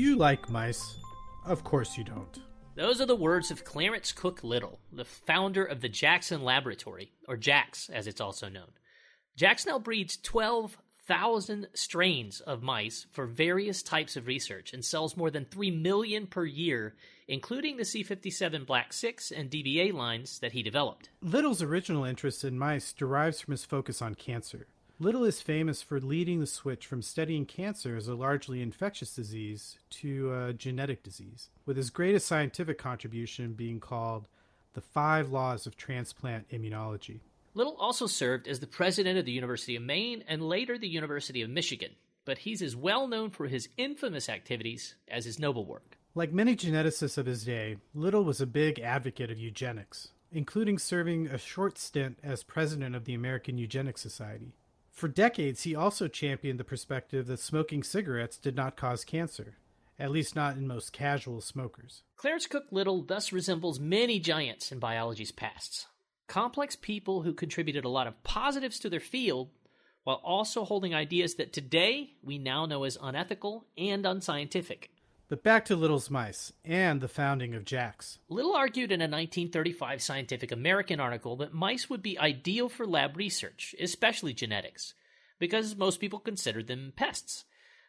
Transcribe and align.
you 0.00 0.16
like 0.16 0.48
mice? 0.48 0.96
Of 1.44 1.62
course 1.62 1.98
you 1.98 2.04
don't. 2.04 2.40
Those 2.74 3.00
are 3.00 3.06
the 3.06 3.14
words 3.14 3.50
of 3.50 3.64
Clarence 3.64 4.12
Cook 4.12 4.42
Little, 4.42 4.80
the 4.90 5.04
founder 5.04 5.64
of 5.64 5.82
the 5.82 5.88
Jackson 5.88 6.42
Laboratory, 6.42 7.12
or 7.28 7.36
JAX 7.36 7.90
as 7.90 8.06
it's 8.06 8.20
also 8.20 8.48
known. 8.48 8.70
JAX 9.36 9.66
now 9.66 9.78
breeds 9.78 10.16
12,000 10.16 11.68
strains 11.74 12.40
of 12.40 12.62
mice 12.62 13.06
for 13.10 13.26
various 13.26 13.82
types 13.82 14.16
of 14.16 14.26
research 14.26 14.72
and 14.72 14.82
sells 14.82 15.16
more 15.16 15.30
than 15.30 15.44
3 15.44 15.70
million 15.70 16.26
per 16.26 16.46
year, 16.46 16.94
including 17.28 17.76
the 17.76 17.82
C57 17.82 18.64
Black 18.64 18.94
6 18.94 19.30
and 19.30 19.50
DBA 19.50 19.92
lines 19.92 20.38
that 20.38 20.52
he 20.52 20.62
developed. 20.62 21.10
Little's 21.20 21.62
original 21.62 22.04
interest 22.04 22.42
in 22.44 22.58
mice 22.58 22.94
derives 22.94 23.40
from 23.42 23.52
his 23.52 23.66
focus 23.66 24.00
on 24.00 24.14
cancer. 24.14 24.66
Little 25.02 25.24
is 25.24 25.40
famous 25.40 25.80
for 25.80 25.98
leading 25.98 26.40
the 26.40 26.46
switch 26.46 26.86
from 26.86 27.00
studying 27.00 27.46
cancer 27.46 27.96
as 27.96 28.06
a 28.06 28.14
largely 28.14 28.60
infectious 28.60 29.14
disease 29.14 29.78
to 29.88 30.30
a 30.34 30.52
genetic 30.52 31.02
disease, 31.02 31.48
with 31.64 31.78
his 31.78 31.88
greatest 31.88 32.26
scientific 32.26 32.76
contribution 32.76 33.54
being 33.54 33.80
called 33.80 34.28
the 34.74 34.82
Five 34.82 35.30
Laws 35.30 35.66
of 35.66 35.74
Transplant 35.74 36.50
Immunology. 36.50 37.20
Little 37.54 37.76
also 37.80 38.06
served 38.06 38.46
as 38.46 38.60
the 38.60 38.66
president 38.66 39.18
of 39.18 39.24
the 39.24 39.32
University 39.32 39.74
of 39.74 39.82
Maine 39.82 40.22
and 40.28 40.46
later 40.46 40.76
the 40.76 40.86
University 40.86 41.40
of 41.40 41.48
Michigan, 41.48 41.92
but 42.26 42.36
he's 42.36 42.60
as 42.60 42.76
well 42.76 43.08
known 43.08 43.30
for 43.30 43.46
his 43.46 43.70
infamous 43.78 44.28
activities 44.28 44.96
as 45.08 45.24
his 45.24 45.38
noble 45.38 45.64
work. 45.64 45.96
Like 46.14 46.30
many 46.30 46.54
geneticists 46.54 47.16
of 47.16 47.24
his 47.24 47.44
day, 47.44 47.78
Little 47.94 48.22
was 48.22 48.42
a 48.42 48.46
big 48.46 48.78
advocate 48.78 49.30
of 49.30 49.38
eugenics, 49.38 50.08
including 50.30 50.76
serving 50.76 51.26
a 51.28 51.38
short 51.38 51.78
stint 51.78 52.18
as 52.22 52.42
president 52.42 52.94
of 52.94 53.06
the 53.06 53.14
American 53.14 53.56
Eugenics 53.56 54.02
Society. 54.02 54.52
For 55.00 55.08
decades, 55.08 55.62
he 55.62 55.74
also 55.74 56.08
championed 56.08 56.60
the 56.60 56.64
perspective 56.64 57.26
that 57.28 57.40
smoking 57.40 57.82
cigarettes 57.82 58.36
did 58.36 58.54
not 58.54 58.76
cause 58.76 59.02
cancer, 59.02 59.56
at 59.98 60.10
least 60.10 60.36
not 60.36 60.58
in 60.58 60.66
most 60.66 60.92
casual 60.92 61.40
smokers. 61.40 62.02
Clarence 62.16 62.46
Cook 62.46 62.66
Little 62.70 63.00
thus 63.00 63.32
resembles 63.32 63.80
many 63.80 64.20
giants 64.20 64.70
in 64.70 64.78
biology's 64.78 65.32
pasts. 65.32 65.86
Complex 66.26 66.76
people 66.76 67.22
who 67.22 67.32
contributed 67.32 67.86
a 67.86 67.88
lot 67.88 68.08
of 68.08 68.22
positives 68.24 68.78
to 68.80 68.90
their 68.90 69.00
field 69.00 69.48
while 70.04 70.20
also 70.22 70.66
holding 70.66 70.94
ideas 70.94 71.36
that 71.36 71.54
today 71.54 72.10
we 72.22 72.36
now 72.36 72.66
know 72.66 72.84
as 72.84 72.98
unethical 73.00 73.64
and 73.78 74.04
unscientific. 74.04 74.90
But 75.30 75.44
back 75.44 75.64
to 75.66 75.76
Little's 75.76 76.10
mice 76.10 76.52
and 76.64 77.00
the 77.00 77.06
founding 77.06 77.54
of 77.54 77.64
JAX. 77.64 78.18
Little 78.28 78.56
argued 78.56 78.90
in 78.90 79.00
a 79.00 79.04
1935 79.04 80.02
Scientific 80.02 80.50
American 80.50 80.98
article 80.98 81.36
that 81.36 81.54
mice 81.54 81.88
would 81.88 82.02
be 82.02 82.18
ideal 82.18 82.68
for 82.68 82.84
lab 82.84 83.16
research, 83.16 83.72
especially 83.78 84.34
genetics, 84.34 84.94
because 85.38 85.76
most 85.76 86.00
people 86.00 86.18
considered 86.18 86.66
them 86.66 86.92
pests. 86.96 87.44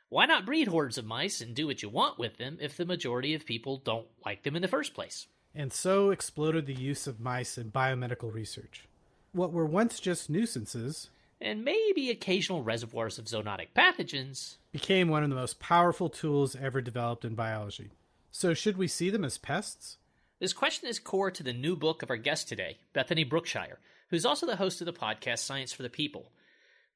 Why 0.10 0.28
not 0.28 0.46
breed 0.46 0.68
hordes 0.68 1.00
of 1.00 1.06
mice 1.06 1.42
and 1.42 1.56
do 1.56 1.66
what 1.66 1.82
you 1.82 1.90
want 1.90 2.20
with 2.20 2.38
them 2.38 2.60
if 2.62 2.78
the 2.78 2.86
majority 2.86 3.34
of 3.34 3.48
people 3.48 3.78
don't 3.78 4.06
like 4.24 4.44
them 4.44 4.56
in 4.56 4.62
the 4.62 4.68
first 4.68 4.94
place? 4.94 5.26
And 5.56 5.74
so 5.74 6.12
exploded 6.12 6.68
the 6.68 6.76
use 6.76 7.08
of 7.08 7.20
mice 7.20 7.58
in 7.58 7.72
biomedical 7.72 8.32
research. 8.32 8.88
What 9.32 9.52
were 9.52 9.66
once 9.66 10.00
just 10.00 10.30
nuisances 10.30 11.10
and 11.42 11.66
maybe 11.66 12.10
occasional 12.10 12.64
reservoirs 12.64 13.18
of 13.18 13.26
zoonotic 13.26 13.70
pathogens, 13.76 14.58
became 14.72 15.10
one 15.10 15.24
of 15.24 15.30
the 15.30 15.36
most 15.36 15.60
powerful 15.60 16.10
tools 16.10 16.56
ever 16.56 16.82
developed 16.82 17.26
in 17.26 17.36
biology. 17.36 17.90
So, 18.32 18.54
should 18.54 18.78
we 18.78 18.88
see 18.88 19.10
them 19.10 19.26
as 19.26 19.38
pests? 19.38 19.98
This 20.40 20.54
question 20.54 20.88
is 20.88 21.00
core 21.00 21.32
to 21.32 21.44
the 21.44 21.54
new 21.54 21.76
book 21.76 22.02
of 22.02 22.10
our 22.10 22.18
guest 22.18 22.48
today, 22.48 22.78
Bethany 22.94 23.24
Brookshire, 23.24 23.80
who's 24.10 24.26
also 24.26 24.46
the 24.46 24.56
host 24.56 24.82
of 24.82 24.86
the 24.86 24.94
podcast 24.94 25.40
Science 25.40 25.74
for 25.74 25.84
the 25.84 25.90
People. 25.90 26.32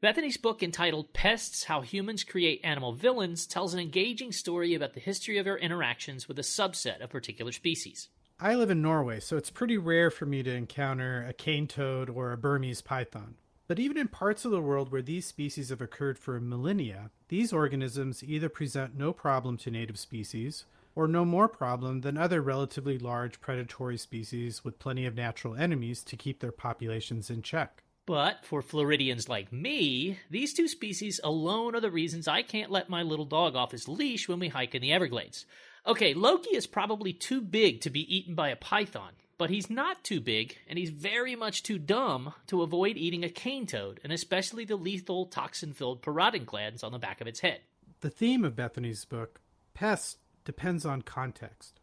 Bethany's 0.01 0.37
book, 0.37 0.61
entitled 0.61 1.13
Pests 1.13 1.63
How 1.63 1.81
Humans 1.81 2.23
Create 2.23 2.61
Animal 2.63 2.93
Villains, 2.93 3.47
tells 3.47 3.73
an 3.73 3.79
engaging 3.79 4.31
story 4.31 4.73
about 4.73 4.93
the 4.93 4.99
history 4.99 5.37
of 5.37 5.47
our 5.47 5.57
interactions 5.57 6.27
with 6.27 6.37
a 6.37 6.43
subset 6.43 7.01
of 7.01 7.09
particular 7.09 7.51
species. 7.51 8.09
I 8.39 8.55
live 8.55 8.69
in 8.69 8.81
Norway, 8.81 9.19
so 9.21 9.37
it's 9.37 9.49
pretty 9.49 9.77
rare 9.77 10.11
for 10.11 10.25
me 10.25 10.43
to 10.43 10.53
encounter 10.53 11.25
a 11.27 11.33
cane 11.33 11.67
toad 11.67 12.09
or 12.09 12.31
a 12.31 12.37
Burmese 12.37 12.81
python. 12.81 13.35
But 13.67 13.79
even 13.79 13.97
in 13.97 14.09
parts 14.09 14.45
of 14.45 14.51
the 14.51 14.61
world 14.61 14.91
where 14.91 15.01
these 15.01 15.25
species 15.25 15.69
have 15.69 15.81
occurred 15.81 16.19
for 16.19 16.39
millennia, 16.39 17.09
these 17.29 17.51
organisms 17.51 18.23
either 18.23 18.47
present 18.47 18.95
no 18.95 19.11
problem 19.11 19.57
to 19.57 19.71
native 19.71 19.97
species 19.97 20.65
or 20.93 21.07
no 21.07 21.25
more 21.25 21.47
problem 21.47 22.01
than 22.01 22.17
other 22.17 22.41
relatively 22.41 22.99
large 22.99 23.41
predatory 23.41 23.97
species 23.97 24.63
with 24.63 24.79
plenty 24.79 25.05
of 25.05 25.15
natural 25.15 25.55
enemies 25.55 26.03
to 26.03 26.15
keep 26.15 26.39
their 26.39 26.51
populations 26.51 27.29
in 27.29 27.41
check. 27.41 27.83
But 28.05 28.45
for 28.45 28.61
Floridians 28.61 29.27
like 29.27 29.51
me, 29.51 30.19
these 30.29 30.53
two 30.53 30.67
species 30.67 31.19
alone 31.23 31.75
are 31.75 31.81
the 31.81 31.89
reasons 31.89 32.27
I 32.27 32.43
can't 32.43 32.71
let 32.71 32.87
my 32.87 33.01
little 33.01 33.25
dog 33.25 33.55
off 33.55 33.71
his 33.71 33.87
leash 33.87 34.29
when 34.29 34.37
we 34.37 34.49
hike 34.49 34.75
in 34.75 34.83
the 34.83 34.93
Everglades. 34.93 35.47
Okay, 35.87 36.13
Loki 36.13 36.55
is 36.55 36.67
probably 36.67 37.13
too 37.13 37.41
big 37.41 37.81
to 37.81 37.89
be 37.89 38.15
eaten 38.15 38.35
by 38.35 38.49
a 38.49 38.55
python, 38.55 39.13
but 39.37 39.49
he's 39.49 39.69
not 39.69 40.03
too 40.03 40.21
big, 40.21 40.57
and 40.67 40.77
he's 40.77 40.89
very 40.89 41.35
much 41.35 41.63
too 41.63 41.77
dumb 41.77 42.33
to 42.47 42.61
avoid 42.61 42.97
eating 42.97 43.23
a 43.23 43.29
cane 43.29 43.65
toad, 43.67 43.99
and 44.03 44.13
especially 44.13 44.65
the 44.65 44.75
lethal 44.75 45.25
toxin 45.25 45.73
filled 45.73 46.01
parotid 46.01 46.45
glands 46.45 46.83
on 46.83 46.91
the 46.91 46.99
back 46.99 47.21
of 47.21 47.27
its 47.27 47.41
head. 47.41 47.61
The 48.01 48.09
theme 48.09 48.43
of 48.45 48.55
Bethany's 48.55 49.05
book, 49.05 49.41
Pest, 49.73 50.19
depends 50.43 50.85
on 50.85 51.01
context. 51.01 51.79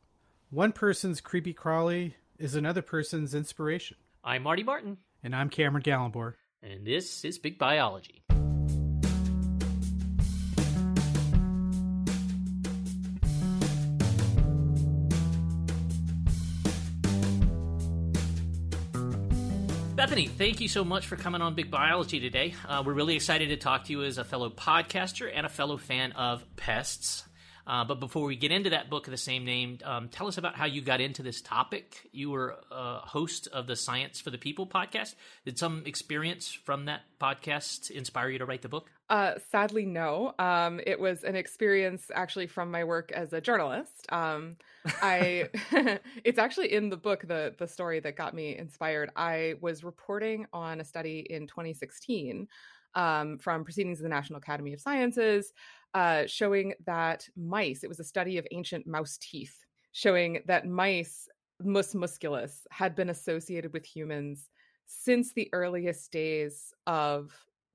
One 0.51 0.73
person's 0.73 1.21
creepy 1.21 1.53
crawly 1.53 2.17
is 2.39 2.55
another 2.55 2.83
person's 2.83 3.35
inspiration. 3.35 3.97
I'm 4.25 4.43
Marty 4.43 4.63
Martin. 4.63 4.99
And 5.23 5.35
I'm 5.35 5.49
Cameron 5.49 5.83
Ghalambor. 5.83 6.35
And 6.63 6.87
this 6.87 7.25
is 7.25 7.39
Big 7.39 7.59
Biology. 7.59 8.23
Bethany, 20.03 20.27
thank 20.27 20.61
you 20.61 20.67
so 20.67 20.83
much 20.83 21.07
for 21.07 21.15
coming 21.15 21.41
on 21.41 21.55
Big 21.55 21.71
Biology 21.71 22.19
today. 22.19 22.57
Uh, 22.69 22.83
we're 22.85 22.93
really 22.93 23.15
excited 23.15 23.51
to 23.51 23.57
talk 23.57 23.85
to 23.85 23.93
you 23.93 24.03
as 24.03 24.19
a 24.19 24.25
fellow 24.25 24.51
podcaster 24.51 25.31
and 25.33 25.47
a 25.47 25.49
fellow 25.49 25.77
fan 25.77 26.11
of 26.11 26.45
pests. 26.57 27.25
Uh, 27.67 27.85
but 27.85 28.01
before 28.01 28.25
we 28.25 28.37
get 28.37 28.51
into 28.51 28.71
that 28.71 28.91
book 28.91 29.07
of 29.07 29.11
the 29.11 29.17
same 29.17 29.45
name, 29.45 29.79
um, 29.85 30.09
tell 30.09 30.27
us 30.27 30.39
about 30.39 30.57
how 30.57 30.67
you 30.67 30.81
got 30.81 31.01
into 31.01 31.23
this 31.23 31.41
topic. 31.41 32.09
You 32.13 32.31
were 32.31 32.59
a 32.71 32.99
host 32.99 33.49
of 33.53 33.67
the 33.67 33.77
Science 33.77 34.21
for 34.21 34.31
the 34.31 34.39
People 34.39 34.67
podcast. 34.67 35.15
Did 35.45 35.59
some 35.59 35.83
experience 35.87 36.53
from 36.53 36.87
that 36.87 37.03
podcast 37.21 37.91
inspire 37.91 38.31
you 38.31 38.39
to 38.39 38.47
write 38.47 38.63
the 38.63 38.69
book? 38.69 38.91
Uh, 39.09 39.35
sadly, 39.51 39.85
no. 39.85 40.35
Um, 40.39 40.81
it 40.87 40.99
was 40.99 41.23
an 41.23 41.37
experience 41.37 42.11
actually 42.15 42.47
from 42.47 42.71
my 42.71 42.85
work 42.85 43.13
as 43.13 43.33
a 43.33 43.41
journalist. 43.41 44.11
Um, 44.11 44.57
I, 45.03 45.49
it's 46.25 46.39
actually 46.39 46.73
in 46.73 46.89
the 46.89 46.97
book 46.97 47.27
the 47.29 47.55
the 47.59 47.69
story 47.69 48.01
that 48.01 48.17
got 48.17 48.35
me 48.35 48.57
inspired. 48.57 49.11
I 49.15 49.55
was 49.61 49.85
reporting 49.85 50.47
on 50.53 50.81
a 50.81 50.85
study 50.85 51.27
in 51.29 51.47
2016 51.47 52.49
um, 52.95 53.39
from 53.39 53.65
Proceedings 53.65 53.99
of 53.99 54.05
the 54.05 54.09
National 54.09 54.39
Academy 54.39 54.73
of 54.73 54.81
Sciences 54.81 55.53
uh, 55.95 56.25
showing 56.27 56.75
that 56.87 57.29
mice, 57.37 57.85
it 57.85 57.89
was 57.89 58.01
a 58.01 58.05
study 58.05 58.39
of 58.39 58.47
ancient 58.51 58.87
mouse 58.87 59.19
teeth, 59.19 59.57
showing 59.93 60.41
that 60.47 60.67
mice, 60.67 61.29
mus 61.63 61.95
musculus, 61.95 62.67
had 62.71 62.95
been 62.95 63.11
associated 63.11 63.73
with 63.73 63.85
humans 63.85 64.49
since 64.87 65.33
the 65.33 65.49
earliest 65.53 66.11
days 66.13 66.73
of 66.87 67.33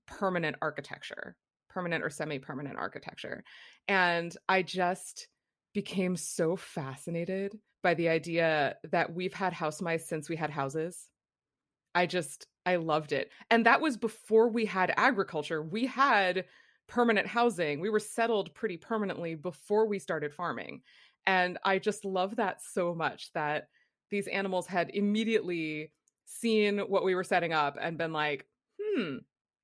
permanent 0.07 0.55
architecture, 0.61 1.35
permanent 1.69 2.03
or 2.03 2.09
semi 2.09 2.39
permanent 2.39 2.77
architecture. 2.77 3.43
And 3.87 4.35
I 4.49 4.63
just 4.63 5.27
became 5.73 6.15
so 6.15 6.55
fascinated 6.55 7.57
by 7.83 7.93
the 7.93 8.09
idea 8.09 8.75
that 8.91 9.13
we've 9.13 9.33
had 9.33 9.53
house 9.53 9.81
mice 9.81 10.07
since 10.07 10.27
we 10.27 10.35
had 10.35 10.49
houses. 10.49 11.07
I 11.93 12.05
just, 12.05 12.47
I 12.65 12.77
loved 12.77 13.11
it. 13.11 13.31
And 13.49 13.65
that 13.65 13.81
was 13.81 13.97
before 13.97 14.49
we 14.49 14.65
had 14.65 14.93
agriculture. 14.97 15.61
We 15.61 15.85
had 15.85 16.45
permanent 16.87 17.27
housing. 17.27 17.79
We 17.79 17.89
were 17.89 17.99
settled 17.99 18.53
pretty 18.53 18.77
permanently 18.77 19.35
before 19.35 19.85
we 19.87 19.99
started 19.99 20.33
farming. 20.33 20.81
And 21.25 21.57
I 21.63 21.79
just 21.79 22.05
love 22.05 22.37
that 22.37 22.61
so 22.61 22.95
much 22.95 23.31
that 23.33 23.67
these 24.09 24.27
animals 24.27 24.67
had 24.67 24.89
immediately 24.91 25.91
seen 26.25 26.79
what 26.79 27.03
we 27.03 27.15
were 27.15 27.23
setting 27.23 27.53
up 27.53 27.77
and 27.79 27.97
been 27.97 28.13
like, 28.13 28.45
hmm, 28.81 29.17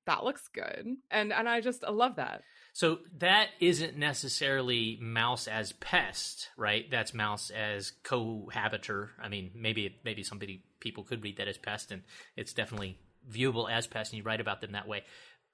that 0.06 0.24
looks 0.24 0.48
good. 0.48 0.96
And 1.10 1.32
and 1.32 1.48
I 1.48 1.60
just 1.60 1.84
I 1.84 1.90
love 1.90 2.16
that. 2.16 2.42
So 2.72 2.98
that 3.18 3.48
isn't 3.60 3.96
necessarily 3.96 4.98
mouse 5.00 5.46
as 5.46 5.72
pest, 5.72 6.50
right? 6.56 6.90
That's 6.90 7.14
mouse 7.14 7.50
as 7.50 7.92
cohabiter. 8.02 9.10
I 9.22 9.28
mean, 9.28 9.52
maybe 9.54 9.96
maybe 10.04 10.22
somebody 10.22 10.64
people 10.80 11.04
could 11.04 11.22
read 11.22 11.38
that 11.38 11.48
as 11.48 11.58
pest, 11.58 11.90
and 11.90 12.02
it's 12.36 12.52
definitely 12.52 12.98
viewable 13.30 13.70
as 13.70 13.86
pest, 13.86 14.12
and 14.12 14.18
you 14.18 14.24
write 14.24 14.40
about 14.40 14.60
them 14.60 14.72
that 14.72 14.88
way. 14.88 15.04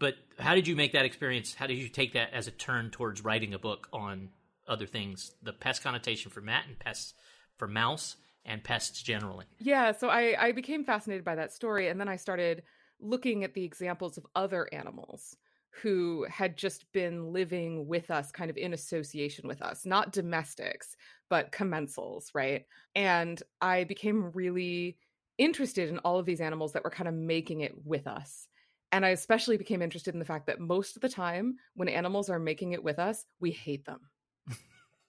But 0.00 0.14
how 0.38 0.56
did 0.56 0.66
you 0.66 0.74
make 0.74 0.92
that 0.92 1.04
experience? 1.04 1.54
How 1.54 1.68
did 1.68 1.76
you 1.76 1.88
take 1.88 2.14
that 2.14 2.32
as 2.32 2.48
a 2.48 2.50
turn 2.50 2.90
towards 2.90 3.22
writing 3.22 3.54
a 3.54 3.58
book 3.58 3.86
on 3.92 4.30
other 4.66 4.86
things, 4.86 5.32
the 5.42 5.52
pest 5.52 5.82
connotation 5.82 6.30
for 6.30 6.40
Matt 6.40 6.66
and 6.66 6.78
pests 6.78 7.14
for 7.58 7.68
mouse 7.68 8.16
and 8.44 8.64
pests 8.64 9.02
generally? 9.02 9.44
Yeah, 9.58 9.92
so 9.92 10.08
I, 10.08 10.34
I 10.38 10.52
became 10.52 10.84
fascinated 10.84 11.24
by 11.24 11.34
that 11.36 11.52
story, 11.52 11.88
and 11.88 12.00
then 12.00 12.08
I 12.08 12.16
started 12.16 12.62
looking 12.98 13.44
at 13.44 13.54
the 13.54 13.62
examples 13.62 14.16
of 14.16 14.26
other 14.34 14.68
animals 14.72 15.36
who 15.82 16.26
had 16.28 16.56
just 16.56 16.90
been 16.92 17.32
living 17.32 17.86
with 17.86 18.10
us, 18.10 18.32
kind 18.32 18.50
of 18.50 18.56
in 18.56 18.72
association 18.72 19.46
with 19.46 19.62
us, 19.62 19.84
not 19.84 20.12
domestics, 20.12 20.96
but 21.28 21.52
commensals, 21.52 22.24
right? 22.34 22.64
And 22.94 23.40
I 23.60 23.84
became 23.84 24.32
really 24.32 24.96
interested 25.38 25.88
in 25.88 25.98
all 25.98 26.18
of 26.18 26.26
these 26.26 26.40
animals 26.40 26.72
that 26.72 26.84
were 26.84 26.90
kind 26.90 27.08
of 27.08 27.14
making 27.14 27.60
it 27.60 27.74
with 27.84 28.06
us. 28.06 28.48
And 28.92 29.06
I 29.06 29.10
especially 29.10 29.56
became 29.56 29.82
interested 29.82 30.14
in 30.14 30.20
the 30.20 30.26
fact 30.26 30.46
that 30.46 30.60
most 30.60 30.96
of 30.96 31.02
the 31.02 31.08
time, 31.08 31.56
when 31.74 31.88
animals 31.88 32.28
are 32.28 32.38
making 32.38 32.72
it 32.72 32.82
with 32.82 32.98
us, 32.98 33.24
we 33.38 33.50
hate 33.52 33.84
them. 33.84 34.00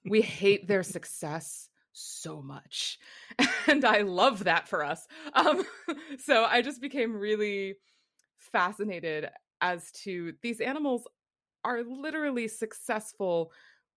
we 0.06 0.22
hate 0.22 0.68
their 0.68 0.84
success 0.98 1.70
so 1.94 2.42
much. 2.42 3.00
And 3.68 3.86
I 3.86 4.02
love 4.02 4.46
that 4.46 4.68
for 4.68 4.84
us. 4.84 5.08
Um, 5.34 5.64
so 6.26 6.44
I 6.44 6.64
just 6.64 6.82
became 6.82 7.16
really 7.16 7.76
fascinated 8.38 9.30
as 9.62 9.92
to 10.04 10.34
these 10.42 10.60
animals 10.60 11.08
are 11.64 11.84
literally 11.84 12.48
successful 12.48 13.52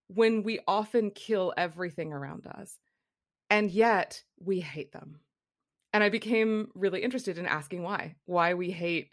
when 0.09 0.43
we 0.43 0.61
often 0.69 1.11
kill 1.11 1.55
everything 1.57 2.13
around 2.13 2.47
us. 2.47 2.79
And 3.49 3.71
yet 3.71 4.23
we 4.39 4.61
hate 4.61 4.93
them. 4.93 5.21
And 5.93 6.05
I 6.05 6.11
became 6.11 6.69
really 6.75 7.03
interested 7.03 7.39
in 7.39 7.47
asking 7.47 7.83
why, 7.83 8.17
why 8.27 8.55
we 8.55 8.71
hate 8.71 9.09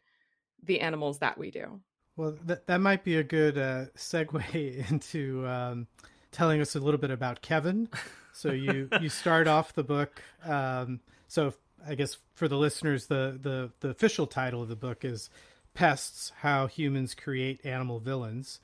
the 0.64 0.82
animals 0.82 1.20
that 1.20 1.38
we 1.38 1.52
do. 1.52 1.80
Well, 2.18 2.38
that, 2.46 2.68
that 2.68 2.82
might 2.82 3.04
be 3.04 3.18
a 3.18 3.24
good 3.24 3.58
uh, 3.58 3.86
segue 3.98 4.90
into 4.92 5.48
um, 5.48 5.88
telling 6.32 6.62
us 6.62 6.76
a 6.76 6.80
little 6.80 7.00
bit 7.00 7.12
about 7.12 7.42
Kevin. 7.42 7.90
So 8.34 8.54
you 8.54 8.88
you 9.02 9.10
start 9.10 9.50
off 9.50 9.74
the 9.74 9.84
book. 9.84 10.22
Um, 10.46 11.02
so 11.28 11.54
I 11.86 11.96
guess 11.96 12.18
for 12.34 12.48
the 12.48 12.56
listeners, 12.58 13.08
the, 13.08 13.38
the 13.40 13.72
the 13.82 13.90
official 13.90 14.26
title 14.26 14.62
of 14.62 14.70
the 14.70 14.76
book 14.76 15.04
is 15.04 15.30
"Pests: 15.74 16.32
How 16.38 16.68
Humans 16.68 17.14
Create 17.14 17.66
Animal 17.66 18.00
Villains." 18.00 18.62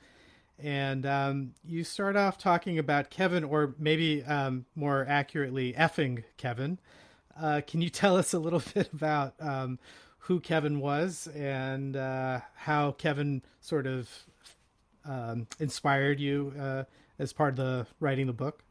And 0.58 1.06
um, 1.06 1.54
you 1.64 1.84
start 1.84 2.16
off 2.16 2.38
talking 2.38 2.78
about 2.78 3.10
Kevin, 3.10 3.44
or 3.44 3.74
maybe 3.78 4.24
um, 4.24 4.64
more 4.74 5.06
accurately, 5.08 5.74
effing 5.74 6.24
Kevin. 6.36 6.78
Uh, 7.40 7.60
can 7.64 7.80
you 7.80 7.90
tell 7.90 8.16
us 8.16 8.32
a 8.32 8.38
little 8.38 8.62
bit 8.74 8.92
about 8.92 9.34
um, 9.38 9.78
who 10.18 10.40
Kevin 10.40 10.80
was 10.80 11.26
and 11.34 11.96
uh, 11.96 12.40
how 12.54 12.92
Kevin 12.92 13.42
sort 13.60 13.86
of 13.86 14.08
um, 15.04 15.46
inspired 15.58 16.20
you 16.20 16.52
uh, 16.58 16.84
as 17.18 17.32
part 17.32 17.50
of 17.50 17.56
the 17.56 17.86
writing 18.00 18.26
the 18.26 18.32
book? 18.32 18.62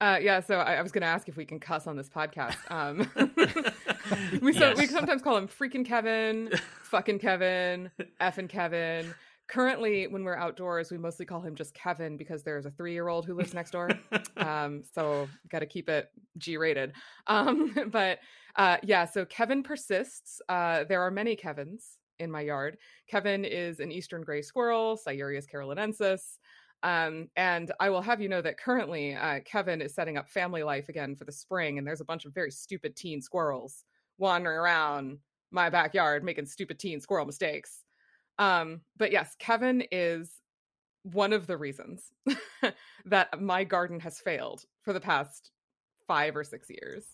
Uh, 0.00 0.18
yeah, 0.20 0.38
so 0.38 0.58
I, 0.58 0.74
I 0.74 0.82
was 0.82 0.92
going 0.92 1.02
to 1.02 1.08
ask 1.08 1.28
if 1.28 1.36
we 1.36 1.44
can 1.44 1.58
cuss 1.58 1.86
on 1.88 1.96
this 1.96 2.08
podcast. 2.08 2.56
Um, 2.70 2.98
we 4.40 4.52
so, 4.52 4.68
yes. 4.68 4.78
we 4.78 4.86
sometimes 4.86 5.22
call 5.22 5.36
him 5.36 5.48
freaking 5.48 5.84
Kevin, 5.84 6.50
fucking 6.84 7.18
Kevin, 7.18 7.90
effing 8.20 8.48
Kevin. 8.48 9.12
Currently, 9.48 10.06
when 10.08 10.24
we're 10.24 10.36
outdoors, 10.36 10.90
we 10.90 10.98
mostly 10.98 11.24
call 11.24 11.40
him 11.40 11.54
just 11.54 11.72
Kevin 11.74 12.18
because 12.18 12.42
there's 12.42 12.66
a 12.66 12.70
three 12.70 12.92
year 12.92 13.08
old 13.08 13.24
who 13.24 13.34
lives 13.34 13.54
next 13.54 13.70
door. 13.70 13.90
Um, 14.36 14.84
so 14.94 15.28
got 15.50 15.58
to 15.60 15.66
keep 15.66 15.88
it 15.88 16.10
G 16.38 16.56
rated. 16.56 16.92
Um, 17.26 17.74
but 17.90 18.20
uh, 18.54 18.76
yeah, 18.84 19.04
so 19.04 19.24
Kevin 19.24 19.64
persists. 19.64 20.40
Uh, 20.48 20.84
there 20.84 21.02
are 21.02 21.10
many 21.10 21.34
Kevins 21.34 21.98
in 22.20 22.30
my 22.30 22.42
yard. 22.42 22.78
Kevin 23.08 23.44
is 23.44 23.80
an 23.80 23.90
eastern 23.90 24.22
gray 24.22 24.42
squirrel, 24.42 24.96
Sciurus 24.96 25.44
carolinensis. 25.52 26.38
Um, 26.84 27.28
and 27.36 27.72
I 27.80 27.90
will 27.90 28.02
have 28.02 28.20
you 28.20 28.28
know 28.28 28.40
that 28.42 28.58
currently 28.58 29.16
uh, 29.16 29.40
Kevin 29.44 29.82
is 29.82 29.94
setting 29.94 30.16
up 30.16 30.28
family 30.28 30.62
life 30.62 30.88
again 30.88 31.16
for 31.16 31.24
the 31.24 31.32
spring, 31.32 31.78
and 31.78 31.86
there's 31.86 32.00
a 32.00 32.04
bunch 32.04 32.24
of 32.24 32.32
very 32.32 32.52
stupid 32.52 32.94
teen 32.94 33.20
squirrels 33.20 33.84
wandering 34.18 34.56
around 34.56 35.18
my 35.50 35.70
backyard 35.70 36.22
making 36.22 36.46
stupid 36.46 36.78
teen 36.78 37.00
squirrel 37.00 37.26
mistakes. 37.26 37.84
Um, 38.38 38.82
but 38.96 39.12
yes, 39.12 39.34
Kevin 39.38 39.84
is 39.90 40.30
one 41.02 41.32
of 41.32 41.46
the 41.46 41.56
reasons 41.56 42.12
that 43.06 43.40
my 43.40 43.64
garden 43.64 44.00
has 44.00 44.20
failed 44.20 44.64
for 44.82 44.92
the 44.92 45.00
past 45.00 45.50
five 46.06 46.36
or 46.36 46.44
six 46.44 46.68
years. 46.70 47.04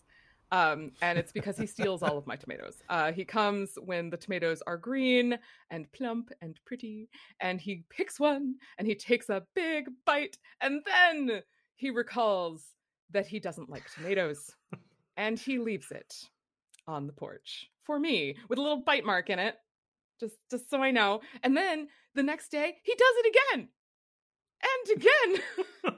Um, 0.53 0.93
and 1.03 1.19
it's 1.19 1.32
because 1.32 1.56
he 1.56 1.67
steals 1.67 2.03
all 2.03 2.17
of 2.17 2.26
my 2.26 2.37
tomatoes. 2.37 2.76
Uh, 2.88 3.12
he 3.12 3.25
comes 3.25 3.76
when 3.85 4.11
the 4.11 4.17
tomatoes 4.17 4.62
are 4.67 4.76
green 4.76 5.38
and 5.71 5.91
plump 5.93 6.31
and 6.43 6.59
pretty, 6.65 7.09
and 7.41 7.61
he 7.61 7.85
picks 7.91 8.21
one 8.21 8.55
and 8.79 8.87
he 8.87 8.94
takes 8.94 9.31
a 9.31 9.43
big 9.55 9.87
bite, 10.05 10.38
and 10.61 10.82
then 10.87 11.43
he 11.75 11.91
recalls 11.91 12.67
that 13.11 13.26
he 13.26 13.41
doesn't 13.41 13.71
like 13.71 13.91
tomatoes, 13.91 14.55
and 15.17 15.38
he 15.38 15.59
leaves 15.59 15.91
it 15.91 16.15
on 16.87 17.06
the 17.06 17.12
porch 17.12 17.69
for 17.82 17.99
me 17.99 18.37
with 18.49 18.59
a 18.59 18.62
little 18.62 18.82
bite 18.82 19.05
mark 19.05 19.31
in 19.31 19.38
it, 19.38 19.56
just 20.20 20.37
just 20.50 20.70
so 20.70 20.82
I 20.82 20.90
know. 20.90 21.20
And 21.43 21.56
then 21.56 21.88
the 22.14 22.22
next 22.22 22.50
day 22.50 22.76
he 22.82 22.94
does 22.94 23.14
it 23.19 23.37
again, 23.52 23.69
and 24.62 24.96
again 24.96 25.43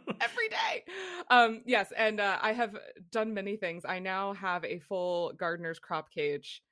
every 0.20 0.48
day. 0.48 0.84
Um, 1.30 1.62
yes, 1.64 1.92
and 1.96 2.20
uh, 2.20 2.38
I 2.40 2.52
have 2.52 2.76
done 3.10 3.34
many 3.34 3.56
things. 3.56 3.84
I 3.84 3.98
now 3.98 4.34
have 4.34 4.64
a 4.64 4.78
full 4.78 5.32
gardener's 5.36 5.78
crop 5.78 6.10
cage 6.10 6.62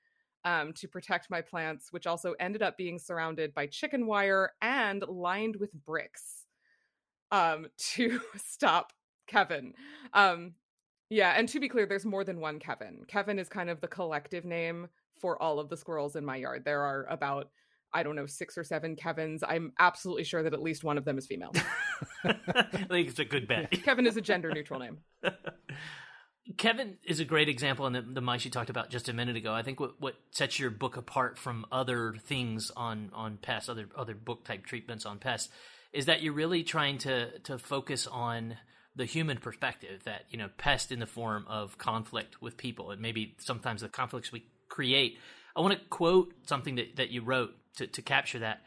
um, 0.45 0.73
to 0.75 0.89
protect 0.89 1.31
my 1.31 1.41
plants, 1.41 1.93
which 1.93 2.07
also 2.07 2.35
ended 2.39 2.63
up 2.63 2.77
being 2.77 2.99
surrounded 2.99 3.55
by 3.55 3.67
chicken 3.67 4.07
wire 4.07 4.53
and 4.61 5.03
lined 5.09 5.57
with 5.57 5.73
bricks 5.73 6.47
um, 7.31 7.67
to 7.79 8.21
stop 8.37 8.93
Kevin. 9.27 9.75
Um, 10.13 10.55
yeah, 11.11 11.35
and 11.37 11.49
to 11.51 11.61
be 11.61 11.69
clear, 11.69 11.87
there's 11.87 12.07
more 12.07 12.25
than 12.25 12.41
one 12.41 12.59
Kevin. 12.59 13.03
Kevin 13.07 13.39
is 13.39 13.49
kind 13.49 13.71
of 13.71 13.81
the 13.81 13.89
collective 13.89 14.45
name 14.45 14.89
for 15.25 15.41
all 15.41 15.59
of 15.59 15.71
the 15.71 15.77
squirrels 15.79 16.17
in 16.17 16.25
my 16.27 16.37
yard. 16.37 16.67
There 16.67 16.83
are 16.83 17.07
about 17.09 17.49
I 17.95 18.03
don't 18.03 18.15
know, 18.15 18.27
six 18.27 18.59
or 18.59 18.65
seven 18.65 18.95
Kevins. 18.95 19.43
I'm 19.43 19.73
absolutely 19.79 20.25
sure 20.25 20.43
that 20.43 20.53
at 20.53 20.61
least 20.61 20.85
one 20.85 20.99
of 20.99 21.07
them 21.07 21.17
is 21.17 21.27
female. 21.27 21.53
I 22.25 22.87
think 22.91 23.09
it's 23.09 23.19
a 23.21 23.25
good 23.25 23.49
bet. 23.49 23.71
Kevin 23.85 24.07
is 24.07 24.19
a 24.19 24.21
gender 24.21 24.53
neutral 24.53 24.81
name. 24.81 24.99
Kevin 26.59 26.99
is 27.05 27.21
a 27.21 27.25
great 27.25 27.49
example 27.49 27.87
in 27.87 27.95
the, 27.95 28.03
the 28.03 28.21
mice 28.21 28.45
you 28.45 28.51
talked 28.51 28.69
about 28.69 28.91
just 28.91 29.09
a 29.09 29.15
minute 29.15 29.37
ago. 29.37 29.55
I 29.55 29.63
think 29.63 29.81
what, 29.81 29.99
what 29.99 30.17
sets 30.31 30.59
your 30.59 30.71
book 30.71 30.99
apart 30.99 31.39
from 31.39 31.65
other 31.73 32.17
things 32.25 32.71
on, 32.77 33.11
on 33.15 33.39
pests, 33.39 33.71
other 33.71 33.89
other 33.97 34.15
book 34.15 34.45
type 34.45 34.67
treatments 34.67 35.07
on 35.07 35.21
pests, 35.21 35.49
is 35.95 36.05
that 36.05 36.21
you're 36.21 36.35
really 36.35 36.65
trying 36.65 36.99
to 36.99 37.39
to 37.45 37.59
focus 37.59 38.07
on 38.07 38.57
the 38.95 39.07
human 39.07 39.39
perspective. 39.39 40.03
That 40.05 40.25
you 40.29 40.37
know, 40.37 40.49
pest 40.59 40.93
in 40.93 40.99
the 40.99 41.07
form 41.07 41.47
of 41.49 41.79
conflict 41.79 42.43
with 42.43 42.59
people, 42.59 42.91
and 42.91 43.01
maybe 43.01 43.37
sometimes 43.39 43.81
the 43.81 43.89
conflicts 43.89 44.31
we 44.33 44.45
create. 44.69 45.19
I 45.57 45.61
want 45.61 45.75
to 45.75 45.85
quote 45.87 46.33
something 46.47 46.77
that, 46.77 46.97
that 46.97 47.11
you 47.11 47.23
wrote 47.23 47.55
to, 47.77 47.87
to 47.87 48.03
capture 48.03 48.41
that. 48.41 48.63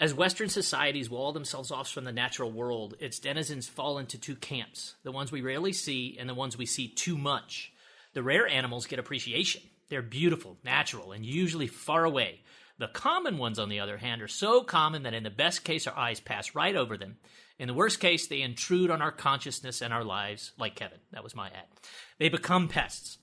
As 0.00 0.12
Western 0.12 0.48
societies 0.48 1.08
wall 1.08 1.32
themselves 1.32 1.70
off 1.70 1.88
from 1.88 2.04
the 2.04 2.12
natural 2.12 2.50
world, 2.50 2.96
its 2.98 3.20
denizens 3.20 3.68
fall 3.68 3.98
into 3.98 4.18
two 4.18 4.34
camps 4.34 4.96
the 5.04 5.12
ones 5.12 5.30
we 5.30 5.40
rarely 5.40 5.72
see 5.72 6.16
and 6.18 6.28
the 6.28 6.34
ones 6.34 6.58
we 6.58 6.66
see 6.66 6.88
too 6.88 7.16
much. 7.16 7.72
The 8.12 8.22
rare 8.22 8.46
animals 8.46 8.86
get 8.86 8.98
appreciation. 8.98 9.62
They're 9.88 10.02
beautiful, 10.02 10.58
natural, 10.64 11.12
and 11.12 11.24
usually 11.24 11.66
far 11.66 12.04
away. 12.04 12.40
The 12.78 12.88
common 12.88 13.38
ones, 13.38 13.58
on 13.58 13.68
the 13.68 13.78
other 13.78 13.98
hand, 13.98 14.20
are 14.20 14.28
so 14.28 14.62
common 14.62 15.04
that 15.04 15.14
in 15.14 15.22
the 15.22 15.30
best 15.30 15.62
case, 15.62 15.86
our 15.86 15.96
eyes 15.96 16.18
pass 16.18 16.56
right 16.56 16.74
over 16.74 16.96
them. 16.96 17.18
In 17.58 17.68
the 17.68 17.74
worst 17.74 18.00
case, 18.00 18.26
they 18.26 18.42
intrude 18.42 18.90
on 18.90 19.00
our 19.00 19.12
consciousness 19.12 19.80
and 19.80 19.94
our 19.94 20.02
lives, 20.02 20.52
like 20.58 20.74
Kevin. 20.74 20.98
That 21.12 21.22
was 21.22 21.36
my 21.36 21.48
ad. 21.48 21.66
They 22.18 22.28
become 22.28 22.66
pests. 22.66 23.18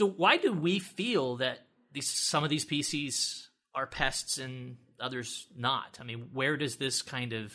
So, 0.00 0.06
why 0.08 0.38
do 0.38 0.54
we 0.54 0.78
feel 0.78 1.36
that 1.36 1.58
these, 1.92 2.08
some 2.08 2.42
of 2.42 2.48
these 2.48 2.62
species 2.62 3.50
are 3.74 3.86
pests 3.86 4.38
and 4.38 4.78
others 4.98 5.46
not? 5.54 5.98
I 6.00 6.04
mean, 6.04 6.30
where 6.32 6.56
does 6.56 6.76
this 6.76 7.02
kind 7.02 7.34
of 7.34 7.52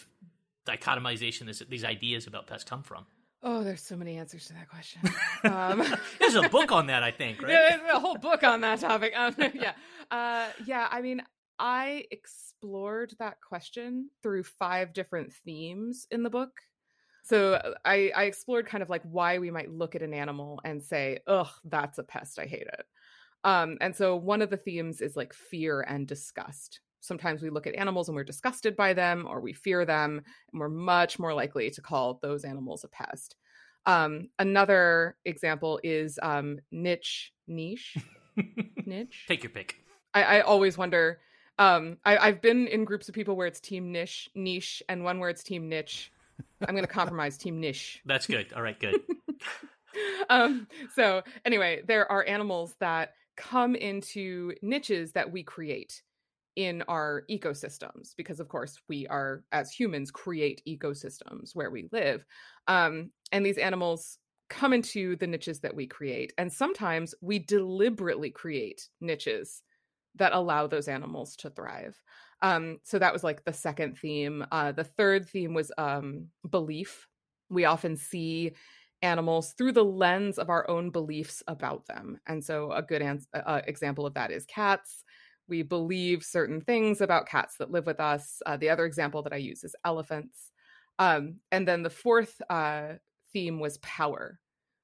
dichotomization, 0.68 1.48
this, 1.48 1.64
these 1.68 1.84
ideas 1.84 2.28
about 2.28 2.46
pests 2.46 2.70
come 2.70 2.84
from? 2.84 3.08
Oh, 3.42 3.64
there's 3.64 3.82
so 3.82 3.96
many 3.96 4.18
answers 4.18 4.46
to 4.46 4.54
that 4.54 4.70
question. 4.70 5.02
Um, 5.44 5.84
there's 6.20 6.36
a 6.36 6.48
book 6.48 6.72
on 6.72 6.86
that, 6.86 7.02
I 7.02 7.10
think, 7.10 7.42
right? 7.42 7.52
Yeah, 7.52 7.78
there's 7.78 7.96
a 7.96 8.00
whole 8.00 8.20
book 8.20 8.44
on 8.44 8.62
that 8.62 8.80
topic. 8.80 9.14
Um, 9.18 9.34
yeah, 9.56 9.74
uh, 10.12 10.50
yeah. 10.68 10.88
I 10.92 11.02
mean, 11.02 11.24
I 11.58 12.06
explored 12.12 13.16
that 13.18 13.38
question 13.42 14.12
through 14.22 14.44
five 14.44 14.94
different 14.94 15.34
themes 15.34 16.06
in 16.12 16.22
the 16.22 16.30
book. 16.30 16.52
So 17.26 17.54
uh, 17.54 17.74
I, 17.84 18.12
I 18.16 18.24
explored 18.26 18.68
kind 18.68 18.84
of 18.84 18.90
like 18.90 19.02
why 19.04 19.40
we 19.40 19.50
might 19.50 19.74
look 19.74 19.96
at 19.96 20.04
an 20.04 20.14
animal 20.14 20.62
and 20.64 20.82
say, 20.82 21.20
"Ugh, 21.28 21.50
that's 21.66 21.98
a 21.98 22.04
pest. 22.04 22.38
I 22.40 22.46
hate 22.46 22.68
it." 22.68 22.86
Um, 23.44 23.78
and 23.82 23.96
so 23.96 24.16
one 24.16 24.42
of 24.42 24.50
the 24.50 24.58
themes 24.58 25.02
is 25.02 25.16
like 25.16 25.34
fear 25.34 25.82
and 25.82 26.08
disgust. 26.08 26.82
Sometimes 27.00 27.42
we 27.42 27.50
look 27.50 27.68
at 27.68 27.76
animals 27.76 28.10
and 28.10 28.16
we're 28.16 28.24
disgusted 28.24 28.76
by 28.76 28.94
them 28.94 29.28
or 29.28 29.42
we 29.42 29.54
fear 29.54 29.86
them, 29.86 30.22
and 30.52 30.60
we're 30.60 30.70
much 30.70 31.18
more 31.18 31.34
likely 31.34 31.70
to 31.72 31.82
call 31.82 32.20
those 32.22 32.44
animals 32.44 32.84
a 32.84 32.88
pest. 32.88 33.36
Um, 33.88 34.30
another 34.40 35.18
example 35.26 35.80
is 35.84 36.20
um, 36.22 36.60
niche, 36.72 37.34
niche, 37.48 37.98
niche. 38.86 39.26
Take 39.28 39.44
your 39.44 39.52
pick. 39.52 39.82
I, 40.14 40.24
I 40.24 40.42
always 40.42 40.78
wonder. 40.78 41.20
Um, 41.58 41.98
I, 42.06 42.18
I've 42.18 42.42
been 42.42 42.68
in 42.68 42.86
groups 42.86 43.10
of 43.10 43.16
people 43.16 43.36
where 43.36 43.48
it's 43.48 43.60
team 43.60 43.92
niche, 43.92 44.30
niche, 44.36 44.84
and 44.90 45.04
one 45.04 45.20
where 45.20 45.30
it's 45.30 45.44
team 45.44 45.70
niche. 45.70 46.12
I'm 46.68 46.76
going 46.76 46.86
to 46.86 46.92
compromise 46.92 47.38
team 47.38 47.60
niche. 47.60 48.02
That's 48.06 48.28
good. 48.28 48.54
All 48.54 48.62
right, 48.62 48.80
good. 48.80 49.02
um, 50.30 50.68
so 50.96 51.24
anyway, 51.46 51.82
there 51.88 52.12
are 52.12 52.26
animals 52.28 52.76
that 52.80 53.14
come 53.38 53.76
into 53.76 54.54
niches 54.62 55.12
that 55.14 55.32
we 55.32 55.44
create. 55.44 56.02
in 56.56 56.84
our 56.88 57.24
ecosystems 57.30 58.16
because 58.16 58.40
of 58.40 58.48
course 58.48 58.80
we 58.88 59.06
are 59.08 59.44
as 59.52 59.72
humans 59.72 60.10
create 60.10 60.62
ecosystems 60.66 61.52
where 61.54 61.70
we 61.70 61.90
live 61.92 62.26
um, 62.68 63.12
and 63.34 63.46
these 63.46 63.58
animals 63.58 64.20
come 64.50 64.72
into 64.72 65.18
the 65.18 65.28
niches 65.28 65.60
that 65.60 65.76
we 65.76 65.86
create 65.86 66.32
and 66.38 66.52
sometimes 66.52 67.14
we 67.22 67.40
deliberately 67.40 68.32
create 68.32 68.88
niches 69.02 69.64
that 70.16 70.32
allow 70.34 70.66
those 70.66 70.88
animals 70.88 71.36
to 71.36 71.50
thrive 71.50 72.00
um, 72.46 72.80
so 72.84 73.00
that 73.00 73.14
was 73.14 73.24
like 73.24 73.44
the 73.44 73.54
second 73.54 73.98
theme 73.98 74.46
uh, 74.52 74.72
the 74.72 74.84
third 74.84 75.28
theme 75.28 75.54
was 75.54 75.72
um, 75.78 76.28
belief 76.50 77.08
we 77.50 77.66
often 77.66 77.96
see 77.96 78.52
animals 79.02 79.54
through 79.58 79.72
the 79.72 79.84
lens 79.86 80.38
of 80.40 80.50
our 80.50 80.70
own 80.70 80.90
beliefs 80.90 81.44
about 81.48 81.86
them 81.86 82.18
and 82.28 82.44
so 82.44 82.72
a 82.72 82.82
good 82.82 83.02
ans- 83.02 83.28
example 83.68 84.06
of 84.06 84.14
that 84.14 84.32
is 84.32 84.46
cats 84.46 85.04
we 85.48 85.62
believe 85.62 86.24
certain 86.24 86.62
things 86.62 87.02
about 87.02 87.28
cats 87.28 87.58
that 87.58 87.72
live 87.72 87.86
with 87.86 88.00
us. 88.00 88.42
Uh, 88.46 88.58
the 88.58 88.70
other 88.70 88.86
example 88.86 89.22
that 89.24 89.34
I 89.34 89.38
use 89.38 89.64
is 89.64 89.76
elephants. 89.86 90.52
Um, 90.98 91.36
and 91.52 91.68
then 91.68 91.84
the 91.84 91.90
fourth 91.90 92.42
uh, 92.50 92.94
theme 93.32 93.60
was 93.60 93.78
power. 93.80 94.40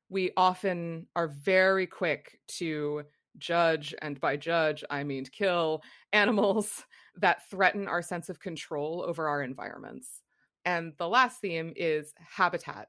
We 0.10 0.32
often 0.36 1.08
are 1.16 1.30
very 1.30 1.88
quick 1.88 2.40
to 2.58 3.04
judge, 3.38 3.96
and 4.02 4.20
by 4.20 4.36
judge, 4.36 4.84
I 4.90 5.04
mean 5.04 5.26
kill 5.26 5.82
animals 6.14 6.84
that 7.18 7.50
threaten 7.50 7.88
our 7.88 8.02
sense 8.02 8.30
of 8.30 8.40
control 8.40 9.04
over 9.08 9.28
our 9.28 9.44
environments. 9.44 10.22
And 10.66 10.94
the 10.98 11.10
last 11.10 11.42
theme 11.42 11.74
is 11.76 12.14
habitat 12.18 12.88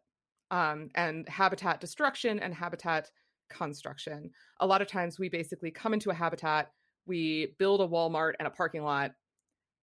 um, 0.51 0.91
and 0.95 1.29
habitat 1.29 1.81
destruction 1.81 2.39
and 2.39 2.55
habitat 2.55 3.11
construction. 3.49 4.31
A 4.61 4.67
lot 4.67 4.83
of 4.83 4.89
times 4.89 5.19
we 5.19 5.29
basically 5.29 5.71
come 5.71 5.95
into 5.95 6.11
a 6.11 6.15
habitat 6.15 6.71
we 7.07 7.55
build 7.59 7.81
a 7.81 7.87
Walmart 7.87 8.35
and 8.39 8.47
a 8.47 8.51
parking 8.51 8.83
lot, 8.83 9.13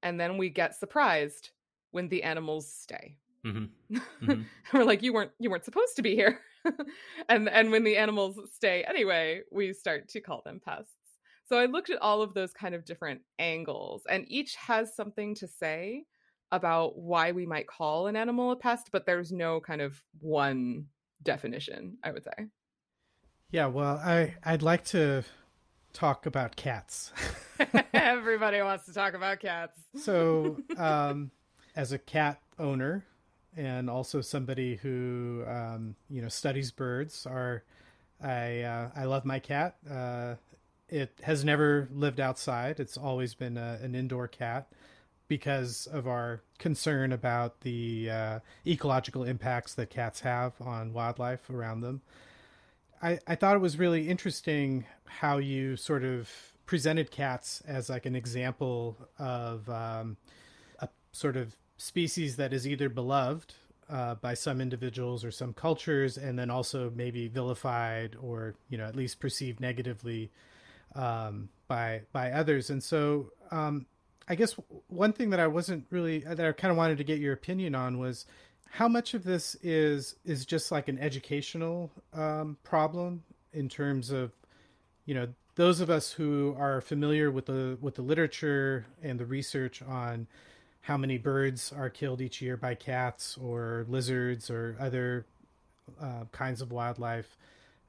and 0.04 0.20
then 0.20 0.38
we 0.38 0.50
get 0.50 0.76
surprised 0.76 1.52
when 1.92 2.08
the 2.10 2.24
animals 2.24 2.72
stay. 2.72 3.18
Mm-hmm. 3.46 3.98
Mm-hmm. 3.98 4.42
we're 4.78 4.84
like, 4.84 5.04
you 5.04 5.14
weren't 5.14 5.32
you 5.40 5.50
weren't 5.50 5.66
supposed 5.66 5.96
to 5.98 6.02
be 6.02 6.16
here. 6.16 6.40
and 7.30 7.50
and 7.50 7.72
when 7.72 7.84
the 7.84 7.98
animals 7.98 8.40
stay 8.54 8.84
anyway, 8.84 9.42
we 9.52 9.74
start 9.74 10.10
to 10.10 10.22
call 10.22 10.42
them 10.46 10.62
pests. 10.64 10.94
So 11.50 11.58
I 11.58 11.66
looked 11.66 11.90
at 11.90 12.00
all 12.00 12.22
of 12.22 12.36
those 12.36 12.54
kind 12.54 12.76
of 12.76 12.86
different 12.86 13.22
angles, 13.40 14.04
and 14.08 14.24
each 14.28 14.56
has 14.56 14.96
something 14.96 15.34
to 15.36 15.48
say 15.48 16.04
about 16.52 16.96
why 16.96 17.32
we 17.32 17.48
might 17.48 17.66
call 17.66 18.06
an 18.06 18.16
animal 18.16 18.52
a 18.52 18.56
pest, 18.56 18.90
but 18.92 19.08
there's 19.08 19.32
no 19.32 19.60
kind 19.60 19.82
of 19.82 20.00
one 20.20 20.86
definition, 21.24 21.98
I 22.04 22.12
would 22.12 22.24
say. 22.24 22.46
Yeah, 23.50 23.66
well, 23.66 23.98
I 23.98 24.36
I'd 24.44 24.62
like 24.62 24.86
to 24.86 25.24
talk 25.92 26.28
about 26.28 26.56
cats. 26.56 27.12
Everybody 27.94 28.62
wants 28.62 28.86
to 28.86 28.94
talk 28.94 29.16
about 29.16 29.40
cats. 29.40 29.80
so, 29.96 30.60
um, 30.78 31.32
as 31.76 31.94
a 31.94 31.98
cat 31.98 32.40
owner 32.60 33.04
and 33.58 33.90
also 33.90 34.22
somebody 34.22 34.76
who 34.76 35.44
um, 35.48 35.96
you 36.12 36.22
know 36.22 36.30
studies 36.30 36.70
birds, 36.70 37.26
are 37.26 37.64
I 38.22 38.62
uh, 38.62 38.90
I 38.96 39.06
love 39.06 39.26
my 39.26 39.40
cat. 39.40 39.78
Uh, 39.90 40.36
it 40.90 41.12
has 41.24 41.46
never 41.46 41.88
lived 41.94 42.20
outside. 42.20 42.80
It's 42.80 42.98
always 42.98 43.34
been 43.34 43.58
a, 43.58 43.80
an 43.82 43.96
indoor 43.96 44.28
cat 44.28 44.68
because 45.28 45.88
of 45.88 46.08
our 46.08 46.42
concern 46.58 47.12
about 47.12 47.62
the 47.62 48.10
uh, 48.10 48.40
ecological 48.66 49.24
impacts 49.24 49.76
that 49.76 49.90
cats 49.90 50.22
have 50.22 50.54
on 50.60 50.92
wildlife 50.92 51.50
around 51.50 51.82
them. 51.82 52.02
I, 53.02 53.20
I 53.28 53.36
thought 53.36 53.56
it 53.56 53.60
was 53.60 53.78
really 53.78 54.10
interesting 54.10 54.86
how 55.06 55.38
you 55.38 55.78
sort 55.78 56.04
of 56.04 56.30
presented 56.66 57.12
cats 57.12 57.62
as 57.68 57.90
like 57.90 58.06
an 58.06 58.16
example 58.16 58.98
of 59.18 59.70
um, 59.70 60.18
a 60.80 60.90
sort 61.12 61.38
of 61.38 61.56
species 61.78 62.36
that 62.36 62.52
is 62.52 62.68
either 62.68 62.90
beloved 62.90 63.54
uh, 63.90 64.16
by 64.16 64.34
some 64.34 64.60
individuals 64.62 65.24
or 65.24 65.32
some 65.32 65.54
cultures, 65.54 66.18
and 66.18 66.38
then 66.38 66.50
also 66.50 66.92
maybe 66.96 67.28
vilified 67.28 68.16
or 68.22 68.56
you 68.70 68.78
know 68.78 68.86
at 68.86 68.96
least 68.96 69.20
perceived 69.20 69.60
negatively 69.60 70.30
um, 70.96 71.50
by 71.68 72.02
by 72.12 72.32
others. 72.32 72.70
And 72.70 72.84
so, 72.84 73.32
um, 73.52 73.86
I 74.28 74.36
guess 74.36 74.56
one 74.88 75.14
thing 75.14 75.30
that 75.32 75.40
I 75.40 75.48
wasn't 75.48 75.86
really 75.90 76.20
that 76.20 76.40
I 76.40 76.52
kind 76.52 76.72
of 76.72 76.78
wanted 76.78 76.98
to 77.00 77.04
get 77.04 77.20
your 77.20 77.34
opinion 77.34 77.76
on 77.76 78.00
was 78.00 78.26
how 78.70 78.88
much 78.88 79.14
of 79.14 79.24
this 79.24 79.56
is 79.64 80.16
is 80.26 80.46
just 80.46 80.72
like 80.72 80.88
an 80.88 81.00
educational 81.00 81.92
um, 82.14 82.58
problem 82.64 83.24
in 83.54 83.68
terms 83.68 84.12
of 84.12 84.32
you 85.06 85.16
know 85.16 85.28
those 85.56 85.82
of 85.82 85.90
us 85.90 86.12
who 86.12 86.56
are 86.58 86.80
familiar 86.82 87.32
with 87.32 87.48
the 87.48 87.78
with 87.82 87.96
the 87.96 88.02
literature 88.02 88.86
and 89.02 89.20
the 89.20 89.26
research 89.26 89.82
on 89.82 90.28
how 90.82 90.96
many 90.96 91.18
birds 91.18 91.74
are 91.76 91.90
killed 91.90 92.22
each 92.22 92.42
year 92.42 92.56
by 92.56 92.74
cats 92.74 93.38
or 93.38 93.86
lizards 93.90 94.50
or 94.50 94.78
other 94.80 95.26
uh, 96.02 96.24
kinds 96.32 96.62
of 96.62 96.72
wildlife 96.72 97.36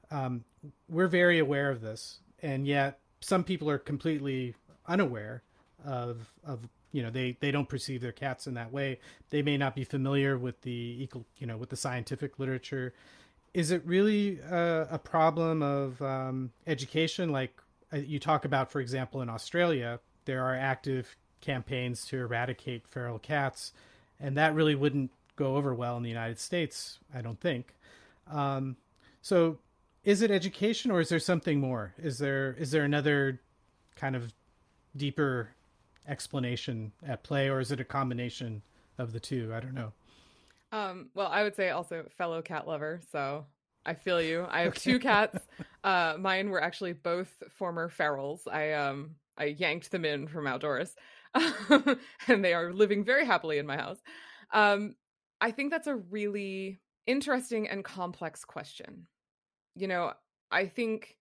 um, 0.09 0.43
we're 0.89 1.07
very 1.07 1.39
aware 1.39 1.69
of 1.69 1.81
this 1.81 2.19
and 2.41 2.67
yet 2.67 2.99
some 3.19 3.43
people 3.43 3.69
are 3.69 3.77
completely 3.77 4.55
unaware 4.87 5.43
of 5.85 6.31
of 6.43 6.67
you 6.91 7.01
know 7.01 7.09
they 7.09 7.37
they 7.39 7.51
don't 7.51 7.69
perceive 7.69 8.01
their 8.01 8.11
cats 8.11 8.47
in 8.47 8.53
that 8.55 8.71
way. 8.71 8.99
They 9.29 9.41
may 9.41 9.57
not 9.57 9.75
be 9.75 9.83
familiar 9.83 10.37
with 10.37 10.61
the 10.61 10.97
equal 10.99 11.25
you 11.37 11.47
know 11.47 11.57
with 11.57 11.69
the 11.69 11.75
scientific 11.75 12.39
literature. 12.39 12.93
Is 13.53 13.71
it 13.71 13.81
really 13.85 14.39
a, 14.39 14.87
a 14.91 14.97
problem 14.97 15.61
of 15.61 16.01
um, 16.01 16.51
education? 16.67 17.31
Like 17.31 17.61
uh, 17.93 17.97
you 17.97 18.19
talk 18.19 18.45
about 18.45 18.71
for 18.71 18.79
example 18.79 19.21
in 19.21 19.29
australia 19.29 19.99
there 20.25 20.43
are 20.43 20.55
active 20.55 21.15
campaigns 21.41 22.05
to 22.05 22.17
eradicate 22.17 22.87
feral 22.87 23.19
cats 23.19 23.73
and 24.19 24.37
that 24.37 24.53
really 24.53 24.75
wouldn't 24.75 25.11
go 25.35 25.55
over 25.55 25.73
well 25.73 25.97
in 25.97 26.03
the 26.03 26.09
united 26.09 26.39
states 26.39 26.99
i 27.13 27.21
don't 27.21 27.39
think. 27.39 27.75
Um, 28.29 28.77
so 29.21 29.57
is 30.03 30.21
it 30.21 30.31
education 30.31 30.91
or 30.91 30.99
is 30.99 31.09
there 31.09 31.19
something 31.19 31.59
more 31.59 31.93
is 31.97 32.17
there 32.17 32.53
is 32.53 32.71
there 32.71 32.83
another 32.83 33.39
kind 33.95 34.15
of 34.15 34.33
deeper 34.95 35.49
explanation 36.07 36.91
at 37.05 37.23
play, 37.23 37.49
or 37.49 37.59
is 37.59 37.71
it 37.71 37.79
a 37.79 37.85
combination 37.85 38.61
of 38.97 39.13
the 39.13 39.19
two? 39.19 39.51
I 39.53 39.59
don't 39.59 39.73
know. 39.73 39.93
Um, 40.71 41.09
well, 41.13 41.27
I 41.27 41.43
would 41.43 41.55
say 41.55 41.69
also 41.69 42.05
fellow 42.17 42.41
cat 42.41 42.67
lover. 42.67 43.01
So 43.11 43.45
I 43.85 43.93
feel 43.93 44.21
you. 44.21 44.45
I 44.49 44.61
have 44.61 44.73
okay. 44.73 44.79
two 44.79 44.99
cats. 44.99 45.37
Uh, 45.83 46.15
mine 46.19 46.51
were 46.51 46.61
actually 46.61 46.93
both 46.93 47.41
former 47.49 47.89
ferals. 47.89 48.41
I 48.47 48.73
um 48.73 49.15
I 49.35 49.45
yanked 49.45 49.89
them 49.89 50.05
in 50.05 50.27
from 50.27 50.45
outdoors, 50.45 50.95
and 52.27 52.45
they 52.45 52.53
are 52.53 52.71
living 52.71 53.03
very 53.03 53.25
happily 53.25 53.57
in 53.57 53.65
my 53.65 53.77
house. 53.77 53.97
Um, 54.53 54.93
I 55.41 55.49
think 55.49 55.71
that's 55.71 55.87
a 55.87 55.95
really 55.95 56.77
interesting 57.07 57.67
and 57.67 57.83
complex 57.83 58.45
question. 58.45 59.07
You 59.75 59.87
know, 59.87 60.13
I 60.51 60.65
think 60.67 61.17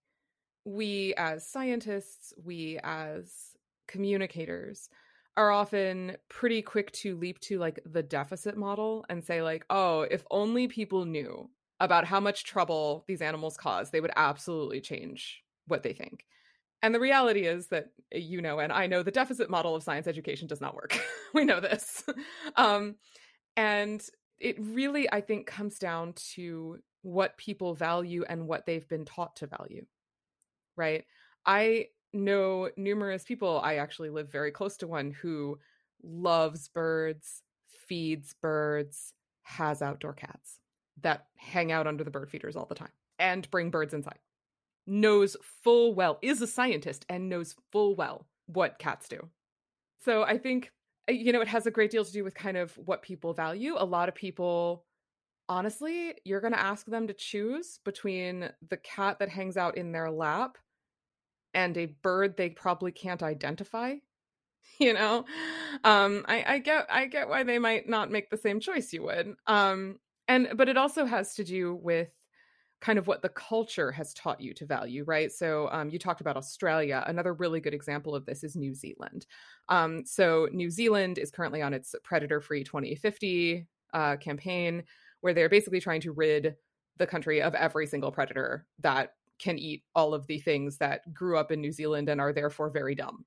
we 0.65 1.15
as 1.17 1.47
scientists, 1.47 2.33
we 2.43 2.79
as 2.83 3.57
communicators 3.89 4.89
are 5.37 5.51
often 5.51 6.17
pretty 6.29 6.63
quick 6.63 6.93
to 6.93 7.17
leap 7.17 7.41
to 7.41 7.59
like 7.59 7.81
the 7.87 8.03
deficit 8.03 8.57
model 8.57 9.05
and 9.09 9.25
say 9.25 9.43
like 9.43 9.65
oh 9.71 10.03
if 10.03 10.25
only 10.31 10.69
people 10.69 11.05
knew 11.05 11.49
about 11.81 12.05
how 12.05 12.21
much 12.21 12.45
trouble 12.45 13.05
these 13.09 13.23
animals 13.23 13.57
cause 13.57 13.91
they 13.91 14.01
would 14.01 14.11
absolutely 14.17 14.81
change 14.81 15.43
what 15.67 15.83
they 15.83 15.93
think. 15.93 16.27
And 16.83 16.95
the 16.95 17.01
reality 17.01 17.47
is 17.47 17.69
that 17.69 17.87
you 18.13 18.41
know 18.43 18.59
and 18.59 18.73
i 18.73 18.87
know 18.87 19.03
the 19.03 19.11
deficit 19.11 19.51
model 19.51 19.75
of 19.75 19.83
science 19.83 20.07
education 20.07 20.47
does 20.49 20.61
not 20.61 20.75
work. 20.75 20.99
We 21.35 21.45
know 21.45 21.61
this. 21.61 22.05
Um, 22.57 22.97
and 23.57 24.03
it 24.39 24.57
really 24.59 25.11
i 25.13 25.21
think 25.21 25.47
comes 25.47 25.79
down 25.79 26.15
to 26.35 26.79
what 27.03 27.37
people 27.37 27.75
value 27.75 28.25
and 28.29 28.47
what 28.47 28.67
they've 28.67 28.89
been 28.89 29.05
taught 29.05 29.37
to 29.37 29.47
value 29.47 29.85
right 30.77 31.05
i 31.47 31.87
know 32.13 32.71
numerous 32.77 33.25
people. 33.25 33.61
I 33.63 33.77
actually 33.77 34.11
live 34.11 34.31
very 34.31 34.51
close 34.51 34.77
to 34.79 34.87
one 34.87 35.11
who 35.11 35.59
loves 36.03 36.69
birds, 36.69 37.43
feeds 37.89 38.35
birds, 38.41 39.13
has 39.43 39.83
outdoor 39.83 40.13
cats 40.13 40.59
that 41.03 41.27
hang 41.37 41.73
out 41.73 41.87
under 41.87 42.05
the 42.05 42.11
bird 42.11 42.31
feeders 42.31 42.57
all 42.57 42.67
the 42.67 42.75
time 42.75 42.93
and 43.19 43.51
bring 43.51 43.71
birds 43.71 43.95
inside. 43.95 44.19
Knows 44.87 45.37
full 45.63 45.95
well, 45.95 46.19
is 46.23 46.43
a 46.43 46.47
scientist 46.47 47.05
and 47.09 47.29
knows 47.29 47.55
full 47.71 47.95
well 47.95 48.27
what 48.47 48.79
cats 48.79 49.09
do. 49.09 49.29
So 50.05 50.23
I 50.23 50.39
think, 50.39 50.73
uh, 51.09 51.13
you 51.13 51.33
know, 51.33 51.41
it 51.41 51.49
has 51.49 51.67
a 51.67 51.71
great 51.71 51.91
deal 51.91 52.05
to 52.05 52.13
do 52.13 52.25
with 52.25 52.35
kind 52.35 52.57
of 52.57 52.73
what 52.77 53.03
people 53.03 53.35
value. 53.35 53.75
A 53.77 53.85
lot 53.85 54.09
of 54.09 54.15
people, 54.15 54.85
honestly, 55.51 56.15
you're 56.25 56.41
going 56.41 56.55
to 56.55 56.61
ask 56.61 56.87
them 56.87 57.09
to 57.09 57.13
choose 57.13 57.81
between 57.85 58.49
the 58.71 58.79
cat 58.79 59.19
that 59.19 59.29
hangs 59.29 59.59
out 59.59 59.77
in 59.77 59.93
their 59.93 60.11
lap 60.11 60.57
and 61.53 61.77
a 61.77 61.87
bird 61.87 62.37
they 62.37 62.49
probably 62.49 62.93
can't 62.93 63.25
identify 63.25 63.95
you 64.79 64.93
know 64.95 65.25
um 65.83 66.25
I, 66.29 66.45
I 66.47 66.59
get 66.59 66.87
i 66.89 67.07
get 67.07 67.29
why 67.29 67.43
they 67.43 67.59
might 67.59 67.89
not 67.89 68.09
make 68.09 68.31
the 68.31 68.37
same 68.37 68.61
choice 68.61 68.93
you 68.93 69.03
would 69.03 69.35
um 69.49 69.99
and 70.29 70.51
but 70.55 70.69
it 70.69 70.77
also 70.77 71.05
has 71.07 71.35
to 71.35 71.45
do 71.45 71.75
with 71.75 72.11
kind 72.81 72.99
of 72.99 73.07
what 73.07 73.23
the 73.23 73.29
culture 73.29 73.93
has 73.93 74.15
taught 74.15 74.41
you 74.41 74.55
to 74.55 74.65
value, 74.65 75.05
right? 75.05 75.31
So 75.31 75.69
um, 75.71 75.91
you 75.91 75.99
talked 75.99 76.23
about 76.23 76.37
Australia. 76.37 77.05
Another 77.07 77.35
really 77.35 77.61
good 77.61 77.75
example 77.75 78.15
of 78.15 78.25
this 78.25 78.43
is 78.43 78.57
New 78.57 78.75
Zealand. 78.75 79.27
Um, 79.69 80.05
so 80.07 80.49
New 80.51 80.71
Zealand 80.71 81.19
is 81.19 81.31
currently 81.31 81.61
on 81.61 81.75
its 81.75 81.95
predator 82.05 82.41
free 82.41 82.65
2050 82.65 83.67
uh, 83.93 84.17
campaign, 84.17 84.85
where 85.21 85.35
they're 85.35 85.49
basically 85.49 85.81
trying 85.81 86.01
to 86.01 86.13
rid 86.13 86.57
the 86.97 87.07
country 87.07 87.41
of 87.43 87.55
every 87.55 87.87
single 87.87 88.13
predator 88.13 88.67
that 88.81 89.15
can 89.39 89.59
eat 89.59 89.83
all 89.95 90.13
of 90.15 90.27
the 90.27 90.39
things 90.39 90.77
that 90.77 91.13
grew 91.15 91.39
up 91.39 91.51
in 91.51 91.61
New 91.61 91.73
Zealand 91.73 92.09
and 92.09 92.21
are 92.21 92.33
therefore 92.33 92.71
very 92.71 92.95
dumb. 92.95 93.25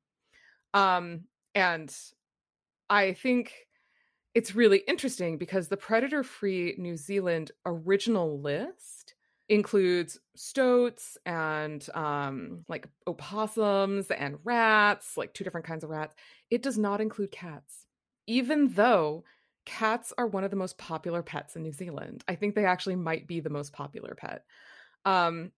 Um, 0.74 1.22
and 1.56 1.94
I 2.90 3.14
think 3.14 3.54
it's 4.36 4.56
really 4.56 4.84
interesting 4.88 5.38
because 5.38 5.68
the 5.68 5.78
predator 5.78 6.24
free 6.24 6.76
New 6.78 6.98
Zealand 6.98 7.52
original 7.66 8.40
list 8.40 9.16
includes 9.50 10.20
stoats 10.36 11.18
and 11.26 11.88
um, 11.94 12.64
like 12.68 12.88
opossums 13.08 14.10
and 14.10 14.38
rats, 14.44 15.18
like 15.18 15.34
two 15.34 15.44
different 15.44 15.66
kinds 15.66 15.84
of 15.84 15.90
rats. 15.90 16.16
It 16.50 16.64
does 16.64 16.78
not 16.78 17.02
include 17.02 17.32
cats, 17.32 17.86
even 18.26 18.70
though 18.74 19.24
cats 19.66 20.14
are 20.18 20.28
one 20.28 20.44
of 20.44 20.52
the 20.52 20.58
most 20.58 20.78
popular 20.78 21.24
pets 21.24 21.56
in 21.56 21.64
New 21.64 21.72
Zealand. 21.72 22.24
I 22.28 22.36
think 22.36 22.56
they 22.56 22.66
actually 22.66 22.96
might 22.96 23.28
be 23.28 23.40
the 23.40 23.50
most 23.50 23.74
popular 23.74 24.16
pet. 24.16 24.46
Um, 25.06 25.52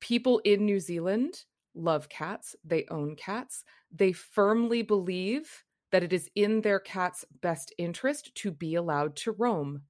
people 0.00 0.40
in 0.40 0.64
New 0.64 0.80
Zealand 0.80 1.44
love 1.74 2.08
cats, 2.08 2.56
they 2.64 2.86
own 2.90 3.16
cats, 3.16 3.64
they 3.92 4.12
firmly 4.12 4.82
believe 4.82 5.64
that 5.92 6.02
it 6.02 6.12
is 6.12 6.30
in 6.34 6.62
their 6.62 6.80
cat's 6.80 7.24
best 7.40 7.72
interest 7.78 8.34
to 8.34 8.50
be 8.50 8.74
allowed 8.74 9.16
to 9.16 9.32
roam. 9.32 9.82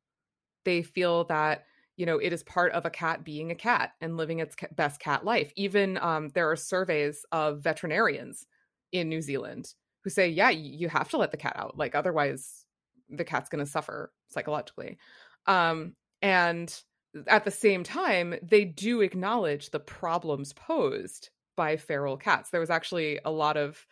They 0.65 0.83
feel 0.83 1.25
that 1.25 1.65
you 1.97 2.05
know 2.05 2.19
it 2.19 2.33
is 2.33 2.43
part 2.43 2.73
of 2.73 2.85
a 2.85 2.91
cat 2.91 3.25
being 3.25 3.51
a 3.51 3.55
cat 3.55 3.93
and 4.01 4.17
living 4.17 4.41
its 4.41 4.55
best 4.73 5.01
cat 5.01 5.25
life 5.25 5.51
even 5.57 5.97
um, 5.99 6.29
there 6.31 6.51
are 6.51 6.57
surveys 6.57 7.25
of 7.33 7.63
veterinarians 7.63 8.47
in 8.93 9.09
new 9.09 9.23
zealand 9.23 9.75
who 10.05 10.11
say 10.11 10.29
yeah 10.29 10.51
you 10.51 10.91
have 10.91 11.09
to 11.09 11.17
let 11.17 11.31
the 11.31 11.39
cat 11.39 11.55
out 11.57 11.79
like 11.79 11.95
otherwise 11.95 12.66
the 13.11 13.25
cat's 13.25 13.49
going 13.49 13.65
to 13.65 13.71
suffer 13.71 14.13
psychologically 14.29 14.99
um, 15.47 15.95
and 16.23 16.83
at 17.29 17.45
the 17.45 17.51
same 17.51 17.83
time 17.83 18.35
they 18.43 18.65
do 18.65 19.01
acknowledge 19.01 19.71
the 19.71 19.81
problems 19.81 20.53
posed 20.53 21.31
by 21.57 21.77
feral 21.77 22.17
cats 22.17 22.51
there 22.51 22.61
was 22.61 22.71
actually 22.71 23.19
a 23.25 23.31
lot 23.31 23.57
of 23.57 23.87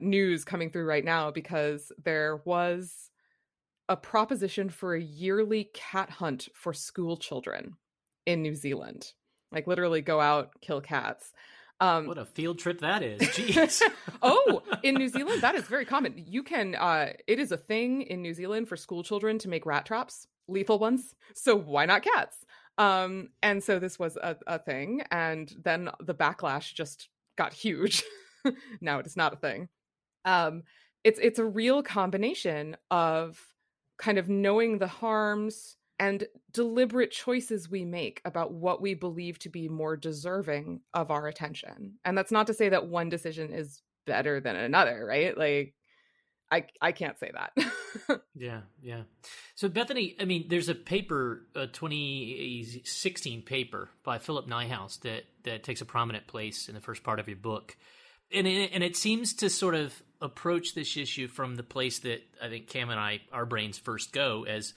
news 0.00 0.44
coming 0.44 0.70
through 0.70 0.86
right 0.86 1.04
now 1.04 1.30
because 1.30 1.92
there 2.04 2.40
was 2.44 3.10
a 3.88 3.96
proposition 3.96 4.68
for 4.68 4.94
a 4.94 5.02
yearly 5.02 5.70
cat 5.74 6.10
hunt 6.10 6.48
for 6.54 6.72
school 6.72 7.16
children 7.16 7.76
in 8.26 8.42
New 8.42 8.54
Zealand. 8.54 9.12
Like 9.52 9.66
literally 9.66 10.00
go 10.00 10.20
out, 10.20 10.50
kill 10.60 10.80
cats. 10.80 11.32
Um, 11.84 12.06
what 12.06 12.18
a 12.18 12.24
field 12.24 12.58
trip 12.58 12.80
that 12.80 13.02
is. 13.02 13.20
Jeez. 13.20 13.82
oh, 14.22 14.62
in 14.82 14.94
New 14.94 15.08
Zealand, 15.08 15.42
that 15.42 15.54
is 15.54 15.64
very 15.64 15.84
common. 15.84 16.14
You 16.16 16.42
can, 16.42 16.74
uh, 16.74 17.12
it 17.26 17.38
is 17.38 17.52
a 17.52 17.56
thing 17.56 18.02
in 18.02 18.22
New 18.22 18.32
Zealand 18.32 18.68
for 18.68 18.76
school 18.76 19.02
children 19.02 19.38
to 19.40 19.48
make 19.48 19.66
rat 19.66 19.84
traps, 19.84 20.26
lethal 20.48 20.78
ones. 20.78 21.14
So 21.34 21.56
why 21.56 21.84
not 21.86 22.02
cats? 22.02 22.36
Um, 22.78 23.28
and 23.42 23.62
so 23.62 23.78
this 23.78 23.98
was 23.98 24.16
a, 24.16 24.36
a 24.46 24.58
thing. 24.58 25.02
And 25.10 25.52
then 25.62 25.90
the 26.00 26.14
backlash 26.14 26.74
just 26.74 27.08
got 27.36 27.52
huge. 27.52 28.02
now 28.80 28.98
it 28.98 29.06
is 29.06 29.16
not 29.16 29.34
a 29.34 29.36
thing. 29.36 29.68
Um, 30.24 30.62
it's 31.02 31.20
it's 31.22 31.38
a 31.38 31.44
real 31.44 31.82
combination 31.82 32.78
of 32.90 33.38
kind 33.98 34.18
of 34.18 34.30
knowing 34.30 34.78
the 34.78 34.86
harms 34.86 35.76
and 35.98 36.26
deliberate 36.52 37.10
choices 37.10 37.70
we 37.70 37.84
make 37.84 38.20
about 38.24 38.52
what 38.52 38.82
we 38.82 38.94
believe 38.94 39.38
to 39.40 39.48
be 39.48 39.68
more 39.68 39.96
deserving 39.96 40.80
of 40.92 41.10
our 41.10 41.26
attention. 41.28 41.94
And 42.04 42.18
that's 42.18 42.32
not 42.32 42.48
to 42.48 42.54
say 42.54 42.68
that 42.70 42.86
one 42.86 43.08
decision 43.08 43.52
is 43.52 43.82
better 44.06 44.40
than 44.40 44.56
another, 44.56 45.04
right? 45.06 45.36
Like 45.36 45.74
I 46.50 46.66
I 46.80 46.92
can't 46.92 47.18
say 47.18 47.30
that. 47.32 48.20
yeah, 48.34 48.60
yeah. 48.82 49.02
So 49.54 49.68
Bethany, 49.68 50.16
I 50.20 50.24
mean, 50.24 50.46
there's 50.48 50.68
a 50.68 50.74
paper, 50.74 51.46
a 51.54 51.66
2016 51.66 53.42
paper 53.42 53.88
by 54.04 54.18
Philip 54.18 54.48
Nyhus 54.48 55.00
that 55.00 55.24
that 55.44 55.62
takes 55.62 55.80
a 55.80 55.86
prominent 55.86 56.26
place 56.26 56.68
in 56.68 56.74
the 56.74 56.80
first 56.80 57.02
part 57.02 57.18
of 57.18 57.28
your 57.28 57.36
book, 57.36 57.76
and 58.32 58.46
it, 58.46 58.70
and 58.72 58.82
it 58.82 58.96
seems 58.96 59.34
to 59.34 59.50
sort 59.50 59.74
of 59.74 60.00
approach 60.20 60.74
this 60.74 60.96
issue 60.96 61.28
from 61.28 61.56
the 61.56 61.62
place 61.62 62.00
that 62.00 62.22
I 62.42 62.48
think 62.48 62.68
Cam 62.68 62.90
and 62.90 63.00
I, 63.00 63.20
our 63.32 63.46
brains 63.46 63.78
first 63.78 64.12
go 64.12 64.44
as 64.44 64.74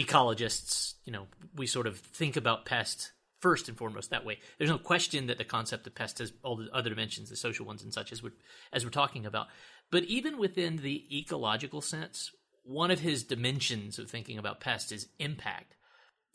ecologists. 0.00 0.94
You 1.04 1.12
know, 1.12 1.26
we 1.54 1.66
sort 1.66 1.86
of 1.86 1.98
think 1.98 2.36
about 2.36 2.64
pest 2.64 3.12
first 3.40 3.68
and 3.68 3.76
foremost 3.76 4.10
that 4.10 4.24
way. 4.24 4.38
There's 4.58 4.70
no 4.70 4.78
question 4.78 5.26
that 5.26 5.38
the 5.38 5.44
concept 5.44 5.86
of 5.86 5.94
pest 5.94 6.18
has 6.18 6.32
all 6.42 6.56
the 6.56 6.68
other 6.72 6.90
dimensions, 6.90 7.30
the 7.30 7.36
social 7.36 7.66
ones 7.66 7.82
and 7.82 7.92
such 7.92 8.12
as 8.12 8.22
we're, 8.22 8.32
as 8.72 8.84
we're 8.84 8.90
talking 8.90 9.26
about. 9.26 9.48
But 9.90 10.04
even 10.04 10.38
within 10.38 10.76
the 10.76 11.04
ecological 11.18 11.80
sense, 11.80 12.30
one 12.62 12.90
of 12.90 13.00
his 13.00 13.24
dimensions 13.24 13.98
of 13.98 14.10
thinking 14.10 14.38
about 14.38 14.60
pest 14.60 14.92
is 14.92 15.08
impact. 15.18 15.74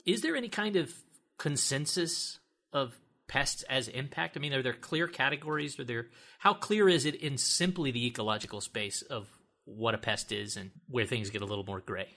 Is 0.05 0.21
there 0.21 0.35
any 0.35 0.49
kind 0.49 0.75
of 0.75 0.93
consensus 1.37 2.39
of 2.73 2.95
pests 3.27 3.63
as 3.63 3.87
impact? 3.87 4.35
I 4.35 4.39
mean, 4.39 4.53
are 4.53 4.63
there 4.63 4.73
clear 4.73 5.07
categories? 5.07 5.79
Are 5.79 5.83
there 5.83 6.07
how 6.39 6.53
clear 6.53 6.89
is 6.89 7.05
it 7.05 7.15
in 7.15 7.37
simply 7.37 7.91
the 7.91 8.05
ecological 8.07 8.61
space 8.61 9.01
of 9.03 9.27
what 9.65 9.95
a 9.95 9.97
pest 9.97 10.31
is 10.31 10.57
and 10.57 10.71
where 10.89 11.05
things 11.05 11.29
get 11.29 11.41
a 11.41 11.45
little 11.45 11.63
more 11.63 11.79
gray? 11.79 12.09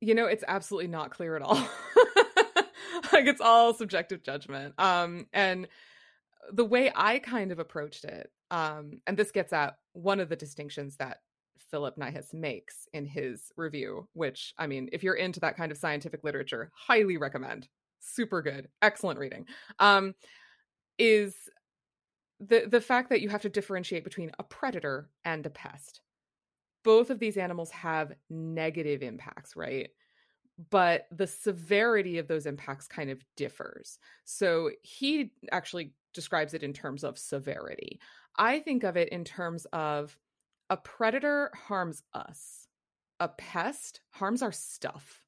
You 0.00 0.14
know, 0.14 0.26
it's 0.26 0.44
absolutely 0.46 0.88
not 0.88 1.10
clear 1.10 1.36
at 1.36 1.42
all. 1.42 1.56
like 3.12 3.26
it's 3.26 3.40
all 3.40 3.74
subjective 3.74 4.22
judgment. 4.22 4.74
Um, 4.78 5.26
and 5.32 5.68
the 6.52 6.64
way 6.64 6.92
I 6.94 7.18
kind 7.18 7.52
of 7.52 7.58
approached 7.58 8.04
it, 8.04 8.30
um, 8.50 9.00
and 9.06 9.16
this 9.16 9.30
gets 9.30 9.52
at 9.52 9.76
one 9.92 10.20
of 10.20 10.28
the 10.28 10.36
distinctions 10.36 10.96
that 10.96 11.18
Philip 11.70 11.96
Nyhus 11.96 12.32
makes 12.32 12.86
in 12.92 13.06
his 13.06 13.50
review, 13.56 14.08
which 14.12 14.54
I 14.58 14.66
mean, 14.66 14.88
if 14.92 15.02
you're 15.02 15.14
into 15.14 15.40
that 15.40 15.56
kind 15.56 15.72
of 15.72 15.78
scientific 15.78 16.22
literature, 16.22 16.70
highly 16.74 17.16
recommend. 17.16 17.68
Super 18.00 18.42
good, 18.42 18.68
excellent 18.82 19.18
reading. 19.18 19.46
Um, 19.78 20.14
is 20.98 21.34
the 22.40 22.66
the 22.68 22.80
fact 22.80 23.10
that 23.10 23.20
you 23.20 23.28
have 23.28 23.42
to 23.42 23.48
differentiate 23.48 24.04
between 24.04 24.30
a 24.38 24.44
predator 24.44 25.08
and 25.24 25.44
a 25.46 25.50
pest. 25.50 26.00
Both 26.84 27.10
of 27.10 27.18
these 27.18 27.36
animals 27.36 27.70
have 27.70 28.12
negative 28.30 29.02
impacts, 29.02 29.56
right? 29.56 29.90
But 30.70 31.06
the 31.10 31.26
severity 31.26 32.18
of 32.18 32.28
those 32.28 32.46
impacts 32.46 32.86
kind 32.86 33.10
of 33.10 33.24
differs. 33.36 33.98
So 34.24 34.70
he 34.82 35.32
actually 35.50 35.94
describes 36.12 36.54
it 36.54 36.62
in 36.62 36.72
terms 36.72 37.02
of 37.02 37.18
severity. 37.18 38.00
I 38.36 38.60
think 38.60 38.84
of 38.84 38.96
it 38.96 39.08
in 39.08 39.24
terms 39.24 39.66
of 39.72 40.16
a 40.70 40.76
predator 40.76 41.50
harms 41.54 42.02
us. 42.12 42.68
A 43.20 43.28
pest 43.28 44.00
harms 44.10 44.42
our 44.42 44.52
stuff 44.52 45.24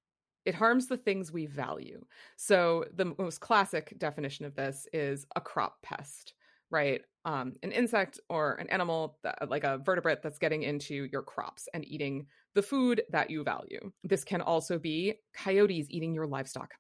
it 0.47 0.55
harms 0.55 0.87
the 0.87 0.97
things 0.97 1.33
we 1.33 1.45
value. 1.45 2.03
So 2.37 2.85
the 2.95 3.13
most 3.19 3.41
classic 3.41 3.99
definition 3.99 4.47
of 4.47 4.55
this 4.55 4.87
is 4.93 5.27
a 5.35 5.41
crop 5.41 5.83
pest, 5.83 6.35
right? 6.71 7.03
Um, 7.27 7.55
an 7.63 7.73
insect 7.73 8.21
or 8.29 8.55
an 8.55 8.69
animal, 8.71 9.19
that, 9.23 9.51
like 9.51 9.65
a 9.65 9.79
vertebrate 9.79 10.23
that's 10.23 10.39
getting 10.39 10.63
into 10.63 11.09
your 11.11 11.23
crops 11.23 11.69
and 11.75 11.85
eating 11.85 12.27
the 12.55 12.63
food 12.63 13.03
that 13.11 13.31
you 13.31 13.43
value. 13.43 13.91
This 14.05 14.25
can 14.25 14.41
also 14.41 14.79
be 14.79 15.15
coyotes 15.35 15.89
eating 15.91 16.15
your 16.15 16.27
livestock, 16.27 16.73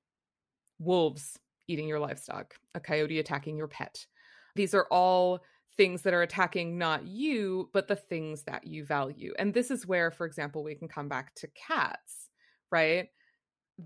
wolves 0.78 1.36
eating 1.66 1.88
your 1.88 1.98
livestock, 1.98 2.54
a 2.74 2.80
coyote 2.80 3.18
attacking 3.18 3.56
your 3.56 3.66
pet. 3.66 4.06
These 4.54 4.72
are 4.72 4.86
all 4.88 5.42
things 5.76 6.02
that 6.02 6.14
are 6.14 6.22
attacking 6.22 6.78
not 6.78 7.04
you, 7.06 7.68
but 7.72 7.88
the 7.88 7.96
things 7.96 8.44
that 8.44 8.66
you 8.66 8.84
value. 8.84 9.34
And 9.38 9.52
this 9.52 9.70
is 9.70 9.86
where, 9.86 10.10
for 10.12 10.26
example, 10.26 10.62
we 10.62 10.76
can 10.76 10.88
come 10.88 11.08
back 11.08 11.34
to 11.34 11.48
cats, 11.48 12.30
right? 12.70 13.08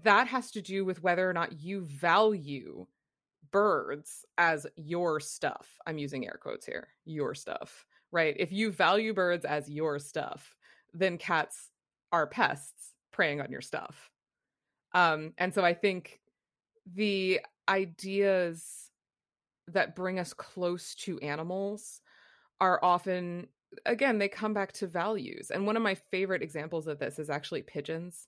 that 0.04 0.28
has 0.28 0.50
to 0.52 0.62
do 0.62 0.84
with 0.84 1.02
whether 1.02 1.28
or 1.28 1.32
not 1.32 1.60
you 1.60 1.82
value 1.82 2.86
birds 3.52 4.24
as 4.38 4.66
your 4.76 5.20
stuff. 5.20 5.78
I'm 5.86 5.98
using 5.98 6.26
air 6.26 6.38
quotes 6.40 6.66
here, 6.66 6.88
your 7.04 7.34
stuff, 7.34 7.86
right? 8.12 8.34
If 8.38 8.52
you 8.52 8.70
value 8.70 9.14
birds 9.14 9.44
as 9.44 9.68
your 9.68 9.98
stuff, 9.98 10.56
then 10.92 11.18
cats 11.18 11.70
are 12.12 12.26
pests 12.26 12.94
preying 13.12 13.40
on 13.40 13.50
your 13.50 13.60
stuff. 13.60 14.10
Um, 14.92 15.32
and 15.38 15.54
so 15.54 15.64
I 15.64 15.74
think 15.74 16.20
the 16.94 17.40
ideas 17.68 18.90
that 19.68 19.94
bring 19.94 20.18
us 20.18 20.32
close 20.32 20.94
to 20.96 21.18
animals 21.20 22.00
are 22.60 22.80
often, 22.82 23.46
again, 23.86 24.18
they 24.18 24.28
come 24.28 24.52
back 24.52 24.72
to 24.72 24.86
values. 24.86 25.50
And 25.50 25.66
one 25.66 25.76
of 25.76 25.82
my 25.82 25.94
favorite 25.94 26.42
examples 26.42 26.88
of 26.88 26.98
this 26.98 27.18
is 27.18 27.30
actually 27.30 27.62
pigeons 27.62 28.26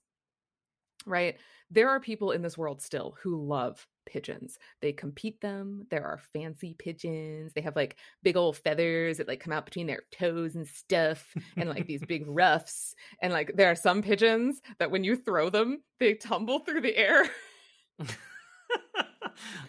right? 1.05 1.37
There 1.69 1.89
are 1.89 1.99
people 1.99 2.31
in 2.31 2.41
this 2.41 2.57
world 2.57 2.81
still 2.81 3.15
who 3.21 3.43
love 3.45 3.87
pigeons. 4.05 4.57
They 4.81 4.91
compete 4.91 5.41
them. 5.41 5.87
There 5.89 6.05
are 6.05 6.19
fancy 6.33 6.75
pigeons. 6.77 7.53
They 7.53 7.61
have 7.61 7.75
like 7.75 7.97
big 8.21 8.37
old 8.37 8.57
feathers 8.57 9.17
that 9.17 9.27
like 9.27 9.39
come 9.39 9.53
out 9.53 9.65
between 9.65 9.87
their 9.87 10.03
toes 10.11 10.55
and 10.55 10.67
stuff 10.67 11.33
and 11.57 11.69
like 11.69 11.87
these 11.87 12.03
big 12.05 12.25
ruffs. 12.27 12.95
And 13.21 13.33
like 13.33 13.53
there 13.55 13.71
are 13.71 13.75
some 13.75 14.01
pigeons 14.01 14.61
that 14.79 14.91
when 14.91 15.03
you 15.03 15.15
throw 15.15 15.49
them, 15.49 15.81
they 15.99 16.13
tumble 16.13 16.59
through 16.59 16.81
the 16.81 16.95
air. 16.95 17.29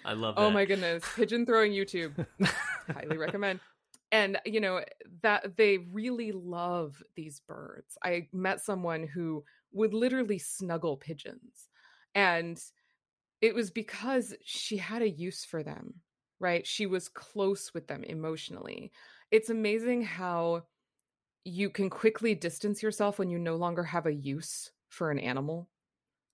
I 0.05 0.12
love 0.12 0.35
oh 0.37 0.42
that. 0.42 0.49
Oh 0.49 0.51
my 0.51 0.64
goodness. 0.64 1.05
Pigeon 1.16 1.47
throwing 1.47 1.73
YouTube. 1.73 2.27
Highly 2.92 3.16
recommend. 3.16 3.61
And, 4.12 4.38
you 4.44 4.61
know, 4.61 4.81
that 5.23 5.57
they 5.57 5.79
really 5.79 6.31
love 6.31 7.03
these 7.16 7.40
birds. 7.49 7.99
I 8.03 8.29
met 8.33 8.61
someone 8.61 9.09
who 9.09 9.44
would 9.74 9.94
literally 9.94 10.38
snuggle 10.38 10.96
pigeons. 10.96 11.68
And 12.14 12.60
it 13.42 13.54
was 13.54 13.70
because 13.70 14.34
she 14.44 14.76
had 14.78 15.02
a 15.02 15.10
use 15.10 15.44
for 15.44 15.62
them, 15.62 15.94
right? 16.40 16.66
She 16.66 16.87
was 16.87 17.08
close 17.08 17.74
with 17.74 17.87
them 17.88 18.04
emotionally. 18.04 18.92
It's 19.30 19.50
amazing 19.50 20.02
how 20.02 20.64
you 21.44 21.70
can 21.70 21.90
quickly 21.90 22.34
distance 22.34 22.82
yourself 22.82 23.18
when 23.18 23.30
you 23.30 23.38
no 23.38 23.56
longer 23.56 23.82
have 23.82 24.06
a 24.06 24.14
use 24.14 24.70
for 24.88 25.10
an 25.10 25.18
animal, 25.18 25.68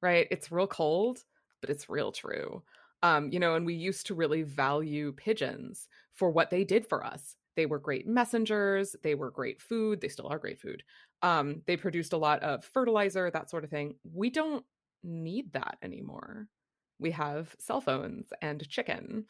right? 0.02 0.28
It's 0.30 0.52
real 0.52 0.66
cold, 0.66 1.24
but 1.60 1.70
it's 1.70 1.88
real 1.88 2.12
true. 2.12 2.62
Um, 3.02 3.30
you 3.32 3.40
know, 3.40 3.54
and 3.54 3.66
we 3.66 3.74
used 3.74 4.06
to 4.06 4.14
really 4.14 4.42
value 4.42 5.12
pigeons 5.12 5.88
for 6.14 6.30
what 6.30 6.50
they 6.50 6.64
did 6.64 6.86
for 6.86 7.04
us. 7.04 7.36
They 7.56 7.66
were 7.66 7.78
great 7.78 8.06
messengers, 8.06 8.96
they 9.02 9.14
were 9.14 9.30
great 9.30 9.60
food, 9.60 10.00
they 10.00 10.08
still 10.08 10.28
are 10.28 10.38
great 10.38 10.60
food. 10.60 10.82
Um, 11.22 11.62
they 11.66 11.76
produced 11.76 12.12
a 12.12 12.18
lot 12.18 12.42
of 12.42 12.64
fertilizer, 12.64 13.30
that 13.30 13.50
sort 13.50 13.64
of 13.64 13.70
thing. 13.70 13.96
We 14.12 14.30
don't 14.30 14.64
need 15.02 15.52
that 15.52 15.78
anymore. 15.82 16.48
We 16.98 17.10
have 17.12 17.54
cell 17.58 17.80
phones 17.80 18.28
and 18.42 18.66
chicken 18.68 19.26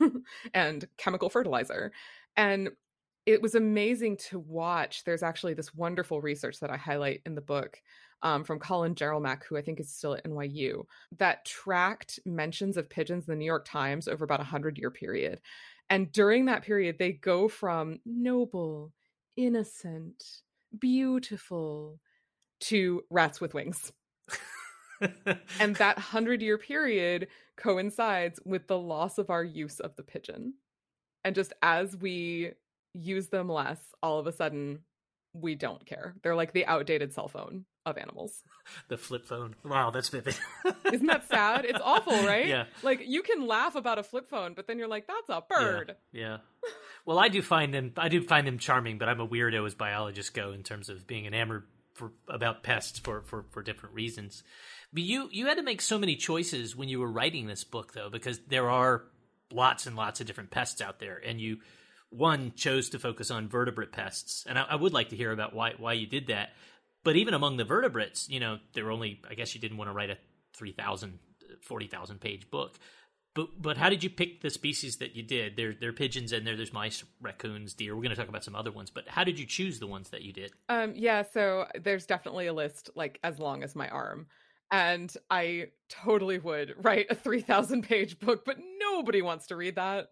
and 0.54 0.86
chemical 0.96 1.30
fertilizer. 1.30 1.92
And 2.36 2.70
it 3.24 3.40
was 3.40 3.54
amazing 3.54 4.16
to 4.16 4.38
watch. 4.38 5.04
There's 5.04 5.22
actually 5.22 5.54
this 5.54 5.74
wonderful 5.74 6.20
research 6.20 6.58
that 6.60 6.70
I 6.70 6.76
highlight 6.76 7.22
in 7.24 7.34
the 7.34 7.40
book 7.40 7.80
um, 8.22 8.44
from 8.44 8.58
Colin 8.58 8.94
Jerolmack, 8.94 9.44
who 9.44 9.56
I 9.56 9.62
think 9.62 9.80
is 9.80 9.92
still 9.92 10.14
at 10.14 10.24
NYU, 10.24 10.84
that 11.18 11.44
tracked 11.44 12.20
mentions 12.24 12.76
of 12.76 12.88
pigeons 12.88 13.26
in 13.26 13.32
the 13.32 13.38
New 13.38 13.44
York 13.44 13.64
Times 13.64 14.08
over 14.08 14.24
about 14.24 14.40
a 14.40 14.44
hundred 14.44 14.78
year 14.78 14.90
period. 14.90 15.40
And 15.92 16.10
during 16.10 16.46
that 16.46 16.62
period, 16.62 16.96
they 16.98 17.12
go 17.12 17.48
from 17.48 18.00
noble, 18.06 18.94
innocent, 19.36 20.24
beautiful 20.80 22.00
to 22.60 23.04
rats 23.10 23.42
with 23.42 23.52
wings. 23.52 23.92
and 25.60 25.76
that 25.76 25.98
hundred 26.12 26.40
year 26.40 26.56
period 26.56 27.28
coincides 27.58 28.40
with 28.46 28.68
the 28.68 28.78
loss 28.78 29.18
of 29.18 29.28
our 29.28 29.44
use 29.44 29.80
of 29.80 29.94
the 29.96 30.02
pigeon. 30.02 30.54
And 31.24 31.34
just 31.34 31.52
as 31.60 31.94
we 31.94 32.52
use 32.94 33.28
them 33.28 33.50
less, 33.50 33.78
all 34.02 34.18
of 34.18 34.26
a 34.26 34.32
sudden 34.32 34.78
we 35.34 35.54
don't 35.54 35.84
care. 35.86 36.14
They're 36.22 36.36
like 36.36 36.52
the 36.52 36.66
outdated 36.66 37.12
cell 37.12 37.28
phone 37.28 37.64
of 37.86 37.98
animals. 37.98 38.42
The 38.88 38.96
flip 38.96 39.26
phone. 39.26 39.56
Wow, 39.64 39.90
that's 39.90 40.08
vivid. 40.08 40.36
Isn't 40.92 41.08
that 41.08 41.28
sad? 41.28 41.64
It's 41.64 41.80
awful, 41.82 42.12
right? 42.24 42.46
Yeah. 42.46 42.66
Like 42.84 43.02
you 43.04 43.22
can 43.22 43.44
laugh 43.48 43.74
about 43.74 43.98
a 43.98 44.04
flip 44.04 44.30
phone, 44.30 44.54
but 44.54 44.68
then 44.68 44.78
you're 44.78 44.86
like, 44.88 45.08
that's 45.08 45.28
a 45.28 45.42
bird. 45.48 45.96
Yeah. 46.12 46.20
yeah. 46.20 46.36
Well, 47.04 47.18
I 47.18 47.28
do 47.28 47.42
find 47.42 47.74
them. 47.74 47.92
I 47.96 48.08
do 48.08 48.22
find 48.22 48.46
them 48.46 48.58
charming, 48.58 48.98
but 48.98 49.08
I'm 49.08 49.18
a 49.18 49.26
weirdo 49.26 49.66
as 49.66 49.74
biologists 49.74 50.30
go 50.30 50.52
in 50.52 50.62
terms 50.62 50.88
of 50.88 51.08
being 51.08 51.26
enamored 51.26 51.64
for 51.94 52.12
about 52.28 52.62
pests 52.62 53.00
for 53.00 53.22
for 53.22 53.46
for 53.50 53.62
different 53.62 53.96
reasons. 53.96 54.44
But 54.92 55.02
you 55.02 55.28
you 55.32 55.46
had 55.46 55.56
to 55.56 55.62
make 55.64 55.80
so 55.80 55.98
many 55.98 56.14
choices 56.14 56.76
when 56.76 56.88
you 56.88 57.00
were 57.00 57.10
writing 57.10 57.46
this 57.46 57.64
book, 57.64 57.92
though, 57.94 58.10
because 58.10 58.38
there 58.48 58.70
are 58.70 59.04
lots 59.50 59.86
and 59.86 59.96
lots 59.96 60.20
of 60.20 60.26
different 60.26 60.50
pests 60.50 60.80
out 60.80 61.00
there, 61.00 61.20
and 61.24 61.40
you 61.40 61.58
one 62.12 62.52
chose 62.54 62.90
to 62.90 62.98
focus 62.98 63.30
on 63.30 63.48
vertebrate 63.48 63.92
pests, 63.92 64.44
and 64.48 64.58
I, 64.58 64.66
I, 64.70 64.74
would 64.76 64.92
like 64.92 65.08
to 65.10 65.16
hear 65.16 65.32
about 65.32 65.54
why 65.54 65.72
why 65.78 65.94
you 65.94 66.06
did 66.06 66.28
that. 66.28 66.50
But 67.04 67.16
even 67.16 67.34
among 67.34 67.56
the 67.56 67.64
vertebrates, 67.64 68.28
you 68.28 68.38
know, 68.38 68.58
there 68.74 68.84
were 68.84 68.90
only 68.90 69.20
I 69.28 69.34
guess 69.34 69.54
you 69.54 69.60
didn't 69.60 69.78
want 69.78 69.88
to 69.88 69.94
write 69.94 70.10
a 70.10 70.18
3,000, 70.54 71.18
40,000 71.62 72.20
page 72.20 72.50
book. 72.50 72.78
But 73.34 73.48
but 73.60 73.76
how 73.78 73.88
did 73.88 74.04
you 74.04 74.10
pick 74.10 74.42
the 74.42 74.50
species 74.50 74.98
that 74.98 75.16
you 75.16 75.22
did? 75.22 75.56
There 75.56 75.74
there 75.78 75.88
are 75.88 75.94
pigeons 75.94 76.32
in 76.32 76.44
there. 76.44 76.56
There's 76.56 76.72
mice, 76.72 77.02
raccoons, 77.20 77.72
deer. 77.74 77.96
We're 77.96 78.02
going 78.02 78.14
to 78.14 78.16
talk 78.16 78.28
about 78.28 78.44
some 78.44 78.54
other 78.54 78.70
ones. 78.70 78.90
But 78.90 79.08
how 79.08 79.24
did 79.24 79.38
you 79.38 79.46
choose 79.46 79.78
the 79.78 79.86
ones 79.86 80.10
that 80.10 80.22
you 80.22 80.32
did? 80.32 80.52
Um, 80.68 80.92
yeah, 80.94 81.22
so 81.32 81.66
there's 81.80 82.06
definitely 82.06 82.46
a 82.46 82.52
list 82.52 82.90
like 82.94 83.18
as 83.24 83.38
long 83.38 83.62
as 83.62 83.74
my 83.74 83.88
arm 83.88 84.26
and 84.72 85.14
I 85.28 85.66
totally 85.90 86.38
would 86.38 86.74
write 86.82 87.06
a 87.10 87.14
3,000 87.14 87.82
page 87.82 88.18
book, 88.18 88.44
but 88.44 88.56
nobody 88.80 89.22
wants 89.22 89.48
to 89.48 89.56
read 89.56 89.76
that 89.76 90.08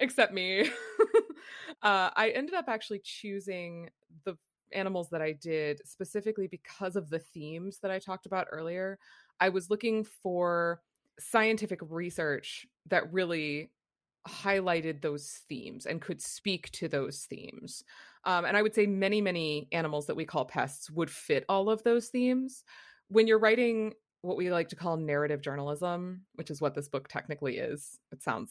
except 0.00 0.32
me. 0.32 0.62
uh, 1.82 2.10
I 2.14 2.32
ended 2.34 2.54
up 2.54 2.66
actually 2.68 3.00
choosing 3.04 3.90
the 4.24 4.36
animals 4.72 5.10
that 5.10 5.22
I 5.22 5.32
did 5.32 5.80
specifically 5.86 6.48
because 6.48 6.96
of 6.96 7.10
the 7.10 7.18
themes 7.18 7.78
that 7.82 7.90
I 7.90 7.98
talked 7.98 8.26
about 8.26 8.48
earlier. 8.50 8.98
I 9.40 9.48
was 9.50 9.70
looking 9.70 10.04
for 10.04 10.80
scientific 11.18 11.80
research 11.82 12.66
that 12.86 13.12
really 13.12 13.70
highlighted 14.26 15.00
those 15.00 15.40
themes 15.48 15.86
and 15.86 16.00
could 16.00 16.20
speak 16.20 16.70
to 16.72 16.88
those 16.88 17.26
themes. 17.30 17.84
Um, 18.24 18.44
and 18.44 18.56
I 18.56 18.62
would 18.62 18.74
say 18.74 18.86
many, 18.86 19.20
many 19.20 19.68
animals 19.70 20.06
that 20.06 20.16
we 20.16 20.24
call 20.24 20.44
pests 20.44 20.90
would 20.90 21.10
fit 21.10 21.44
all 21.48 21.70
of 21.70 21.82
those 21.84 22.08
themes. 22.08 22.64
When 23.08 23.28
you're 23.28 23.38
writing 23.38 23.94
what 24.22 24.36
we 24.36 24.50
like 24.50 24.68
to 24.70 24.76
call 24.76 24.96
narrative 24.96 25.40
journalism, 25.40 26.22
which 26.34 26.50
is 26.50 26.60
what 26.60 26.74
this 26.74 26.88
book 26.88 27.06
technically 27.08 27.58
is, 27.58 27.98
it 28.10 28.22
sounds 28.22 28.50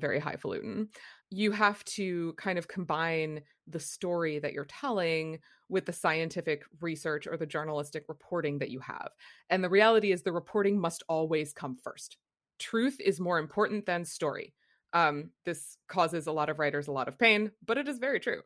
very 0.00 0.18
highfalutin. 0.18 0.88
You 1.30 1.52
have 1.52 1.84
to 1.84 2.34
kind 2.38 2.58
of 2.58 2.68
combine 2.68 3.42
the 3.66 3.80
story 3.80 4.38
that 4.40 4.52
you're 4.52 4.64
telling 4.64 5.38
with 5.68 5.86
the 5.86 5.92
scientific 5.92 6.64
research 6.80 7.26
or 7.26 7.36
the 7.36 7.46
journalistic 7.46 8.04
reporting 8.08 8.58
that 8.58 8.70
you 8.70 8.80
have. 8.80 9.10
And 9.48 9.62
the 9.62 9.70
reality 9.70 10.12
is, 10.12 10.22
the 10.22 10.32
reporting 10.32 10.80
must 10.80 11.04
always 11.08 11.52
come 11.52 11.76
first. 11.76 12.16
Truth 12.58 13.00
is 13.00 13.20
more 13.20 13.38
important 13.38 13.86
than 13.86 14.04
story. 14.04 14.54
Um, 14.92 15.30
this 15.44 15.78
causes 15.88 16.26
a 16.26 16.32
lot 16.32 16.50
of 16.50 16.58
writers 16.58 16.88
a 16.88 16.92
lot 16.92 17.08
of 17.08 17.18
pain, 17.18 17.52
but 17.64 17.78
it 17.78 17.88
is 17.88 17.98
very 17.98 18.18
true. 18.18 18.42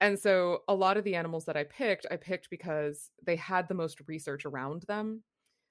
And 0.00 0.18
so, 0.18 0.60
a 0.66 0.74
lot 0.74 0.96
of 0.96 1.04
the 1.04 1.14
animals 1.14 1.44
that 1.44 1.56
I 1.56 1.64
picked, 1.64 2.06
I 2.10 2.16
picked 2.16 2.50
because 2.50 3.10
they 3.24 3.36
had 3.36 3.68
the 3.68 3.74
most 3.74 4.00
research 4.08 4.44
around 4.44 4.82
them. 4.88 5.22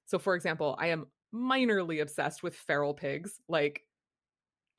So, 0.06 0.20
for 0.20 0.36
example, 0.36 0.76
I 0.80 0.88
am 0.88 1.08
minorly 1.34 2.02
obsessed 2.02 2.44
with 2.44 2.56
feral 2.56 2.94
pigs. 2.94 3.42
Like, 3.50 3.82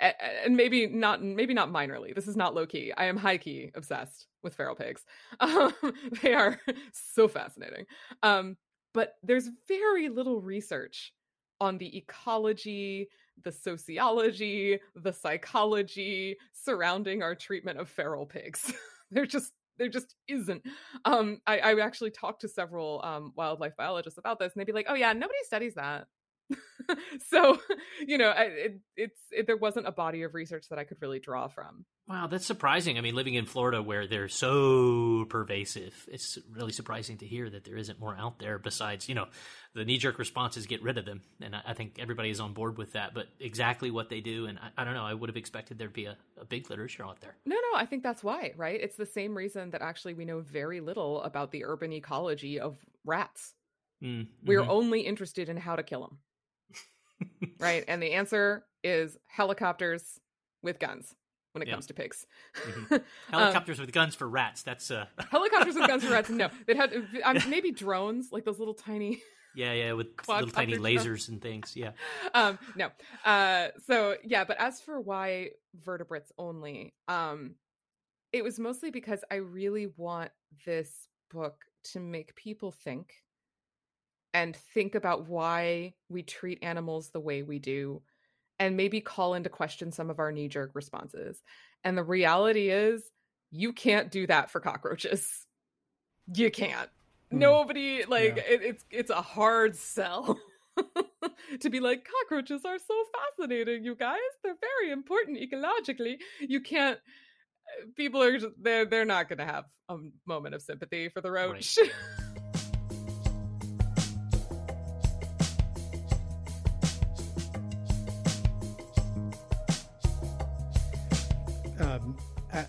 and 0.03 0.57
maybe 0.57 0.87
not 0.87 1.23
maybe 1.23 1.55
not 1.55 1.71
minorly. 1.71 2.15
This 2.15 2.29
is 2.29 2.37
not 2.37 2.55
low 2.55 2.67
key 2.67 2.93
i 2.97 3.05
am 3.05 3.17
high 3.17 3.39
key 3.39 3.71
obsessed 3.75 4.27
with 4.43 4.55
feral 4.55 4.75
pigs. 4.75 5.03
Um, 5.41 5.73
they 6.23 6.35
are 6.35 6.61
so 6.93 7.29
fascinating. 7.29 7.87
Um, 8.23 8.57
but 8.95 9.15
there's 9.23 9.49
very 9.69 10.09
little 10.09 10.41
research 10.41 11.13
on 11.61 11.79
the 11.79 11.97
ecology 11.97 13.09
the 13.45 13.53
sociology 13.53 14.79
the 14.95 15.13
psychology 15.13 16.37
surrounding 16.53 17.23
our 17.23 17.35
treatment 17.35 17.79
of 17.79 17.89
feral 17.89 18.27
pigs. 18.27 18.73
There 19.15 19.27
just 19.27 19.53
there 19.77 19.91
just 19.91 20.15
isn't. 20.27 20.63
Um, 21.05 21.43
I, 21.47 21.59
I 21.59 21.81
actually 21.81 22.13
talked 22.13 22.41
to 22.43 22.49
several 22.49 23.03
um, 23.05 23.35
wildlife 23.37 23.77
biologists 23.77 24.19
about 24.19 24.39
this 24.39 24.55
and 24.55 24.61
they'd 24.61 24.65
be 24.65 24.73
like 24.73 24.87
oh 24.89 24.95
yeah 24.95 25.13
nobody 25.13 25.39
studies 25.45 25.75
that 25.75 26.07
so 27.31 27.59
you 28.07 28.19
know 28.19 28.33
it, 28.37 28.81
it's 28.97 29.21
it, 29.31 29.47
there 29.47 29.57
wasn't 29.57 29.87
a 29.87 29.93
body 29.93 30.23
of 30.23 30.35
research 30.35 30.69
that 30.69 30.79
i 30.79 30.85
could 30.85 31.01
really 31.01 31.19
draw 31.19 31.49
from. 31.49 31.85
Wow 32.09 32.27
that's 32.27 32.47
surprising. 32.47 32.99
I 32.99 33.01
mean 33.01 33.15
living 33.15 33.35
in 33.35 33.47
florida 33.47 33.83
where 33.83 34.07
they're 34.07 34.29
so 34.29 35.25
pervasive 35.29 35.95
it's 36.09 36.39
really 36.51 36.73
surprising 36.73 37.19
to 37.19 37.27
hear 37.27 37.49
that 37.49 37.65
there 37.65 37.77
isn't 37.77 38.01
more 38.01 38.17
out 38.17 38.39
there 38.39 38.59
besides 38.59 39.09
you 39.09 39.15
know 39.15 39.27
the 39.75 39.85
knee-jerk 39.85 40.19
response 40.19 40.57
is 40.57 40.67
get 40.67 40.83
rid 40.83 40.99
of 40.99 41.05
them. 41.05 41.23
And 41.41 41.55
i, 41.55 41.61
I 41.69 41.75
think 41.75 41.99
everybody 41.99 42.31
is 42.31 42.41
on 42.41 42.53
board 42.53 42.79
with 42.79 42.93
that 42.93 43.15
but 43.15 43.27
exactly 43.41 43.91
what 43.91 44.09
they 44.09 44.21
do 44.21 44.47
and 44.47 44.59
i, 44.59 44.83
I 44.83 44.85
don't 44.85 44.95
know 44.95 45.05
i 45.05 45.15
would 45.15 45.31
have 45.31 45.37
expected 45.37 45.79
there'd 45.79 45.93
be 45.93 46.07
a, 46.07 46.17
a 46.41 46.45
big 46.45 46.69
literature 46.71 47.05
out 47.05 47.21
there. 47.21 47.37
No 47.47 47.57
no 47.57 47.79
i 47.79 47.87
think 47.87 48.03
that's 48.03 48.25
why 48.25 48.53
right? 48.57 48.81
It's 48.81 48.97
the 48.97 49.07
same 49.07 49.37
reason 49.37 49.71
that 49.71 49.83
actually 49.83 50.15
we 50.15 50.25
know 50.25 50.41
very 50.41 50.81
little 50.81 51.23
about 51.23 51.51
the 51.51 51.65
urban 51.65 51.93
ecology 51.93 52.61
of 52.61 52.77
rats. 53.05 53.55
Mm, 54.03 54.27
we're 54.45 54.61
mm-hmm. 54.61 54.71
only 54.71 55.01
interested 55.01 55.49
in 55.49 55.57
how 55.57 55.77
to 55.77 55.83
kill 55.83 56.01
them 56.01 56.19
right? 57.59 57.85
And 57.89 58.03
the 58.03 58.13
answer 58.13 58.65
is 58.83 59.17
helicopters 59.27 60.21
with 60.63 60.79
guns 60.79 61.15
when 61.53 61.63
it 61.63 61.69
yeah. 61.69 61.75
comes 61.75 61.87
to 61.87 61.95
pigs. 61.95 62.27
Mm-hmm. 62.57 62.97
Helicopters 63.31 63.79
um, 63.79 63.87
with 63.87 63.93
guns 63.93 64.15
for 64.15 64.29
rats. 64.29 64.63
That's 64.63 64.91
uh 64.91 65.07
helicopters 65.31 65.75
with 65.75 65.87
guns 65.87 66.05
for 66.05 66.11
rats. 66.11 66.31
No, 66.31 66.49
they 66.67 66.75
had 66.75 66.95
um, 67.25 67.39
maybe 67.49 67.71
drones, 67.71 68.29
like 68.33 68.45
those 68.45 68.59
little 68.59 68.75
tiny. 68.75 69.23
Yeah, 69.55 69.73
yeah, 69.75 69.93
with 69.93 70.07
little 70.27 70.49
tiny 70.49 70.79
lasers 70.79 71.05
drones. 71.05 71.29
and 71.29 71.43
things. 71.43 71.77
Yeah. 71.77 71.91
Um, 72.33 72.59
no. 72.75 72.89
Uh, 73.25 73.69
so 73.87 74.17
yeah, 74.25 74.45
but 74.45 74.59
as 74.59 74.81
for 74.81 74.99
why 74.99 75.51
vertebrates 75.75 76.33
only, 76.39 76.95
um, 77.07 77.57
it 78.33 78.43
was 78.43 78.59
mostly 78.59 78.91
because 78.91 79.23
I 79.31 79.37
really 79.37 79.89
want 79.99 80.31
this 80.65 81.09
book 81.31 81.57
to 81.93 82.01
make 82.01 82.35
people 82.35 82.71
think 82.71 83.13
and 84.35 84.57
think 84.57 84.95
about 84.95 85.29
why 85.29 85.95
we 86.09 86.23
treat 86.23 86.59
animals 86.63 87.11
the 87.11 87.21
way 87.21 87.43
we 87.43 87.59
do 87.59 88.03
and 88.59 88.77
maybe 88.77 89.01
call 89.01 89.35
into 89.35 89.49
question 89.49 89.93
some 89.93 90.11
of 90.11 90.19
our 90.19 90.33
knee 90.33 90.49
jerk 90.49 90.71
responses. 90.75 91.43
And 91.85 91.99
the 91.99 92.05
reality 92.05 92.71
is, 92.71 93.03
you 93.51 93.73
can't 93.73 94.11
do 94.11 94.27
that 94.27 94.51
for 94.51 94.61
cockroaches. 94.61 95.47
You 96.33 96.51
can't. 96.51 96.89
Mm. 97.33 97.39
Nobody 97.39 98.05
like 98.05 98.37
yeah. 98.37 98.43
it, 98.47 98.63
it's 98.63 98.85
it's 98.91 99.11
a 99.11 99.21
hard 99.21 99.77
sell. 99.77 100.39
to 101.61 101.69
be 101.69 101.81
like 101.81 102.09
cockroaches 102.21 102.65
are 102.65 102.79
so 102.79 102.95
fascinating 103.37 103.85
you 103.85 103.95
guys 103.95 104.19
they're 104.43 104.57
very 104.59 104.91
important 104.91 105.37
ecologically 105.39 106.17
you 106.41 106.63
can't 106.63 106.99
uh, 106.99 107.87
people 107.95 108.23
are 108.23 108.39
just 108.39 108.55
they're 108.59 108.87
they're 108.87 109.05
not 109.05 109.29
going 109.29 109.39
to 109.39 109.45
have 109.45 109.65
a 109.91 109.99
moment 110.27 110.55
of 110.55 110.63
sympathy 110.63 111.11
for 111.11 111.21
the 111.21 111.31
roach 111.31 111.77
right. 111.79 111.91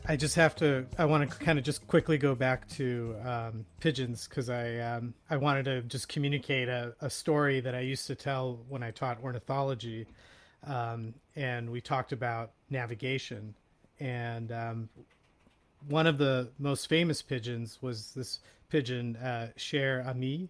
I 0.08 0.16
just 0.16 0.36
have 0.36 0.56
to. 0.58 0.86
I 0.98 1.06
want 1.06 1.30
to 1.30 1.38
kind 1.38 1.58
of 1.58 1.66
just 1.66 1.88
quickly 1.88 2.18
go 2.18 2.36
back 2.36 2.68
to 2.70 3.16
um, 3.26 3.66
pigeons 3.80 4.28
because 4.28 4.50
I 4.50 4.78
um, 4.80 5.14
I 5.30 5.38
wanted 5.38 5.66
to 5.66 5.82
just 5.82 6.10
communicate 6.10 6.70
a, 6.70 6.94
a, 7.02 7.10
story 7.10 7.60
that 7.60 7.76
I 7.76 7.80
used 7.82 8.08
to 8.08 8.16
tell 8.16 8.60
when 8.70 8.84
I 8.84 8.92
taught 8.92 9.24
ornithology, 9.24 10.06
um, 10.66 11.14
and 11.36 11.70
we 11.70 11.82
talked 11.82 12.12
about 12.12 12.52
navigation. 12.70 13.54
And 14.00 14.52
um, 14.52 14.90
one 15.88 16.08
of 16.08 16.18
the 16.18 16.50
most 16.60 16.88
famous 16.88 17.22
pigeons 17.22 17.80
was 17.82 18.12
this 18.14 18.40
pigeon, 18.70 19.16
uh, 19.18 19.50
Cher 19.56 20.04
Ami, 20.08 20.50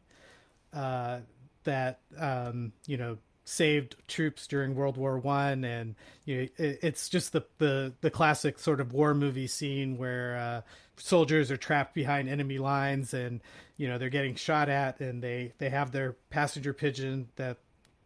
uh, 0.73 1.19
that 1.63 1.99
um, 2.17 2.71
you 2.86 2.97
know 2.97 3.17
saved 3.45 3.95
troops 4.08 4.47
during 4.47 4.75
World 4.75 4.97
War 4.97 5.17
One, 5.17 5.63
and 5.63 5.95
you 6.25 6.36
know, 6.36 6.41
it, 6.58 6.79
it's 6.82 7.10
just 7.10 7.34
the, 7.34 7.43
the 7.58 7.93
the 8.01 8.10
classic 8.10 8.60
sort 8.60 8.79
of 8.79 8.93
war 8.93 9.13
movie 9.13 9.47
scene 9.47 9.97
where 9.97 10.38
uh, 10.38 10.62
soldiers 10.97 11.51
are 11.51 11.58
trapped 11.58 11.93
behind 11.93 12.29
enemy 12.29 12.58
lines, 12.58 13.13
and 13.13 13.41
you 13.77 13.88
know 13.88 13.97
they're 13.97 14.10
getting 14.10 14.36
shot 14.36 14.69
at, 14.69 14.99
and 14.99 15.21
they 15.21 15.53
they 15.58 15.69
have 15.69 15.91
their 15.91 16.13
passenger 16.29 16.73
pigeon 16.73 17.27
that 17.36 17.58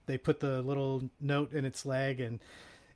they 0.06 0.18
put 0.18 0.40
the 0.40 0.62
little 0.62 1.10
note 1.20 1.54
in 1.54 1.66
its 1.66 1.86
leg, 1.86 2.20
and 2.20 2.40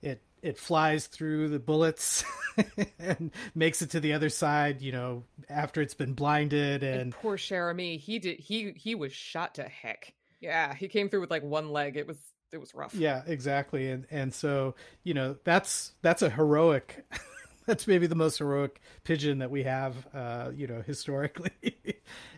it 0.01 0.21
it 0.41 0.57
flies 0.57 1.05
through 1.05 1.49
the 1.49 1.59
bullets 1.59 2.23
and 2.99 3.31
makes 3.53 3.83
it 3.83 3.91
to 3.91 3.99
the 3.99 4.13
other 4.13 4.29
side 4.29 4.81
you 4.81 4.91
know 4.91 5.23
after 5.47 5.83
it's 5.83 5.93
been 5.93 6.13
blinded 6.13 6.81
and, 6.81 6.99
and 6.99 7.11
poor 7.13 7.37
Cher 7.37 7.69
Ami 7.69 7.97
he 7.97 8.17
did 8.17 8.39
he 8.39 8.71
he 8.75 8.95
was 8.95 9.13
shot 9.13 9.53
to 9.55 9.63
heck 9.63 10.15
yeah, 10.41 10.73
he 10.73 10.87
came 10.87 11.07
through 11.07 11.21
with 11.21 11.31
like 11.31 11.43
one 11.43 11.69
leg. 11.69 11.95
It 11.95 12.07
was 12.07 12.17
it 12.51 12.59
was 12.59 12.75
rough. 12.75 12.93
Yeah, 12.93 13.21
exactly. 13.25 13.89
And 13.89 14.05
and 14.11 14.33
so, 14.33 14.75
you 15.03 15.13
know, 15.13 15.37
that's 15.43 15.93
that's 16.01 16.21
a 16.21 16.29
heroic 16.29 17.05
that's 17.65 17.87
maybe 17.87 18.07
the 18.07 18.15
most 18.15 18.37
heroic 18.37 18.81
pigeon 19.03 19.39
that 19.39 19.51
we 19.51 19.63
have 19.63 19.95
uh, 20.13 20.51
you 20.55 20.67
know, 20.67 20.81
historically. 20.85 21.51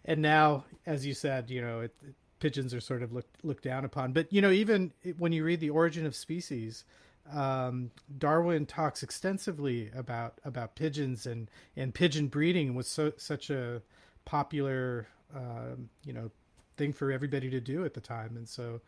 and 0.05 0.21
now, 0.21 0.65
as 0.85 1.05
you 1.05 1.13
said, 1.13 1.49
you 1.49 1.61
know, 1.61 1.81
it, 1.81 1.95
it, 2.07 2.15
pigeons 2.39 2.73
are 2.73 2.81
sort 2.81 3.01
of 3.01 3.13
looked 3.13 3.43
looked 3.43 3.63
down 3.63 3.85
upon. 3.85 4.11
But, 4.11 4.31
you 4.31 4.41
know, 4.41 4.51
even 4.51 4.91
when 5.17 5.31
you 5.31 5.43
read 5.43 5.61
The 5.61 5.69
Origin 5.69 6.05
of 6.05 6.15
Species, 6.15 6.83
um, 7.31 7.91
Darwin 8.17 8.65
talks 8.65 9.01
extensively 9.01 9.89
about 9.95 10.39
about 10.43 10.75
pigeons 10.75 11.25
and 11.25 11.49
and 11.75 11.93
pigeon 11.93 12.27
breeding 12.27 12.75
was 12.75 12.87
so 12.87 13.13
such 13.17 13.49
a 13.49 13.81
popular 14.25 15.07
um, 15.35 15.89
you 16.03 16.13
know 16.13 16.31
thing 16.75 16.91
for 16.91 17.11
everybody 17.11 17.49
to 17.49 17.61
do 17.61 17.85
at 17.85 17.93
the 17.93 18.01
time, 18.01 18.35
and 18.35 18.47
so, 18.47 18.81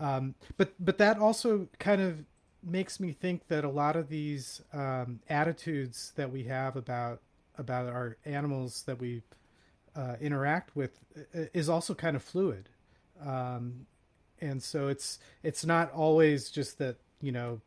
um, 0.00 0.34
but 0.56 0.72
but 0.78 0.98
that 0.98 1.18
also 1.18 1.68
kind 1.78 2.00
of 2.00 2.24
makes 2.62 2.98
me 2.98 3.12
think 3.12 3.48
that 3.48 3.64
a 3.64 3.68
lot 3.68 3.96
of 3.96 4.08
these 4.08 4.62
um, 4.72 5.20
attitudes 5.28 6.12
that 6.16 6.30
we 6.30 6.44
have 6.44 6.76
about 6.76 7.20
about 7.58 7.86
our 7.86 8.16
animals 8.24 8.82
that 8.86 8.98
we 8.98 9.22
uh, 9.94 10.16
interact 10.20 10.74
with 10.74 10.98
is 11.32 11.68
also 11.68 11.94
kind 11.94 12.16
of 12.16 12.22
fluid, 12.22 12.68
um, 13.24 13.86
and 14.40 14.62
so 14.62 14.88
it's 14.88 15.18
it's 15.42 15.64
not 15.64 15.92
always 15.92 16.50
just 16.50 16.78
that 16.78 16.96
you 17.20 17.32
know 17.32 17.60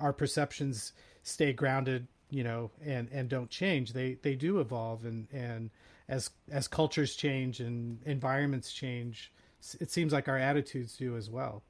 our 0.00 0.12
perceptions 0.12 0.92
stay 1.22 1.52
grounded 1.52 2.06
you 2.30 2.42
know 2.42 2.70
and 2.84 3.08
and 3.10 3.28
don't 3.28 3.50
change 3.50 3.92
they 3.92 4.14
they 4.22 4.34
do 4.34 4.60
evolve 4.60 5.04
and 5.04 5.28
and 5.32 5.70
as 6.08 6.30
as 6.50 6.66
cultures 6.66 7.14
change 7.14 7.60
and 7.60 7.98
environments 8.06 8.72
change, 8.72 9.32
it 9.80 9.90
seems 9.90 10.12
like 10.12 10.28
our 10.28 10.38
attitudes 10.38 10.96
do 10.96 11.16
as 11.16 11.28
well. 11.28 11.62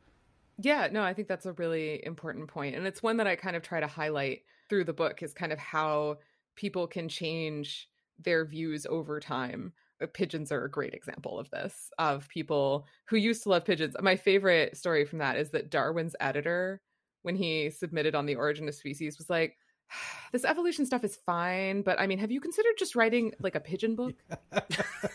Yeah, 0.60 0.88
no, 0.90 1.02
I 1.02 1.14
think 1.14 1.28
that's 1.28 1.46
a 1.46 1.52
really 1.52 2.04
important 2.04 2.48
point, 2.48 2.74
and 2.74 2.86
it's 2.86 3.02
one 3.02 3.18
that 3.18 3.26
I 3.26 3.36
kind 3.36 3.56
of 3.56 3.62
try 3.62 3.80
to 3.80 3.86
highlight 3.86 4.42
through 4.68 4.84
the 4.84 4.92
book 4.92 5.22
is 5.22 5.32
kind 5.32 5.52
of 5.52 5.58
how 5.58 6.18
people 6.56 6.86
can 6.86 7.08
change 7.08 7.88
their 8.18 8.44
views 8.44 8.86
over 8.86 9.20
time. 9.20 9.72
Uh, 10.02 10.06
pigeons 10.12 10.52
are 10.52 10.64
a 10.64 10.70
great 10.70 10.94
example 10.94 11.38
of 11.38 11.50
this, 11.50 11.90
of 11.98 12.28
people 12.28 12.86
who 13.08 13.16
used 13.16 13.44
to 13.44 13.48
love 13.48 13.64
pigeons. 13.64 13.94
My 14.00 14.16
favorite 14.16 14.76
story 14.76 15.04
from 15.04 15.20
that 15.20 15.36
is 15.36 15.50
that 15.50 15.70
Darwin's 15.70 16.16
editor, 16.20 16.80
when 17.22 17.36
he 17.36 17.70
submitted 17.70 18.14
on 18.14 18.26
the 18.26 18.36
origin 18.36 18.68
of 18.68 18.74
species, 18.74 19.18
was 19.18 19.30
like, 19.30 19.56
this 20.32 20.44
evolution 20.44 20.84
stuff 20.86 21.04
is 21.04 21.18
fine, 21.24 21.82
but 21.82 22.00
I 22.00 22.06
mean, 22.06 22.18
have 22.18 22.30
you 22.30 22.40
considered 22.40 22.74
just 22.78 22.96
writing 22.96 23.32
like 23.40 23.54
a 23.54 23.60
pigeon 23.60 23.94
book? 23.94 24.14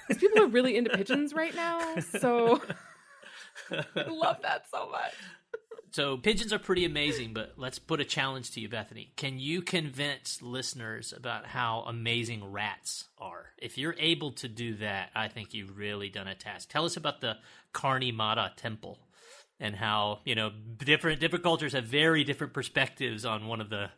Because 0.08 0.20
people 0.20 0.44
are 0.44 0.48
really 0.48 0.76
into 0.76 0.90
pigeons 0.92 1.34
right 1.34 1.56
now. 1.56 1.96
So 2.20 2.62
I 3.72 4.10
love 4.10 4.38
that 4.42 4.66
so 4.70 4.90
much. 4.90 5.14
So 5.94 6.18
pigeons 6.18 6.52
are 6.52 6.58
pretty 6.58 6.86
amazing, 6.86 7.36
but 7.36 7.54
let's 7.56 7.78
put 7.78 8.00
a 8.00 8.04
challenge 8.04 8.50
to 8.52 8.60
you, 8.60 8.68
Bethany. 8.68 9.14
Can 9.16 9.38
you 9.38 9.62
convince 9.62 10.42
listeners 10.42 11.14
about 11.16 11.46
how 11.46 11.82
amazing 11.82 12.52
rats 12.52 13.10
are? 13.20 13.50
If 13.60 13.78
you're 13.78 13.96
able 14.00 14.32
to 14.32 14.48
do 14.48 14.74
that, 14.78 15.12
I 15.14 15.28
think 15.28 15.54
you've 15.54 15.78
really 15.78 16.10
done 16.10 16.28
a 16.28 16.34
task. 16.34 16.70
Tell 16.70 16.86
us 16.86 16.98
about 16.98 17.22
the 17.22 17.36
Karni 17.76 18.12
Mata 18.12 18.54
temple 18.56 18.98
and 19.60 19.76
how, 19.76 20.22
you 20.26 20.34
know, 20.34 20.50
different 20.80 21.20
different 21.20 21.44
cultures 21.44 21.74
have 21.74 21.86
very 21.86 22.24
different 22.24 22.54
perspectives 22.54 23.24
on 23.24 23.46
one 23.46 23.62
of 23.62 23.70
the 23.70 23.92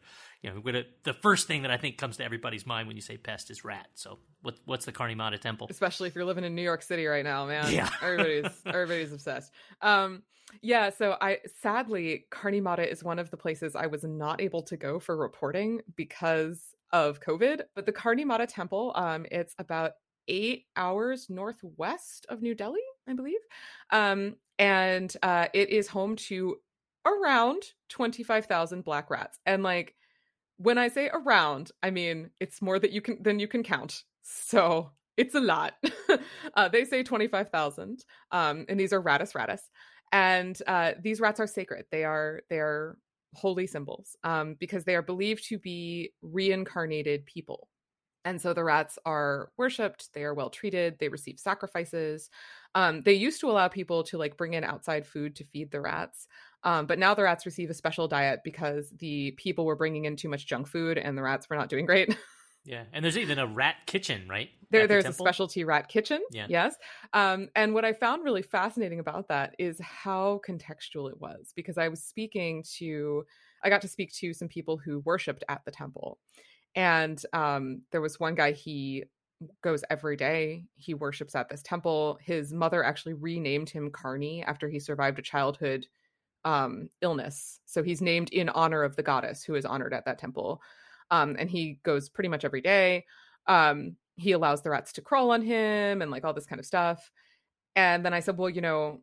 you 0.45 0.53
know, 0.53 0.62
gonna, 0.62 0.84
the 1.03 1.13
first 1.13 1.47
thing 1.47 1.63
that 1.63 1.71
I 1.71 1.77
think 1.77 1.97
comes 1.97 2.17
to 2.17 2.23
everybody's 2.23 2.67
mind 2.67 2.88
when 2.88 2.95
you 2.95 3.01
say 3.01 3.17
pest 3.17 3.49
is 3.49 3.65
rat. 3.65 3.88
So, 3.95 4.19
what, 4.43 4.60
what's 4.65 4.86
the 4.86 4.91
Karni 4.91 5.15
Mata 5.15 5.39
temple? 5.39 5.65
Especially 5.71 6.08
if 6.08 6.13
you're 6.13 6.23
living 6.23 6.43
in 6.43 6.53
New 6.53 6.62
York 6.62 6.84
City 6.84 7.08
right 7.08 7.23
now, 7.23 7.47
man. 7.47 7.73
Yeah, 7.73 7.89
everybody's 8.01 8.51
everybody's 8.63 9.12
obsessed. 9.12 9.51
Um, 9.81 10.21
yeah. 10.62 10.91
So, 10.91 11.17
I 11.19 11.39
sadly, 11.62 12.25
Karni 12.31 12.62
Mata 12.62 12.88
is 12.88 13.03
one 13.03 13.17
of 13.17 13.31
the 13.31 13.38
places 13.38 13.75
I 13.75 13.88
was 13.88 14.03
not 14.03 14.39
able 14.39 14.62
to 14.63 14.77
go 14.77 14.99
for 14.99 15.17
reporting 15.17 15.81
because 15.95 16.62
of 16.91 17.19
COVID. 17.21 17.62
But 17.73 17.88
the 17.88 17.93
Karni 17.93 18.23
Mata 18.23 18.45
temple, 18.45 18.91
um, 18.93 19.25
it's 19.31 19.55
about 19.58 19.93
eight 20.27 20.65
hours 20.75 21.25
northwest 21.27 22.27
of 22.29 22.43
New 22.43 22.53
Delhi, 22.53 22.81
I 23.08 23.13
believe, 23.13 23.41
um, 23.91 24.36
and 24.60 25.12
uh, 25.23 25.47
it 25.55 25.69
is 25.69 25.88
home 25.88 26.15
to 26.15 26.58
around 27.05 27.63
25,000 27.89 28.84
black 28.84 29.10
rats. 29.10 29.39
And 29.45 29.63
like 29.63 29.95
when 30.58 30.78
I 30.78 30.88
say 30.88 31.10
around, 31.13 31.72
I 31.84 31.91
mean 31.91 32.32
it's 32.39 32.62
more 32.62 32.80
that 32.80 32.91
you 32.91 33.02
can 33.02 33.22
than 33.22 33.39
you 33.39 33.48
can 33.48 33.63
count. 33.63 34.04
So 34.22 34.91
it's 35.18 35.36
a 35.36 35.39
lot. 35.39 35.74
uh, 36.56 36.68
they 36.70 36.86
say 36.86 37.04
twenty 37.04 37.28
five 37.28 37.50
thousand, 37.50 38.06
um, 38.32 38.65
and 38.70 38.80
these 38.80 38.94
are 38.94 39.02
Rattus 39.02 39.34
rattus, 39.34 39.62
and 40.12 40.60
uh, 40.68 40.94
these 41.02 41.20
rats 41.20 41.39
are 41.39 41.48
sacred. 41.48 41.86
They 41.91 42.04
are 42.04 42.41
they 42.50 42.60
are 42.60 42.98
holy 43.34 43.68
symbols 43.68 44.15
um, 44.24 44.56
because 44.60 44.86
they 44.86 44.96
are 44.96 45.02
believed 45.02 45.48
to 45.50 45.60
be 45.60 46.13
reincarnated 46.22 47.26
people. 47.26 47.70
And 48.24 48.41
so 48.41 48.54
the 48.54 48.63
rats 48.63 48.98
are 49.06 49.52
worshipped, 49.56 50.12
they 50.13 50.24
are 50.24 50.34
well 50.34 50.50
treated, 50.50 50.98
they 51.00 51.10
receive 51.10 51.39
sacrifices. 51.39 52.30
Um, 52.74 53.04
they 53.04 53.13
used 53.13 53.39
to 53.41 53.52
allow 53.52 53.68
people 53.68 54.04
to 54.06 54.18
like 54.18 54.36
bring 54.36 54.54
in 54.56 54.63
outside 54.63 55.06
food 55.06 55.36
to 55.36 55.46
feed 55.46 55.70
the 55.72 55.80
rats. 55.80 56.28
Um, 56.65 56.88
but 56.88 56.99
now 56.99 57.13
the 57.13 57.23
rats 57.23 57.45
receive 57.45 57.69
a 57.69 57.73
special 57.73 58.08
diet 58.08 58.41
because 58.43 58.89
the 58.97 59.32
people 59.38 59.65
were 59.65 59.75
bringing 59.75 60.06
in 60.06 60.15
too 60.15 60.30
much 60.30 60.47
junk 60.47 60.67
food 60.67 60.97
and 60.97 61.17
the 61.17 61.21
rats 61.21 61.49
were 61.49 61.56
not 61.56 61.69
doing 61.69 61.86
great. 61.86 62.17
Yeah, 62.65 62.86
and 62.93 63.06
there's 63.06 63.17
even 63.17 63.38
a 63.38 63.45
rat 63.45 63.75
kitchen, 63.86 64.28
right? 64.28 64.49
There, 64.71 64.88
there's 64.88 65.04
the 65.04 65.12
a 65.12 65.13
specialty 65.13 65.63
rat 65.63 65.88
kitchen. 65.88 66.19
Yeah. 66.32 66.47
Yes. 66.49 66.75
Um, 67.13 67.49
and 67.56 67.75
what 67.75 67.86
I 67.86 67.93
found 67.93 68.23
really 68.23 68.41
fascinating 68.41 68.99
about 68.99 69.28
that 69.28 69.56
is 69.60 69.80
how 69.80 70.41
contextual 70.47 71.12
it 71.12 71.21
was, 71.21 71.54
because 71.56 71.78
I 71.78 71.89
was 71.89 72.04
speaking 72.04 72.63
to, 72.78 73.23
I 73.63 73.69
got 73.69 73.82
to 73.82 73.88
speak 73.88 74.12
to 74.15 74.34
some 74.34 74.47
people 74.47 74.78
who 74.78 75.01
worshipped 75.01 75.43
at 75.47 75.63
the 75.63 75.71
temple, 75.71 76.17
and 76.75 77.21
um, 77.34 77.84
there 77.91 78.01
was 78.01 78.19
one 78.19 78.34
guy 78.34 78.51
he 78.51 79.04
goes 79.62 79.84
every 79.91 80.17
day. 80.17 80.63
He 80.75 80.95
worships 80.95 81.36
at 81.36 81.49
this 81.49 81.62
temple. 81.62 82.17
His 82.19 82.51
mother 82.51 82.84
actually 82.84 83.13
renamed 83.13 83.69
him 83.69 83.91
Karni 83.91 84.43
after 84.43 84.69
he 84.69 84.80
survived 84.80 85.19
a 85.19 85.21
childhood 85.21 85.86
um, 86.45 86.89
illness. 87.01 87.60
So 87.65 87.84
he's 87.84 88.01
named 88.01 88.29
in 88.29 88.49
honor 88.49 88.84
of 88.84 88.95
the 88.95 89.03
goddess 89.03 89.43
who 89.43 89.55
is 89.55 89.65
honored 89.65 89.93
at 89.93 90.05
that 90.05 90.19
temple. 90.19 90.62
Um, 91.12 91.36
and 91.38 91.49
he 91.49 91.79
goes 91.84 92.08
pretty 92.08 92.29
much 92.29 92.45
every 92.45 92.62
day. 92.62 93.05
Um, 93.47 93.97
he 94.15 94.31
allows 94.31 94.62
the 94.62 94.69
rats 94.69 94.93
to 94.93 95.01
crawl 95.01 95.31
on 95.31 95.41
him 95.41 96.01
and 96.01 96.10
like 96.12 96.23
all 96.23 96.34
this 96.34 96.45
kind 96.45 96.60
of 96.60 96.65
stuff. 96.65 97.12
And 97.75 98.05
then 98.05 98.13
I 98.13 98.21
said, 98.21 98.38
Well, 98.38 98.49
you 98.49 98.62
know, 98.62 99.01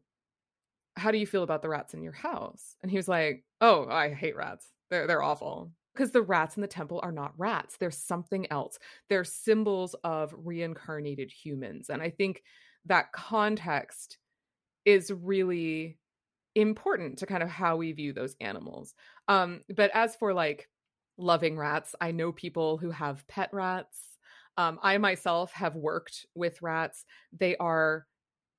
how 0.97 1.11
do 1.11 1.19
you 1.19 1.27
feel 1.27 1.43
about 1.43 1.63
the 1.63 1.69
rats 1.69 1.95
in 1.95 2.03
your 2.03 2.13
house? 2.13 2.77
And 2.83 2.91
he 2.91 2.97
was 2.97 3.09
like, 3.09 3.45
Oh, 3.61 3.87
I 3.89 4.13
hate 4.15 4.37
rats. 4.37 4.67
They're 4.91 5.07
they're 5.07 5.23
awful. 5.23 5.73
Because 5.95 6.13
the 6.13 6.23
rats 6.23 6.57
in 6.57 6.63
the 6.63 6.69
temple 6.69 7.01
are 7.03 7.13
not 7.13 7.35
rats. 7.37 7.77
They're 7.77 7.91
something 7.91 8.51
else. 8.51 8.79
They're 9.11 9.25
symbols 9.25 9.95
of 10.05 10.35
reincarnated 10.39 11.31
humans. 11.31 11.91
And 11.91 12.01
I 12.01 12.09
think 12.09 12.43
that 12.87 13.13
context 13.13 14.17
is 14.87 15.13
really 15.13 15.99
important 16.55 17.19
to 17.19 17.27
kind 17.27 17.43
of 17.43 17.49
how 17.49 17.77
we 17.77 17.93
view 17.93 18.13
those 18.13 18.37
animals. 18.41 18.95
Um, 19.29 19.63
but 19.75 19.91
as 19.95 20.17
for 20.17 20.33
like 20.33 20.69
loving 21.19 21.59
rats, 21.59 21.95
I 22.01 22.13
know 22.13 22.33
people 22.33 22.79
who 22.79 22.91
have 22.91 23.27
pet 23.29 23.51
rats. 23.53 23.99
Um, 24.59 24.79
I 24.83 24.99
myself 24.99 25.53
have 25.53 25.77
worked 25.77 26.27
with 26.35 26.61
rats. 26.61 27.05
They 27.39 27.57
are, 27.57 28.07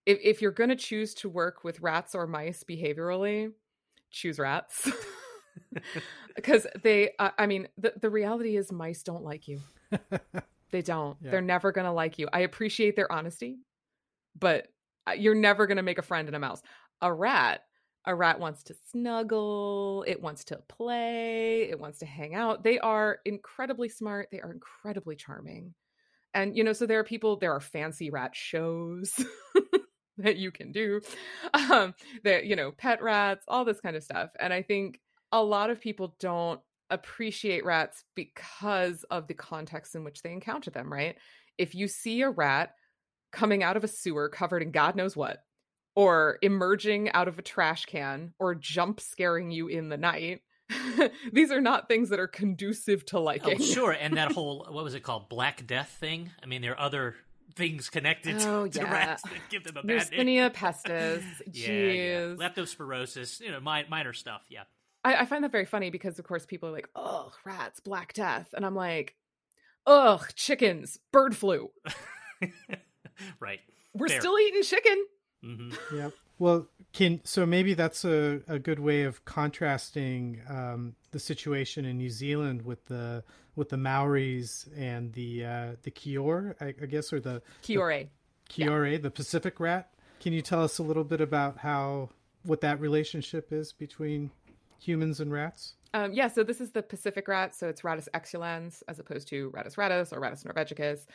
if, 0.06 0.19
if 0.23 0.41
you're 0.41 0.51
going 0.51 0.71
to 0.71 0.75
choose 0.75 1.13
to 1.15 1.29
work 1.29 1.63
with 1.63 1.82
rats 1.82 2.15
or 2.15 2.25
mice 2.25 2.63
behaviorally, 2.67 3.51
choose 4.10 4.39
rats. 4.39 4.89
because 6.36 6.67
they, 6.82 7.12
uh, 7.19 7.32
I 7.38 7.45
mean, 7.45 7.67
the, 7.77 7.93
the 7.99 8.10
reality 8.10 8.58
is 8.58 8.71
mice 8.71 9.03
don't 9.03 9.23
like 9.23 9.47
you. 9.47 9.62
they 10.71 10.82
don't. 10.82 11.17
Yeah. 11.21 11.32
They're 11.32 11.41
never 11.41 11.71
going 11.71 11.86
to 11.86 11.91
like 11.91 12.19
you. 12.19 12.27
I 12.32 12.39
appreciate 12.39 12.95
their 12.95 13.12
honesty, 13.12 13.58
but 14.38 14.67
uh, 15.08 15.12
you're 15.12 15.36
never 15.36 15.67
going 15.67 15.77
to 15.77 15.84
make 15.84 15.97
a 15.97 16.03
friend 16.03 16.27
in 16.27 16.36
a 16.36 16.39
mouse. 16.39 16.62
A 17.01 17.12
rat, 17.12 17.62
a 18.05 18.13
rat 18.13 18.39
wants 18.39 18.63
to 18.63 18.75
snuggle, 18.91 20.03
it 20.07 20.21
wants 20.21 20.43
to 20.45 20.57
play, 20.67 21.69
it 21.69 21.79
wants 21.79 21.99
to 21.99 22.05
hang 22.05 22.35
out. 22.35 22.63
They 22.63 22.79
are 22.79 23.19
incredibly 23.25 23.89
smart, 23.89 24.29
they 24.31 24.41
are 24.41 24.51
incredibly 24.51 25.15
charming. 25.15 25.73
And 26.33 26.57
you 26.57 26.63
know, 26.63 26.73
so 26.73 26.85
there 26.85 26.99
are 26.99 27.03
people, 27.03 27.37
there 27.37 27.53
are 27.53 27.59
fancy 27.59 28.09
rat 28.09 28.35
shows 28.35 29.13
that 30.17 30.37
you 30.37 30.51
can 30.51 30.71
do. 30.71 31.01
Um 31.53 31.93
there, 32.23 32.43
you 32.43 32.55
know, 32.55 32.71
pet 32.71 33.01
rats, 33.01 33.45
all 33.47 33.65
this 33.65 33.79
kind 33.79 33.95
of 33.95 34.03
stuff. 34.03 34.31
And 34.39 34.53
I 34.53 34.61
think 34.61 34.99
a 35.31 35.43
lot 35.43 35.69
of 35.69 35.81
people 35.81 36.15
don't 36.19 36.59
appreciate 36.89 37.65
rats 37.65 38.03
because 38.15 39.03
of 39.09 39.27
the 39.27 39.33
context 39.33 39.95
in 39.95 40.03
which 40.03 40.21
they 40.21 40.31
encounter 40.31 40.69
them, 40.71 40.91
right? 40.91 41.17
If 41.57 41.73
you 41.73 41.87
see 41.87 42.21
a 42.21 42.29
rat 42.29 42.75
coming 43.31 43.63
out 43.63 43.77
of 43.77 43.83
a 43.83 43.87
sewer 43.87 44.29
covered 44.29 44.61
in 44.61 44.71
God 44.71 44.95
knows 44.95 45.15
what, 45.17 45.39
or 45.95 46.38
emerging 46.41 47.12
out 47.12 47.27
of 47.27 47.38
a 47.39 47.41
trash 47.41 47.86
can 47.86 48.34
or 48.39 48.56
jump 48.56 48.99
scaring 48.99 49.51
you 49.51 49.67
in 49.67 49.89
the 49.89 49.97
night. 49.97 50.41
These 51.34 51.51
are 51.51 51.62
not 51.62 51.88
things 51.88 52.10
that 52.10 52.19
are 52.19 52.27
conducive 52.27 53.06
to 53.08 53.17
oh, 53.17 53.23
liking. 53.23 53.58
Oh, 53.60 53.63
sure. 53.63 53.91
And 53.91 54.17
that 54.17 54.32
whole, 54.34 54.67
what 54.69 54.84
was 54.84 54.95
it 54.95 55.03
called? 55.03 55.29
Black 55.29 55.67
Death 55.67 55.95
thing? 55.99 56.32
I 56.41 56.45
mean, 56.45 56.62
there 56.62 56.71
are 56.71 56.79
other 56.79 57.15
things 57.56 57.89
connected 57.89 58.41
oh, 58.41 58.67
to, 58.69 58.79
yeah. 58.79 58.91
rats 58.91 59.21
that 59.23 59.32
give 59.49 59.63
them 59.63 59.77
a 59.77 59.84
bad 59.84 60.12
name. 60.12 60.51
pestis. 60.51 61.23
yeah, 61.51 61.67
yeah. 61.67 62.19
Leptospirosis, 62.36 63.39
you 63.39 63.51
know, 63.51 63.60
minor 63.60 64.13
stuff. 64.13 64.43
Yeah. 64.49 64.63
I, 65.03 65.15
I 65.15 65.25
find 65.25 65.43
that 65.43 65.51
very 65.51 65.65
funny 65.65 65.89
because, 65.89 66.17
of 66.17 66.25
course, 66.25 66.45
people 66.45 66.69
are 66.69 66.73
like, 66.73 66.89
oh, 66.95 67.32
rats, 67.45 67.79
Black 67.79 68.13
Death. 68.13 68.53
And 68.53 68.65
I'm 68.65 68.75
like, 68.75 69.15
ugh, 69.86 70.25
chickens, 70.36 70.97
bird 71.12 71.36
flu. 71.36 71.69
right. 73.39 73.60
We're 73.93 74.08
Fair. 74.08 74.21
still 74.21 74.39
eating 74.39 74.63
chicken. 74.63 75.06
Mm-hmm. 75.43 75.97
Yeah. 75.97 76.10
Well, 76.39 76.67
can 76.93 77.21
so 77.23 77.45
maybe 77.45 77.73
that's 77.73 78.06
a, 78.06 78.41
a 78.47 78.60
good 78.60 78.79
way 78.79 79.03
of 79.03 79.23
contrasting 79.25 80.41
um, 80.49 80.95
the 81.12 81.19
situation 81.19 81.86
in 81.86 81.97
New 81.97 82.10
Zealand 82.10 82.63
with 82.63 82.86
the 82.86 83.23
with 83.56 83.69
the 83.69 83.77
Maoris 83.77 84.67
and 84.77 85.13
the 85.13 85.45
uh, 85.45 85.71
the 85.84 85.91
Kior, 85.91 86.56
I, 86.60 86.67
I 86.82 86.86
guess, 86.86 87.13
or 87.13 87.19
the 87.19 87.41
Kiore, 87.62 88.08
the, 88.56 88.63
Kiore, 88.63 88.91
yeah. 88.93 88.97
the 88.97 89.12
Pacific 89.12 89.60
rat. 89.60 89.93
Can 90.19 90.34
you 90.34 90.41
tell 90.41 90.63
us 90.63 90.79
a 90.79 90.84
little 90.84 91.03
bit 91.03 91.21
about 91.21 91.58
how 91.58 92.10
what 92.43 92.62
that 92.62 92.79
relationship 92.79 93.51
is 93.51 93.73
between 93.73 94.32
humans 94.79 95.19
and 95.19 95.32
rats? 95.32 95.75
Um, 95.93 96.13
yeah, 96.13 96.27
so 96.27 96.43
this 96.43 96.60
is 96.60 96.71
the 96.71 96.82
Pacific 96.82 97.27
rat, 97.27 97.53
so 97.53 97.67
it's 97.67 97.82
Rattus 97.82 98.08
exulans 98.15 98.82
as 98.88 98.97
opposed 98.97 99.27
to 99.27 99.51
Rattus 99.51 99.75
rattus 99.75 100.12
or 100.12 100.19
Rattus 100.19 100.43
norvegicus. 100.43 101.06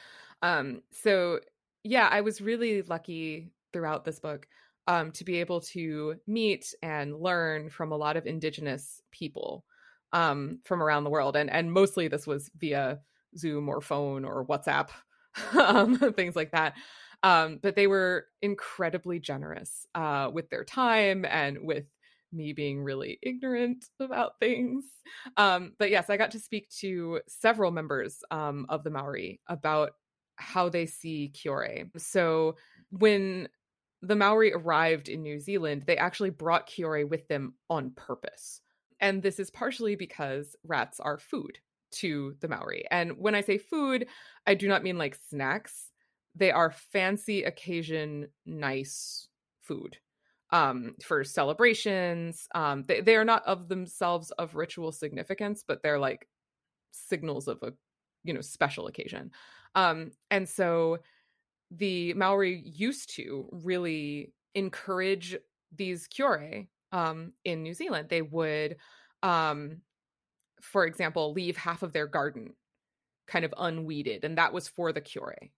Um, 0.42 0.82
so 0.92 1.40
yeah, 1.82 2.08
I 2.10 2.20
was 2.20 2.40
really 2.40 2.82
lucky 2.82 3.50
throughout 3.72 4.04
this 4.04 4.20
book 4.20 4.46
um, 4.86 5.12
to 5.12 5.24
be 5.24 5.40
able 5.40 5.60
to 5.60 6.16
meet 6.26 6.74
and 6.82 7.20
learn 7.20 7.68
from 7.68 7.92
a 7.92 7.96
lot 7.96 8.16
of 8.16 8.26
indigenous 8.26 9.02
people 9.12 9.64
um, 10.12 10.60
from 10.64 10.82
around 10.82 11.04
the 11.04 11.10
world, 11.10 11.36
and 11.36 11.50
and 11.50 11.72
mostly 11.72 12.08
this 12.08 12.26
was 12.26 12.50
via 12.56 13.00
Zoom 13.36 13.68
or 13.68 13.80
phone 13.80 14.24
or 14.24 14.46
WhatsApp, 14.46 14.88
um, 15.58 15.98
things 16.14 16.34
like 16.34 16.52
that. 16.52 16.74
Um, 17.22 17.58
but 17.62 17.76
they 17.76 17.86
were 17.86 18.26
incredibly 18.40 19.18
generous 19.18 19.86
uh, 19.94 20.30
with 20.32 20.48
their 20.50 20.64
time 20.64 21.24
and 21.24 21.58
with 21.62 21.84
me 22.32 22.52
being 22.52 22.82
really 22.82 23.18
ignorant 23.22 23.84
about 24.00 24.38
things. 24.38 24.84
Um, 25.36 25.72
but 25.78 25.90
yes, 25.90 26.08
I 26.10 26.16
got 26.16 26.30
to 26.32 26.38
speak 26.38 26.68
to 26.80 27.20
several 27.28 27.70
members 27.72 28.22
um, 28.30 28.66
of 28.68 28.84
the 28.84 28.90
Maori 28.90 29.40
about 29.48 29.92
how 30.36 30.68
they 30.68 30.86
see 30.86 31.32
Kiore. 31.34 31.90
So 32.00 32.56
when 32.90 33.48
the 34.02 34.16
Maori 34.16 34.52
arrived 34.52 35.08
in 35.08 35.22
New 35.22 35.40
Zealand, 35.40 35.84
they 35.86 35.96
actually 35.96 36.30
brought 36.30 36.68
Kiore 36.68 37.08
with 37.08 37.26
them 37.28 37.54
on 37.68 37.90
purpose. 37.90 38.60
And 39.00 39.22
this 39.22 39.38
is 39.38 39.50
partially 39.50 39.96
because 39.96 40.56
rats 40.64 41.00
are 41.00 41.18
food 41.18 41.58
to 41.90 42.34
the 42.40 42.48
Maori. 42.48 42.84
And 42.90 43.18
when 43.18 43.34
I 43.34 43.40
say 43.40 43.58
food, 43.58 44.06
I 44.46 44.54
do 44.54 44.68
not 44.68 44.82
mean 44.82 44.98
like 44.98 45.18
snacks. 45.28 45.90
They 46.34 46.50
are 46.50 46.70
fancy 46.70 47.44
occasion 47.44 48.28
nice 48.46 49.28
food 49.62 49.98
um 50.50 50.94
for 51.04 51.24
celebrations 51.24 52.48
um 52.54 52.84
they, 52.88 53.02
they 53.02 53.16
are 53.16 53.24
not 53.24 53.44
of 53.46 53.68
themselves 53.68 54.30
of 54.32 54.54
ritual 54.54 54.92
significance 54.92 55.62
but 55.66 55.82
they're 55.82 55.98
like 55.98 56.26
signals 56.90 57.48
of 57.48 57.62
a 57.62 57.72
you 58.24 58.32
know 58.32 58.40
special 58.40 58.86
occasion 58.86 59.30
um 59.74 60.10
and 60.30 60.48
so 60.48 60.98
the 61.70 62.14
Maori 62.14 62.62
used 62.64 63.14
to 63.16 63.48
really 63.52 64.32
encourage 64.54 65.36
these 65.74 66.08
kiore 66.08 66.68
um, 66.92 67.32
in 67.44 67.62
New 67.62 67.74
Zealand. 67.74 68.08
They 68.08 68.22
would, 68.22 68.76
um, 69.22 69.82
for 70.60 70.86
example, 70.86 71.32
leave 71.32 71.56
half 71.56 71.82
of 71.82 71.92
their 71.92 72.06
garden 72.06 72.54
kind 73.26 73.44
of 73.44 73.52
unweeded, 73.58 74.24
and 74.24 74.38
that 74.38 74.52
was 74.52 74.68
for 74.68 74.92
the 74.92 75.00
kiore, 75.00 75.50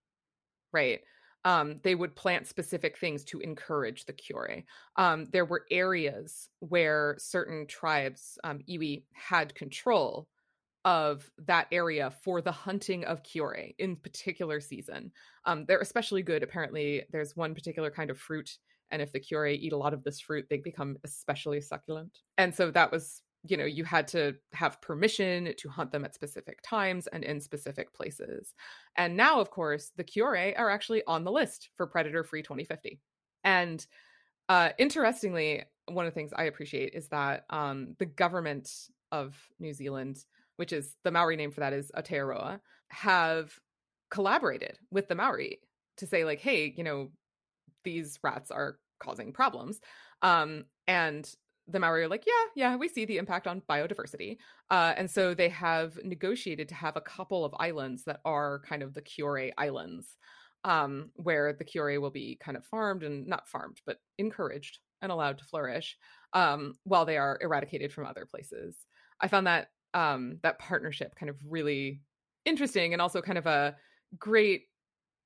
right? 0.73 0.99
Um, 1.43 1.79
they 1.83 1.95
would 1.95 2.15
plant 2.15 2.45
specific 2.45 2.97
things 2.97 3.23
to 3.25 3.39
encourage 3.39 4.05
the 4.05 4.13
kiore. 4.13 4.65
Um, 4.97 5.25
there 5.31 5.45
were 5.45 5.65
areas 5.71 6.49
where 6.59 7.15
certain 7.17 7.65
tribes, 7.65 8.37
um, 8.43 8.59
iwi, 8.69 9.03
had 9.13 9.55
control 9.55 10.27
of 10.83 11.29
that 11.45 11.67
area 11.71 12.11
for 12.23 12.41
the 12.41 12.51
hunting 12.51 13.05
of 13.05 13.23
Kiore 13.23 13.75
in 13.77 13.95
particular 13.95 14.59
season. 14.59 15.11
Um, 15.45 15.65
they're 15.65 15.79
especially 15.79 16.23
good. 16.23 16.43
Apparently, 16.43 17.03
there's 17.11 17.35
one 17.35 17.53
particular 17.53 17.91
kind 17.91 18.09
of 18.09 18.17
fruit, 18.17 18.57
and 18.89 19.01
if 19.01 19.11
the 19.11 19.19
Kiore 19.19 19.57
eat 19.57 19.73
a 19.73 19.77
lot 19.77 19.93
of 19.93 20.03
this 20.03 20.19
fruit, 20.19 20.47
they 20.49 20.57
become 20.57 20.97
especially 21.03 21.61
succulent. 21.61 22.19
And 22.37 22.53
so 22.53 22.71
that 22.71 22.91
was, 22.91 23.21
you 23.43 23.57
know, 23.57 23.65
you 23.65 23.83
had 23.83 24.07
to 24.09 24.35
have 24.53 24.81
permission 24.81 25.53
to 25.57 25.69
hunt 25.69 25.91
them 25.91 26.03
at 26.03 26.15
specific 26.15 26.59
times 26.63 27.07
and 27.07 27.23
in 27.23 27.39
specific 27.39 27.93
places. 27.93 28.53
And 28.97 29.15
now, 29.15 29.39
of 29.39 29.49
course, 29.51 29.91
the 29.95 30.03
Kiore 30.03 30.57
are 30.57 30.69
actually 30.69 31.03
on 31.05 31.23
the 31.23 31.31
list 31.31 31.69
for 31.77 31.87
Predator 31.87 32.23
Free 32.23 32.41
2050. 32.41 32.99
And 33.43 33.85
uh, 34.49 34.69
interestingly, 34.77 35.63
one 35.87 36.05
of 36.05 36.13
the 36.13 36.19
things 36.19 36.33
I 36.35 36.43
appreciate 36.43 36.93
is 36.93 37.07
that 37.09 37.45
um, 37.49 37.95
the 37.99 38.05
government 38.05 38.69
of 39.11 39.37
New 39.59 39.73
Zealand 39.73 40.25
which 40.61 40.71
is 40.71 40.95
the 41.03 41.09
Maori 41.09 41.35
name 41.37 41.49
for 41.49 41.61
that 41.61 41.73
is 41.73 41.91
Aotearoa, 41.97 42.59
have 42.89 43.51
collaborated 44.11 44.77
with 44.91 45.07
the 45.07 45.15
Maori 45.15 45.59
to 45.97 46.05
say 46.05 46.23
like, 46.23 46.39
hey, 46.39 46.71
you 46.77 46.83
know, 46.83 47.09
these 47.83 48.19
rats 48.23 48.51
are 48.51 48.77
causing 48.99 49.33
problems. 49.33 49.79
Um, 50.21 50.65
and 50.85 51.27
the 51.67 51.79
Maori 51.79 52.03
are 52.03 52.07
like, 52.07 52.25
yeah, 52.27 52.45
yeah, 52.55 52.75
we 52.75 52.89
see 52.89 53.05
the 53.05 53.17
impact 53.17 53.47
on 53.47 53.63
biodiversity. 53.67 54.37
Uh, 54.69 54.93
and 54.95 55.09
so 55.09 55.33
they 55.33 55.49
have 55.49 55.97
negotiated 56.03 56.69
to 56.69 56.75
have 56.75 56.95
a 56.95 57.01
couple 57.01 57.43
of 57.43 57.55
islands 57.57 58.03
that 58.03 58.19
are 58.23 58.61
kind 58.69 58.83
of 58.83 58.93
the 58.93 59.01
Kiore 59.01 59.53
Islands, 59.57 60.15
um, 60.63 61.09
where 61.15 61.53
the 61.53 61.65
Kiore 61.65 61.99
will 61.99 62.11
be 62.11 62.37
kind 62.39 62.55
of 62.55 62.63
farmed 62.65 63.01
and 63.01 63.25
not 63.25 63.47
farmed, 63.47 63.81
but 63.87 63.97
encouraged 64.19 64.77
and 65.01 65.11
allowed 65.11 65.39
to 65.39 65.45
flourish 65.45 65.97
um, 66.33 66.75
while 66.83 67.05
they 67.05 67.17
are 67.17 67.39
eradicated 67.41 67.91
from 67.91 68.05
other 68.05 68.27
places. 68.27 68.75
I 69.19 69.27
found 69.27 69.47
that 69.47 69.69
um, 69.93 70.37
that 70.43 70.59
partnership 70.59 71.15
kind 71.15 71.29
of 71.29 71.37
really 71.47 72.01
interesting 72.45 72.93
and 72.93 73.01
also 73.01 73.21
kind 73.21 73.37
of 73.37 73.45
a 73.45 73.75
great 74.17 74.63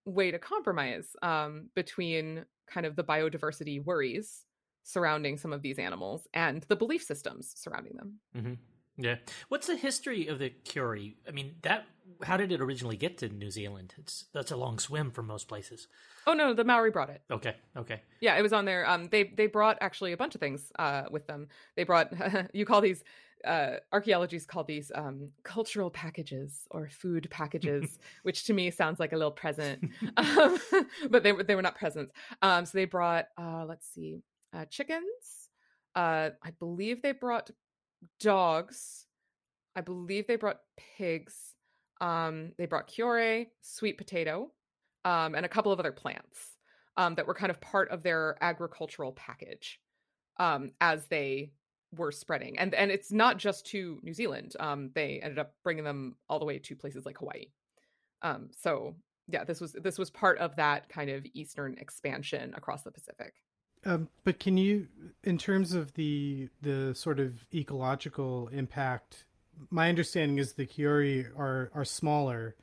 way 0.05 0.31
to 0.31 0.39
compromise 0.39 1.15
um, 1.21 1.69
between 1.75 2.45
kind 2.67 2.85
of 2.85 2.95
the 2.95 3.03
biodiversity 3.03 3.83
worries 3.83 4.43
surrounding 4.83 5.37
some 5.37 5.51
of 5.51 5.61
these 5.61 5.79
animals 5.79 6.27
and 6.33 6.63
the 6.63 6.75
belief 6.75 7.03
systems 7.03 7.53
surrounding 7.55 7.95
them. 7.97 8.19
Mm-hmm. 8.37 8.53
Yeah. 8.97 9.15
What's 9.49 9.67
the 9.67 9.75
history 9.75 10.27
of 10.27 10.39
the 10.39 10.51
Kiore? 10.63 11.15
I 11.27 11.31
mean, 11.31 11.55
that 11.63 11.85
how 12.23 12.37
did 12.37 12.51
it 12.51 12.61
originally 12.61 12.95
get 12.95 13.17
to 13.17 13.29
New 13.29 13.51
Zealand? 13.51 13.93
It's 13.97 14.25
that's 14.33 14.51
a 14.51 14.55
long 14.55 14.79
swim 14.79 15.11
from 15.11 15.27
most 15.27 15.47
places. 15.49 15.87
Oh 16.25 16.33
no, 16.33 16.53
the 16.53 16.63
Maori 16.63 16.91
brought 16.91 17.09
it. 17.09 17.21
Okay. 17.29 17.55
Okay. 17.75 18.01
Yeah, 18.21 18.37
it 18.37 18.41
was 18.41 18.53
on 18.53 18.63
there. 18.63 18.89
Um, 18.89 19.09
they 19.11 19.23
they 19.35 19.47
brought 19.47 19.77
actually 19.81 20.13
a 20.13 20.17
bunch 20.17 20.35
of 20.35 20.39
things 20.39 20.71
uh 20.79 21.03
with 21.11 21.27
them. 21.27 21.47
They 21.75 21.83
brought 21.83 22.13
you 22.53 22.65
call 22.65 22.79
these 22.79 23.03
uh, 23.45 23.77
archaeologists 23.91 24.47
call 24.47 24.63
these 24.63 24.91
um, 24.95 25.29
cultural 25.43 25.89
packages 25.89 26.67
or 26.71 26.89
food 26.89 27.27
packages, 27.31 27.99
which 28.23 28.45
to 28.45 28.53
me 28.53 28.71
sounds 28.71 28.99
like 28.99 29.13
a 29.13 29.17
little 29.17 29.31
present, 29.31 29.83
um, 30.17 30.57
but 31.09 31.23
they 31.23 31.31
were 31.31 31.43
they 31.43 31.55
were 31.55 31.61
not 31.61 31.75
presents. 31.75 32.11
Um, 32.41 32.65
so 32.65 32.77
they 32.77 32.85
brought 32.85 33.25
uh, 33.37 33.65
let's 33.67 33.87
see, 33.87 34.21
uh, 34.53 34.65
chickens, 34.65 35.49
Uh, 35.95 36.31
I 36.43 36.51
believe 36.59 37.01
they 37.01 37.13
brought 37.13 37.51
dogs. 38.19 39.05
I 39.75 39.81
believe 39.81 40.27
they 40.27 40.35
brought 40.37 40.59
pigs. 40.97 41.35
Um, 42.01 42.51
they 42.57 42.65
brought 42.65 42.89
kiore, 42.89 43.47
sweet 43.61 43.97
potato, 43.97 44.51
um, 45.05 45.35
and 45.35 45.45
a 45.45 45.49
couple 45.49 45.71
of 45.71 45.79
other 45.79 45.91
plants 45.91 46.57
um, 46.97 47.15
that 47.15 47.27
were 47.27 47.33
kind 47.33 47.49
of 47.51 47.61
part 47.61 47.89
of 47.89 48.03
their 48.03 48.37
agricultural 48.41 49.13
package 49.13 49.79
um, 50.37 50.71
as 50.81 51.05
they 51.07 51.51
were 51.97 52.11
spreading. 52.11 52.57
And 52.59 52.73
and 52.73 52.91
it's 52.91 53.11
not 53.11 53.37
just 53.37 53.65
to 53.67 53.99
New 54.03 54.13
Zealand. 54.13 54.53
Um, 54.59 54.91
they 54.93 55.19
ended 55.21 55.39
up 55.39 55.53
bringing 55.63 55.83
them 55.83 56.15
all 56.29 56.39
the 56.39 56.45
way 56.45 56.59
to 56.59 56.75
places 56.75 57.05
like 57.05 57.17
Hawaii. 57.17 57.47
Um, 58.21 58.49
so 58.51 58.95
yeah, 59.27 59.43
this 59.43 59.59
was 59.59 59.73
this 59.73 59.97
was 59.97 60.09
part 60.09 60.37
of 60.39 60.55
that 60.57 60.89
kind 60.89 61.09
of 61.09 61.25
eastern 61.33 61.77
expansion 61.79 62.53
across 62.55 62.83
the 62.83 62.91
Pacific. 62.91 63.33
Um, 63.85 64.09
but 64.23 64.39
can 64.39 64.57
you, 64.57 64.87
in 65.23 65.37
terms 65.37 65.73
of 65.73 65.93
the 65.93 66.49
the 66.61 66.93
sort 66.95 67.19
of 67.19 67.33
ecological 67.53 68.49
impact, 68.49 69.25
my 69.69 69.89
understanding 69.89 70.37
is 70.37 70.53
the 70.53 70.65
Kiore 70.65 71.27
are 71.37 71.71
are 71.73 71.85
smaller 71.85 72.55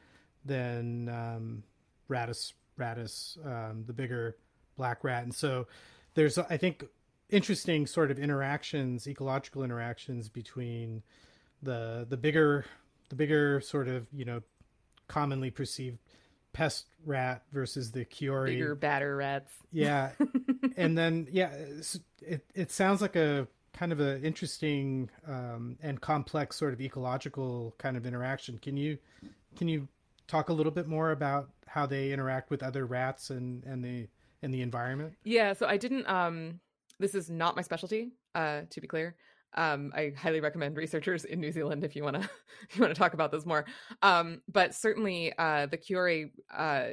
than 0.45 1.09
um, 1.09 1.63
Rattus 2.09 2.53
Rattus, 2.79 3.39
um, 3.47 3.85
the 3.87 3.93
bigger 3.93 4.37
black 4.77 5.05
rat, 5.05 5.23
and 5.23 5.35
so 5.35 5.67
there's 6.15 6.39
I 6.39 6.57
think 6.57 6.85
interesting 7.33 7.87
sort 7.87 8.11
of 8.11 8.19
interactions, 8.19 9.09
ecological 9.09 9.65
interactions 9.65 10.29
between 10.29 11.03
the 11.63 12.07
the 12.09 12.17
bigger 12.17 12.65
the 13.09 13.17
bigger 13.17 13.61
sort 13.61 13.89
of 13.89 14.07
you 14.13 14.25
know 14.25 14.43
commonly 15.09 15.51
perceived 15.51 15.99
pest 16.53 16.87
rat 17.05 17.43
versus 17.53 17.91
the 17.93 18.05
Kiore 18.05 18.47
bigger 18.47 18.75
batter 18.75 19.17
rats. 19.17 19.53
Yeah, 19.73 20.11
and 20.77 20.97
then 20.97 21.27
yeah, 21.33 21.53
it 22.21 22.45
it 22.55 22.71
sounds 22.71 23.01
like 23.01 23.17
a 23.17 23.49
kind 23.73 23.91
of 23.91 24.01
an 24.01 24.23
interesting 24.23 25.09
um, 25.27 25.79
and 25.83 26.01
complex 26.01 26.57
sort 26.57 26.75
of 26.75 26.81
ecological 26.81 27.75
kind 27.79 27.97
of 27.97 28.07
interaction. 28.07 28.59
Can 28.59 28.77
you 28.77 28.99
can 29.57 29.69
you 29.69 29.89
talk 30.29 30.51
a 30.51 30.53
little 30.53 30.73
bit 30.73 30.87
more 30.87 31.11
about 31.11 31.51
how 31.67 31.87
they 31.87 32.13
interact 32.13 32.51
with 32.51 32.63
other 32.63 32.85
rats 32.85 33.31
and 33.31 33.65
and 33.65 33.83
the 33.83 34.09
and 34.43 34.53
the 34.53 34.61
environment? 34.61 35.15
Yeah, 35.25 35.55
so 35.55 35.67
I 35.67 35.79
didn't 35.79 36.07
um 36.07 36.61
this 37.03 37.15
is 37.15 37.29
not 37.29 37.57
my 37.57 37.63
specialty, 37.63 38.13
uh, 38.35 38.63
to 38.71 38.81
be 38.81 38.87
clear. 38.87 39.17
Um, 39.55 39.93
I 39.95 40.13
highly 40.17 40.41
recommend 40.41 40.79
researchers 40.79 41.27
in 41.27 41.39
New 41.39 41.53
Zealand 41.53 41.85
if 41.85 41.95
you 41.95 42.05
want 42.05 42.17
to 42.17 42.23
you 42.75 42.81
want 42.81 42.95
to 42.95 42.99
talk 42.99 43.13
about 43.13 43.31
this 43.31 43.45
more. 43.45 43.67
Um, 44.01 44.41
but 44.51 44.75
certainly, 44.75 45.33
uh, 45.37 45.67
the 45.67 45.77
Kiore 45.77 46.31
uh, 46.57 46.89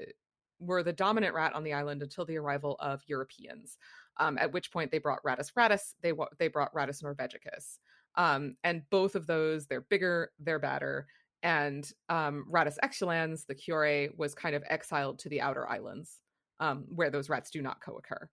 were 0.60 0.84
the 0.84 0.92
dominant 0.92 1.34
rat 1.34 1.54
on 1.54 1.64
the 1.64 1.74
island 1.74 2.02
until 2.04 2.26
the 2.26 2.38
arrival 2.38 2.76
of 2.80 3.02
Europeans. 3.08 3.78
Um, 4.18 4.38
at 4.38 4.52
which 4.52 4.74
point 4.74 4.92
they 4.92 4.98
brought 4.98 5.24
Rattus 5.24 5.54
rattus, 5.54 5.94
they 6.02 6.12
they 6.40 6.50
brought 6.50 6.74
Rattus 6.74 7.02
norvegicus, 7.02 7.78
um, 8.16 8.56
and 8.66 8.82
both 8.90 9.16
of 9.16 9.28
those 9.28 9.66
they're 9.66 9.86
bigger, 9.90 10.32
they're 10.40 10.60
badder, 10.60 11.08
and 11.42 11.90
um, 12.10 12.46
Rattus 12.52 12.78
exulans, 12.84 13.46
the 13.46 13.56
Kiore, 13.56 14.10
was 14.18 14.36
kind 14.36 14.56
of 14.56 14.64
exiled 14.68 15.20
to 15.20 15.30
the 15.30 15.40
outer 15.40 15.70
islands 15.70 16.18
um, 16.60 16.86
where 16.94 17.10
those 17.10 17.30
rats 17.30 17.50
do 17.50 17.62
not 17.62 17.82
co-occur. 17.82 18.30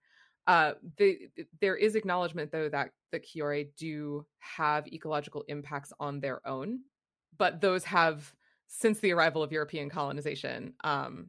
Uh, 0.47 0.72
the, 0.97 1.28
there 1.61 1.76
is 1.76 1.97
acknowledgement 1.97 2.53
though 2.53 2.68
that 2.68 2.90
the 3.12 3.18
Kiore 3.18 3.68
do 3.76 4.24
have 4.38 4.86
ecological 4.86 5.44
impacts 5.49 5.92
on 5.99 6.20
their 6.20 6.47
own, 6.47 6.80
but 7.36 7.61
those 7.61 7.84
have 7.84 8.32
since 8.68 9.01
the 9.01 9.12
arrival 9.12 9.42
of 9.42 9.53
European 9.53 9.90
colonization 9.90 10.74
um, 10.84 11.28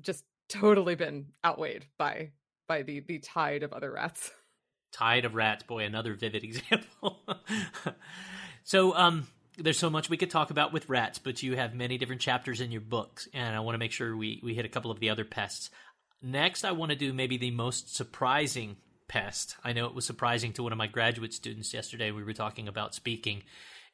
just 0.00 0.24
totally 0.48 0.94
been 0.94 1.26
outweighed 1.44 1.86
by 1.98 2.30
by 2.68 2.82
the 2.82 3.00
the 3.00 3.18
tide 3.18 3.62
of 3.62 3.72
other 3.72 3.92
rats. 3.92 4.30
Tide 4.92 5.24
of 5.24 5.34
rats, 5.34 5.64
boy, 5.64 5.82
another 5.82 6.14
vivid 6.14 6.44
example. 6.44 7.18
so, 8.62 8.94
um, 8.94 9.26
there's 9.58 9.76
so 9.76 9.90
much 9.90 10.08
we 10.08 10.16
could 10.16 10.30
talk 10.30 10.52
about 10.52 10.72
with 10.72 10.88
rats, 10.88 11.18
but 11.18 11.42
you 11.42 11.56
have 11.56 11.74
many 11.74 11.98
different 11.98 12.20
chapters 12.20 12.60
in 12.60 12.70
your 12.70 12.80
books, 12.80 13.26
and 13.34 13.56
I 13.56 13.60
want 13.60 13.74
to 13.74 13.78
make 13.80 13.90
sure 13.90 14.16
we 14.16 14.40
we 14.42 14.54
hit 14.54 14.64
a 14.64 14.68
couple 14.68 14.92
of 14.92 15.00
the 15.00 15.10
other 15.10 15.24
pests. 15.24 15.70
Next, 16.24 16.64
I 16.64 16.72
want 16.72 16.90
to 16.90 16.96
do 16.96 17.12
maybe 17.12 17.36
the 17.36 17.50
most 17.50 17.94
surprising 17.94 18.76
pest. 19.08 19.56
I 19.62 19.74
know 19.74 19.84
it 19.84 19.94
was 19.94 20.06
surprising 20.06 20.54
to 20.54 20.62
one 20.62 20.72
of 20.72 20.78
my 20.78 20.86
graduate 20.86 21.34
students 21.34 21.74
yesterday. 21.74 22.12
We 22.12 22.24
were 22.24 22.32
talking 22.32 22.66
about 22.66 22.94
speaking, 22.94 23.42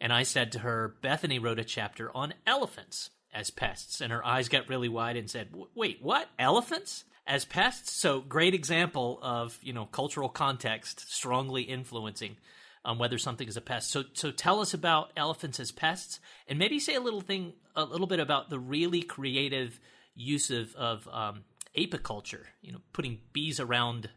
and 0.01 0.13
I 0.13 0.23
said 0.23 0.53
to 0.53 0.61
her, 0.61 0.95
Bethany 1.03 1.41
wrote 1.41 1.59
a 1.59 1.65
chapter 1.65 2.09
on 2.17 2.35
elephants 2.47 3.11
as 3.35 3.51
pests, 3.51 4.01
and 4.01 4.13
her 4.13 4.25
eyes 4.25 4.49
got 4.49 4.69
really 4.69 4.89
wide 4.89 5.17
and 5.17 5.29
said, 5.29 5.49
Wait, 5.75 5.99
what? 6.03 6.29
Elephants? 6.39 7.03
As 7.27 7.45
pests? 7.45 7.93
So, 7.93 8.21
great 8.21 8.55
example 8.55 9.19
of, 9.23 9.59
you 9.61 9.73
know, 9.73 9.87
cultural 9.87 10.29
context 10.29 11.13
strongly 11.13 11.63
influencing 11.63 12.37
on 12.85 12.97
whether 12.97 13.19
something 13.19 13.49
is 13.49 13.57
a 13.57 13.61
pest. 13.61 13.91
So, 13.91 14.05
so 14.13 14.31
tell 14.31 14.61
us 14.61 14.73
about 14.73 15.11
elephants 15.17 15.59
as 15.59 15.73
pests, 15.73 16.21
and 16.47 16.61
maybe 16.61 16.79
say 16.79 16.95
a 16.95 17.01
little 17.01 17.23
thing, 17.23 17.55
a 17.75 17.83
little 17.83 18.07
bit 18.07 18.21
about 18.21 18.51
the 18.51 18.59
really 18.61 19.03
creative 19.03 19.81
use 20.15 20.53
of, 20.53 20.77
of 20.77 21.09
um, 21.11 21.43
apiculture, 21.77 22.45
you 22.63 22.73
know, 22.73 22.81
putting 22.93 23.19
bees 23.33 23.61
around 23.61 24.09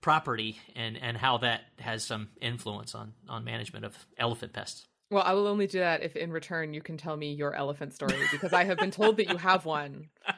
property 0.00 0.58
and, 0.74 0.98
and 1.00 1.16
how 1.16 1.38
that 1.38 1.62
has 1.78 2.04
some 2.04 2.28
influence 2.40 2.94
on, 2.94 3.12
on 3.28 3.44
management 3.44 3.84
of 3.84 3.96
elephant 4.18 4.52
pests. 4.52 4.86
Well, 5.10 5.22
I 5.22 5.34
will 5.34 5.46
only 5.46 5.66
do 5.66 5.78
that 5.78 6.02
if 6.02 6.16
in 6.16 6.32
return 6.32 6.72
you 6.72 6.80
can 6.80 6.96
tell 6.96 7.16
me 7.16 7.34
your 7.34 7.54
elephant 7.54 7.92
story 7.94 8.16
because 8.30 8.52
I 8.54 8.64
have 8.64 8.78
been 8.78 8.90
told 8.90 9.18
that 9.18 9.28
you 9.28 9.36
have 9.36 9.64
one. 9.64 10.08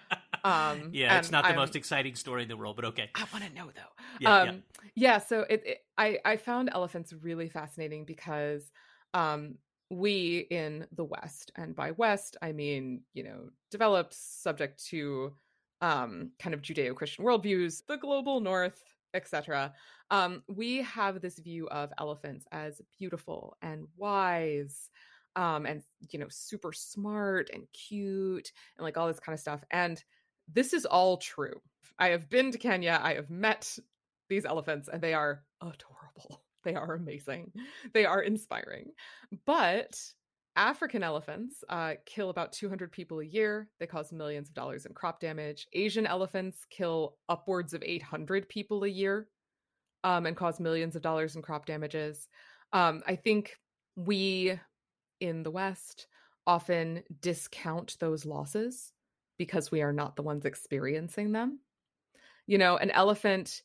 Um, 0.45 0.91
yeah, 0.93 1.19
it's 1.19 1.31
not 1.31 1.45
the 1.45 1.51
I'm, 1.51 1.57
most 1.57 1.75
exciting 1.75 2.15
story 2.17 2.43
in 2.43 2.49
the 2.49 2.57
world, 2.57 2.77
but 2.77 2.85
okay. 2.85 3.09
I 3.15 3.25
want 3.33 3.47
to 3.47 3.55
know 3.55 3.71
though. 3.75 4.03
Yeah, 4.21 4.37
um, 4.37 4.49
yeah. 4.49 4.55
yeah 4.95 5.19
so 5.19 5.47
it, 5.49 5.63
it, 5.65 5.79
I 5.97 6.19
I 6.23 6.37
found 6.37 6.69
elephants 6.71 7.15
really 7.15 7.49
fascinating 7.49 8.05
because 8.05 8.71
um, 9.15 9.55
we 9.89 10.47
in 10.51 10.87
the 10.95 11.05
West, 11.05 11.51
and 11.57 11.75
by 11.75 11.93
West 11.93 12.37
I 12.43 12.53
mean 12.53 13.05
you 13.15 13.25
know 13.25 13.49
developed, 13.71 14.13
subject 14.13 14.85
to 14.89 15.33
um, 15.85 16.31
kind 16.39 16.55
of 16.55 16.63
Judeo-Christian 16.63 17.25
worldviews, 17.25 17.83
the 17.87 17.99
global 17.99 18.41
North, 18.41 18.83
etc. 19.13 19.75
Um, 20.11 20.43
we 20.49 20.79
have 20.79 21.21
this 21.21 21.39
view 21.39 21.69
of 21.69 21.93
elephants 21.99 22.47
as 22.53 22.81
beautiful 22.99 23.59
and 23.61 23.87
wise, 23.99 24.89
um, 25.37 25.67
and 25.67 25.83
you 26.11 26.19
know, 26.19 26.29
super 26.31 26.73
smart 26.73 27.51
and 27.53 27.65
cute, 27.75 28.51
and 28.79 28.85
like 28.85 28.97
all 28.97 29.09
this 29.09 29.21
kind 29.21 29.35
of 29.35 29.41
stuff. 29.41 29.63
And 29.71 30.03
this 30.51 30.73
is 30.73 30.87
all 30.87 31.19
true. 31.19 31.61
I 31.99 32.09
have 32.09 32.31
been 32.31 32.51
to 32.53 32.59
Kenya. 32.59 32.99
I 33.03 33.15
have 33.15 33.29
met 33.29 33.79
these 34.31 34.47
elephants, 34.47 34.89
and 34.91 35.03
they 35.03 35.13
are 35.13 35.43
adorable. 35.61 36.41
They 36.65 36.77
are 36.77 36.95
amazing. 36.95 37.53
They 37.93 38.07
are 38.07 38.23
inspiring. 38.23 38.93
But 39.45 40.01
African 40.57 41.03
elephants 41.03 41.65
uh, 41.69 41.95
kill 42.07 42.31
about 42.31 42.53
200 42.53 42.93
people 42.93 43.21
a 43.21 43.25
year. 43.25 43.69
They 43.81 43.87
cause 43.87 44.13
millions 44.13 44.49
of 44.49 44.55
dollars 44.55 44.87
in 44.87 44.95
crop 44.95 45.21
damage. 45.21 45.67
Asian 45.73 46.07
elephants 46.07 46.65
kill 46.71 47.17
upwards 47.29 47.75
of 47.75 47.83
800 47.85 48.49
people 48.49 48.85
a 48.85 48.89
year 48.89 49.29
um, 50.05 50.27
and 50.27 50.37
cause 50.37 50.61
millions 50.61 50.95
of 50.95 51.03
dollars 51.03 51.35
in 51.35 51.43
crop 51.43 51.67
damages. 51.67 52.29
Um, 52.73 53.03
I 53.07 53.17
think 53.17 53.59
we 53.97 54.59
in 55.21 55.43
the 55.43 55.51
West 55.51 56.07
often 56.47 57.03
discount 57.21 57.97
those 57.99 58.25
losses 58.25 58.93
because 59.39 59.71
we 59.71 59.83
are 59.83 59.93
not 59.93 60.17
the 60.17 60.23
ones 60.23 60.45
experiencing 60.45 61.33
them. 61.33 61.61
You 62.47 62.59
know, 62.59 62.77
an 62.77 62.91
elephant 62.91 63.63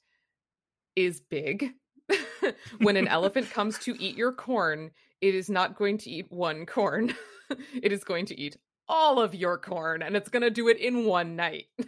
is 0.95 1.21
big. 1.21 1.71
when 2.79 2.97
an 2.97 3.07
elephant 3.09 3.49
comes 3.51 3.77
to 3.79 4.01
eat 4.01 4.17
your 4.17 4.31
corn, 4.31 4.91
it 5.21 5.35
is 5.35 5.49
not 5.49 5.77
going 5.77 5.97
to 5.99 6.09
eat 6.09 6.27
one 6.29 6.65
corn. 6.65 7.13
it 7.81 7.91
is 7.91 8.03
going 8.03 8.25
to 8.27 8.39
eat 8.39 8.57
all 8.87 9.19
of 9.19 9.35
your 9.35 9.57
corn 9.57 10.01
and 10.01 10.15
it's 10.15 10.29
going 10.29 10.41
to 10.41 10.49
do 10.49 10.67
it 10.67 10.77
in 10.77 11.05
one 11.05 11.35
night. 11.35 11.65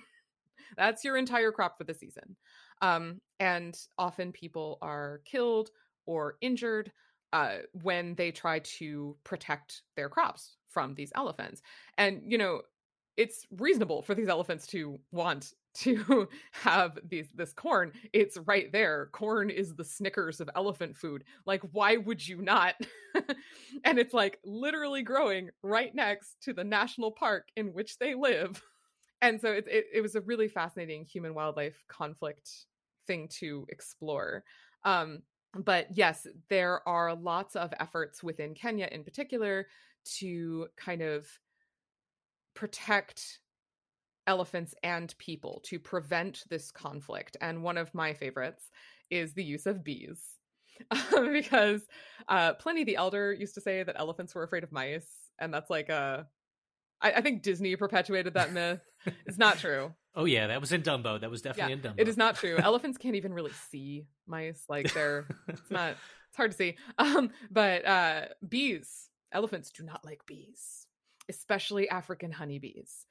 That's 0.77 1.03
your 1.03 1.17
entire 1.17 1.51
crop 1.51 1.77
for 1.77 1.83
the 1.83 1.93
season. 1.93 2.35
Um, 2.81 3.21
and 3.39 3.75
often 3.97 4.31
people 4.31 4.77
are 4.81 5.21
killed 5.25 5.69
or 6.05 6.35
injured 6.41 6.91
uh, 7.33 7.57
when 7.81 8.15
they 8.15 8.31
try 8.31 8.59
to 8.59 9.15
protect 9.23 9.83
their 9.95 10.09
crops 10.09 10.57
from 10.69 10.95
these 10.95 11.11
elephants. 11.15 11.61
And, 11.97 12.21
you 12.25 12.37
know, 12.37 12.61
it's 13.17 13.45
reasonable 13.57 14.01
for 14.01 14.15
these 14.15 14.29
elephants 14.29 14.67
to 14.67 14.99
want 15.11 15.53
to 15.73 16.27
have 16.51 16.97
these 17.07 17.29
this 17.33 17.53
corn 17.53 17.91
it's 18.13 18.37
right 18.45 18.71
there. 18.71 19.09
Corn 19.11 19.49
is 19.49 19.75
the 19.75 19.85
snickers 19.85 20.39
of 20.41 20.49
elephant 20.55 20.95
food. 20.97 21.23
Like 21.45 21.61
why 21.71 21.97
would 21.97 22.25
you 22.25 22.41
not? 22.41 22.75
And 23.83 23.99
it's 23.99 24.13
like 24.13 24.39
literally 24.45 25.01
growing 25.01 25.49
right 25.63 25.93
next 25.93 26.37
to 26.43 26.53
the 26.53 26.63
national 26.63 27.11
park 27.11 27.49
in 27.57 27.73
which 27.73 27.97
they 27.97 28.15
live. 28.15 28.61
And 29.21 29.39
so 29.39 29.51
it, 29.51 29.65
it, 29.67 29.85
it 29.93 30.01
was 30.01 30.15
a 30.15 30.21
really 30.21 30.47
fascinating 30.47 31.05
human 31.05 31.33
wildlife 31.33 31.83
conflict 31.87 32.49
thing 33.07 33.27
to 33.39 33.65
explore. 33.69 34.43
Um, 34.83 35.23
but 35.53 35.87
yes 35.91 36.27
there 36.49 36.87
are 36.87 37.13
lots 37.15 37.55
of 37.55 37.73
efforts 37.79 38.23
within 38.23 38.53
kenya 38.53 38.87
in 38.91 39.03
particular 39.03 39.67
to 40.05 40.67
kind 40.77 41.01
of 41.01 41.27
protect 42.53 43.39
elephants 44.27 44.73
and 44.83 45.13
people 45.17 45.61
to 45.65 45.79
prevent 45.79 46.43
this 46.49 46.71
conflict. 46.71 47.37
And 47.41 47.63
one 47.63 47.77
of 47.77 47.93
my 47.93 48.13
favorites 48.13 48.63
is 49.09 49.33
the 49.33 49.43
use 49.43 49.65
of 49.65 49.83
bees. 49.83 50.21
because 51.31 51.81
uh, 52.27 52.53
Pliny 52.53 52.83
the 52.83 52.95
Elder 52.95 53.33
used 53.33 53.53
to 53.55 53.61
say 53.61 53.83
that 53.83 53.99
elephants 53.99 54.33
were 54.33 54.43
afraid 54.43 54.63
of 54.63 54.71
mice, 54.71 55.07
and 55.39 55.53
that's 55.53 55.69
like 55.69 55.89
a. 55.89 56.25
I, 57.01 57.11
I 57.13 57.21
think 57.21 57.43
Disney 57.43 57.75
perpetuated 57.75 58.33
that 58.33 58.51
myth. 58.51 58.79
it's 59.27 59.37
not 59.37 59.57
true. 59.59 59.93
Oh 60.15 60.25
yeah, 60.25 60.47
that 60.47 60.59
was 60.59 60.71
in 60.71 60.81
Dumbo. 60.81 61.21
That 61.21 61.29
was 61.29 61.41
definitely 61.41 61.73
Yeah, 61.73 61.77
in 61.89 61.95
Dumbo. 61.95 62.01
It 62.01 62.07
is 62.07 62.17
not 62.17 62.35
true. 62.35 62.57
Elephants 62.63 62.97
can't 62.97 63.15
even 63.15 63.33
really 63.33 63.51
see 63.69 64.05
mice. 64.27 64.63
Like 64.67 64.91
they're 64.93 65.27
it's 65.47 65.69
not 65.69 65.91
it's 65.91 66.37
hard 66.37 66.51
to 66.51 66.57
see. 66.57 66.75
Um, 66.97 67.29
but 67.51 67.85
uh 67.85 68.21
bees, 68.47 69.09
elephants 69.31 69.71
do 69.71 69.83
not 69.83 70.03
like 70.03 70.25
bees, 70.25 70.87
especially 71.29 71.89
African 71.89 72.31
honeybees. 72.31 73.05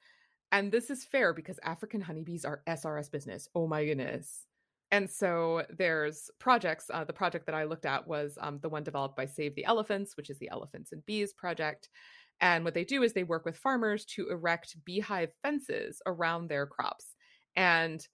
And 0.51 0.71
this 0.71 0.89
is 0.89 1.05
fair 1.05 1.33
because 1.33 1.59
African 1.63 2.01
honeybees 2.01 2.45
are 2.45 2.61
SRS 2.67 3.11
business. 3.11 3.47
Oh 3.55 3.67
my 3.67 3.85
goodness. 3.85 4.45
And 4.91 5.09
so 5.09 5.63
there's 5.69 6.29
projects. 6.39 6.91
Uh, 6.93 7.05
the 7.05 7.13
project 7.13 7.45
that 7.45 7.55
I 7.55 7.63
looked 7.63 7.85
at 7.85 8.05
was 8.05 8.37
um, 8.41 8.59
the 8.61 8.67
one 8.67 8.83
developed 8.83 9.15
by 9.15 9.25
Save 9.25 9.55
the 9.55 9.63
Elephants, 9.63 10.17
which 10.17 10.29
is 10.29 10.37
the 10.39 10.49
Elephants 10.49 10.91
and 10.91 11.05
Bees 11.05 11.31
project. 11.31 11.87
And 12.41 12.65
what 12.65 12.73
they 12.73 12.83
do 12.83 13.01
is 13.03 13.13
they 13.13 13.23
work 13.23 13.45
with 13.45 13.55
farmers 13.55 14.03
to 14.15 14.29
erect 14.29 14.75
beehive 14.83 15.31
fences 15.43 16.01
around 16.05 16.49
their 16.49 16.65
crops. 16.65 17.15
And 17.55 18.05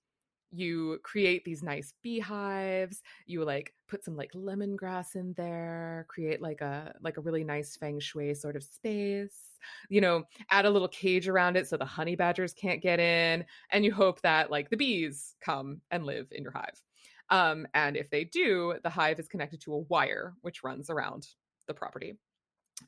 you 0.52 1.00
create 1.04 1.44
these 1.44 1.64
nice 1.64 1.94
beehives 2.04 3.02
you 3.26 3.44
like 3.44 3.74
put 3.88 4.04
some 4.04 4.16
like 4.16 4.32
lemongrass 4.34 5.16
in 5.16 5.34
there 5.34 6.06
create 6.10 6.42
like 6.42 6.62
a 6.62 6.94
like 7.02 7.18
a 7.18 7.22
really 7.22 7.44
nice 7.44 7.76
feng 7.76 8.00
shui 8.00 8.34
sort 8.34 8.56
of 8.56 8.64
space 8.64 9.48
you 9.90 10.02
know 10.02 10.24
add 10.50 10.66
a 10.66 10.70
little 10.70 10.88
cage 10.88 11.28
around 11.28 11.58
it 11.58 11.68
so 11.68 11.78
the 11.78 11.86
honey 11.86 12.16
badgers 12.16 12.54
can't 12.54 12.82
get 12.82 13.00
in 13.00 13.46
and 13.72 13.86
you 13.86 13.94
hope 13.94 14.22
that 14.22 14.52
like 14.52 14.70
the 14.70 14.78
bees 14.78 15.36
come 15.42 15.82
and 15.92 16.06
live 16.06 16.28
in 16.32 16.44
your 16.44 16.52
hive. 16.52 16.82
Um, 17.30 17.68
and 17.74 17.98
if 17.98 18.10
they 18.10 18.24
do 18.24 18.76
the 18.84 18.90
hive 18.90 19.20
is 19.20 19.28
connected 19.28 19.62
to 19.62 19.74
a 19.74 19.80
wire 19.80 20.34
which 20.42 20.64
runs 20.64 20.90
around 20.90 21.28
the 21.68 21.74
property. 21.74 22.14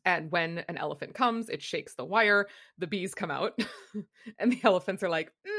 And 0.06 0.32
when 0.32 0.64
an 0.70 0.78
elephant 0.78 1.14
comes 1.14 1.50
it 1.50 1.62
shakes 1.62 1.96
the 1.96 2.06
wire 2.06 2.48
the 2.78 2.88
bees 2.88 3.14
come 3.14 3.32
out 3.32 3.60
and 4.40 4.52
the 4.52 4.62
elephants 4.64 5.04
are 5.04 5.10
like 5.10 5.32
mm, 5.48 5.59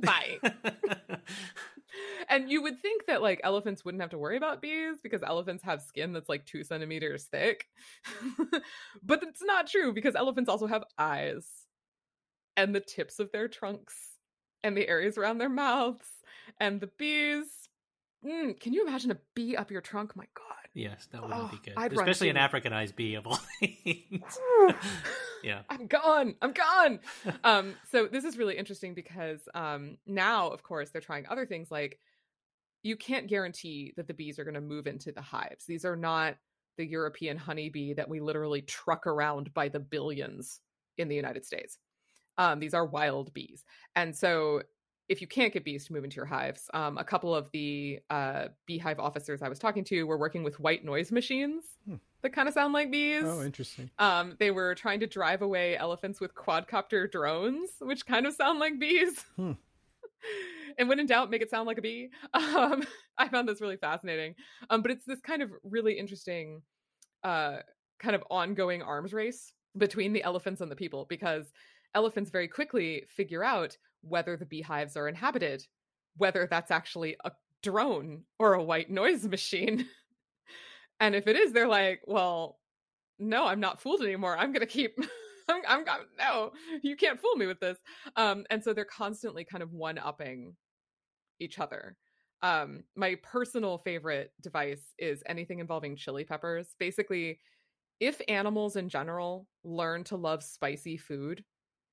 bye 0.00 0.38
and 2.28 2.50
you 2.50 2.62
would 2.62 2.80
think 2.80 3.06
that 3.06 3.22
like 3.22 3.40
elephants 3.44 3.84
wouldn't 3.84 4.00
have 4.02 4.10
to 4.10 4.18
worry 4.18 4.36
about 4.36 4.62
bees 4.62 4.96
because 5.02 5.22
elephants 5.22 5.62
have 5.64 5.82
skin 5.82 6.12
that's 6.12 6.28
like 6.28 6.44
two 6.44 6.64
centimeters 6.64 7.24
thick. 7.24 7.66
but 9.02 9.22
it's 9.22 9.42
not 9.42 9.66
true 9.66 9.92
because 9.92 10.14
elephants 10.14 10.50
also 10.50 10.66
have 10.66 10.84
eyes 10.98 11.46
and 12.56 12.74
the 12.74 12.80
tips 12.80 13.18
of 13.18 13.30
their 13.32 13.48
trunks 13.48 13.94
and 14.62 14.76
the 14.76 14.88
areas 14.88 15.18
around 15.18 15.38
their 15.38 15.48
mouths 15.48 16.06
and 16.60 16.80
the 16.80 16.90
bees. 16.98 17.46
Mm, 18.24 18.58
can 18.58 18.72
you 18.72 18.86
imagine 18.86 19.10
a 19.10 19.18
bee 19.34 19.56
up 19.56 19.70
your 19.70 19.80
trunk? 19.80 20.16
My 20.16 20.26
God. 20.34 20.53
Yes, 20.74 21.06
that 21.12 21.22
would 21.22 21.30
not 21.30 21.50
be 21.50 21.56
Oh, 21.56 21.60
good. 21.64 21.74
I'd 21.76 21.92
Especially 21.92 22.28
an. 22.28 22.36
Africanized 22.36 22.96
bee 22.96 23.14
of 23.14 23.26
all 23.26 23.36
things. 23.60 24.38
yeah. 25.42 25.60
I'm 25.68 25.86
gone. 25.86 26.34
I'm 26.42 26.52
gone. 26.52 27.00
um, 27.44 27.74
so 27.90 28.06
this 28.06 28.24
is 28.24 28.36
really 28.36 28.56
interesting 28.56 28.94
because 28.94 29.40
um, 29.54 29.96
now, 30.06 30.48
of 30.50 30.62
course, 30.62 30.90
they're 30.90 31.00
trying 31.00 31.26
other 31.28 31.46
things 31.46 31.70
like 31.70 31.98
you 32.82 32.96
can't 32.96 33.28
guarantee 33.28 33.94
that 33.96 34.06
the 34.08 34.14
bees 34.14 34.38
are 34.38 34.44
going 34.44 34.54
to 34.54 34.60
move 34.60 34.86
into 34.86 35.10
the 35.12 35.22
hives. 35.22 35.64
These 35.66 35.84
are 35.84 35.96
not 35.96 36.36
the 36.76 36.84
European 36.86 37.36
honeybee 37.38 37.94
that 37.94 38.08
we 38.08 38.20
literally 38.20 38.60
truck 38.60 39.06
around 39.06 39.54
by 39.54 39.68
the 39.68 39.80
billions 39.80 40.60
in 40.98 41.08
the 41.08 41.14
United 41.14 41.44
States. 41.46 41.78
Um, 42.36 42.58
these 42.58 42.74
are 42.74 42.84
wild 42.84 43.32
bees. 43.32 43.64
And 43.94 44.14
so 44.14 44.62
if 45.08 45.20
you 45.20 45.26
can't 45.26 45.52
get 45.52 45.64
bees 45.64 45.86
to 45.86 45.92
move 45.92 46.04
into 46.04 46.16
your 46.16 46.24
hives, 46.24 46.70
um, 46.72 46.96
a 46.98 47.04
couple 47.04 47.34
of 47.34 47.50
the 47.52 48.00
uh, 48.10 48.48
beehive 48.66 48.98
officers 48.98 49.42
I 49.42 49.48
was 49.48 49.58
talking 49.58 49.84
to 49.84 50.04
were 50.04 50.16
working 50.18 50.42
with 50.42 50.58
white 50.60 50.84
noise 50.84 51.12
machines 51.12 51.64
Hmm. 51.86 51.96
that 52.22 52.32
kind 52.32 52.48
of 52.48 52.54
sound 52.54 52.72
like 52.72 52.90
bees. 52.90 53.24
Oh, 53.26 53.42
interesting. 53.42 53.90
Um, 53.98 54.36
they 54.38 54.50
were 54.50 54.74
trying 54.74 55.00
to 55.00 55.06
drive 55.06 55.42
away 55.42 55.76
elephants 55.76 56.20
with 56.20 56.34
quadcopter 56.34 57.10
drones, 57.10 57.70
which 57.80 58.06
kind 58.06 58.26
of 58.26 58.34
sound 58.34 58.58
like 58.60 58.78
bees. 58.78 59.24
Hmm. 59.36 59.52
and 60.78 60.88
when 60.88 60.98
in 60.98 61.06
doubt, 61.06 61.30
make 61.30 61.42
it 61.42 61.50
sound 61.50 61.66
like 61.66 61.78
a 61.78 61.82
bee. 61.82 62.10
Um, 62.34 62.84
I 63.18 63.28
found 63.28 63.48
this 63.48 63.60
really 63.60 63.76
fascinating. 63.76 64.34
Um, 64.70 64.82
but 64.82 64.90
it's 64.90 65.04
this 65.04 65.20
kind 65.20 65.42
of 65.42 65.50
really 65.62 65.98
interesting, 65.98 66.62
uh, 67.22 67.58
kind 67.98 68.14
of 68.16 68.24
ongoing 68.30 68.82
arms 68.82 69.12
race 69.12 69.52
between 69.76 70.12
the 70.12 70.22
elephants 70.22 70.60
and 70.60 70.70
the 70.70 70.76
people 70.76 71.04
because 71.08 71.52
elephants 71.94 72.30
very 72.30 72.48
quickly 72.48 73.04
figure 73.08 73.44
out 73.44 73.76
whether 74.06 74.36
the 74.36 74.46
beehives 74.46 74.96
are 74.96 75.08
inhabited, 75.08 75.64
whether 76.16 76.46
that's 76.50 76.70
actually 76.70 77.16
a 77.24 77.32
drone 77.62 78.22
or 78.38 78.54
a 78.54 78.62
white 78.62 78.90
noise 78.90 79.24
machine. 79.28 79.86
and 81.00 81.14
if 81.14 81.26
it 81.26 81.36
is, 81.36 81.52
they're 81.52 81.68
like, 81.68 82.02
well, 82.06 82.58
no, 83.18 83.46
I'm 83.46 83.60
not 83.60 83.80
fooled 83.80 84.02
anymore. 84.02 84.36
I'm 84.36 84.52
gonna 84.52 84.66
keep. 84.66 84.96
I'm, 85.48 85.60
I'm, 85.68 85.84
I'm 85.88 86.00
no, 86.18 86.52
you 86.82 86.96
can't 86.96 87.20
fool 87.20 87.36
me 87.36 87.46
with 87.46 87.60
this. 87.60 87.78
Um, 88.16 88.44
and 88.50 88.64
so 88.64 88.72
they're 88.72 88.86
constantly 88.86 89.44
kind 89.44 89.62
of 89.62 89.72
one 89.72 89.98
upping 89.98 90.54
each 91.38 91.58
other. 91.58 91.96
Um, 92.42 92.84
my 92.96 93.16
personal 93.22 93.78
favorite 93.78 94.32
device 94.42 94.94
is 94.98 95.22
anything 95.26 95.58
involving 95.58 95.96
chili 95.96 96.24
peppers. 96.24 96.74
Basically, 96.78 97.40
if 98.00 98.20
animals 98.28 98.76
in 98.76 98.88
general 98.88 99.46
learn 99.64 100.04
to 100.04 100.16
love 100.16 100.42
spicy 100.42 100.96
food, 100.96 101.44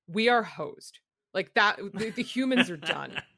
we 0.06 0.28
are 0.28 0.42
hosed. 0.42 0.98
Like 1.34 1.54
that, 1.54 1.78
the, 1.94 2.10
the 2.10 2.22
humans 2.22 2.70
are 2.70 2.76
done. 2.76 3.20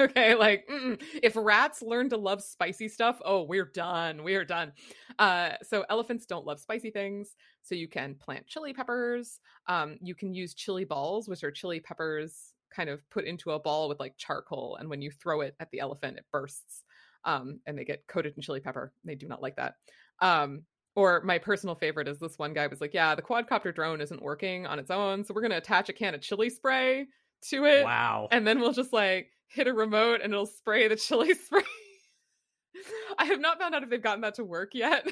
okay 0.00 0.34
like 0.34 0.66
mm-mm. 0.68 1.00
if 1.22 1.34
rats 1.36 1.82
learn 1.82 2.08
to 2.08 2.16
love 2.16 2.42
spicy 2.42 2.88
stuff 2.88 3.20
oh 3.24 3.42
we're 3.42 3.64
done 3.64 4.22
we're 4.22 4.44
done 4.44 4.72
uh 5.18 5.50
so 5.62 5.84
elephants 5.90 6.24
don't 6.26 6.46
love 6.46 6.60
spicy 6.60 6.90
things 6.90 7.34
so 7.62 7.74
you 7.74 7.88
can 7.88 8.14
plant 8.14 8.46
chili 8.46 8.72
peppers 8.72 9.40
um 9.66 9.98
you 10.00 10.14
can 10.14 10.32
use 10.32 10.54
chili 10.54 10.84
balls 10.84 11.28
which 11.28 11.42
are 11.42 11.50
chili 11.50 11.80
peppers 11.80 12.52
kind 12.74 12.88
of 12.88 13.00
put 13.10 13.24
into 13.24 13.50
a 13.50 13.58
ball 13.58 13.88
with 13.88 13.98
like 13.98 14.16
charcoal 14.16 14.76
and 14.76 14.88
when 14.88 15.02
you 15.02 15.10
throw 15.10 15.40
it 15.40 15.56
at 15.58 15.70
the 15.70 15.80
elephant 15.80 16.16
it 16.16 16.24
bursts 16.30 16.84
um 17.24 17.58
and 17.66 17.76
they 17.76 17.84
get 17.84 18.06
coated 18.06 18.34
in 18.36 18.42
chili 18.42 18.60
pepper 18.60 18.92
they 19.04 19.14
do 19.14 19.26
not 19.26 19.42
like 19.42 19.56
that 19.56 19.74
um 20.20 20.62
or 20.98 21.22
my 21.22 21.38
personal 21.38 21.76
favorite 21.76 22.08
is 22.08 22.18
this 22.18 22.36
one 22.38 22.52
guy 22.52 22.66
was 22.66 22.80
like 22.80 22.92
yeah 22.92 23.14
the 23.14 23.22
quadcopter 23.22 23.72
drone 23.72 24.00
isn't 24.00 24.20
working 24.20 24.66
on 24.66 24.78
its 24.80 24.90
own 24.90 25.24
so 25.24 25.32
we're 25.32 25.40
going 25.40 25.52
to 25.52 25.56
attach 25.56 25.88
a 25.88 25.92
can 25.92 26.12
of 26.14 26.20
chili 26.20 26.50
spray 26.50 27.06
to 27.48 27.64
it 27.64 27.84
Wow. 27.84 28.26
and 28.32 28.44
then 28.44 28.58
we'll 28.58 28.72
just 28.72 28.92
like 28.92 29.30
hit 29.46 29.68
a 29.68 29.72
remote 29.72 30.20
and 30.22 30.32
it'll 30.32 30.44
spray 30.46 30.88
the 30.88 30.96
chili 31.06 31.34
spray. 31.34 31.62
I 33.16 33.24
have 33.26 33.40
not 33.40 33.58
found 33.58 33.74
out 33.74 33.82
if 33.82 33.90
they've 33.90 34.02
gotten 34.02 34.20
that 34.22 34.34
to 34.34 34.44
work 34.44 34.74
yet. 34.74 35.06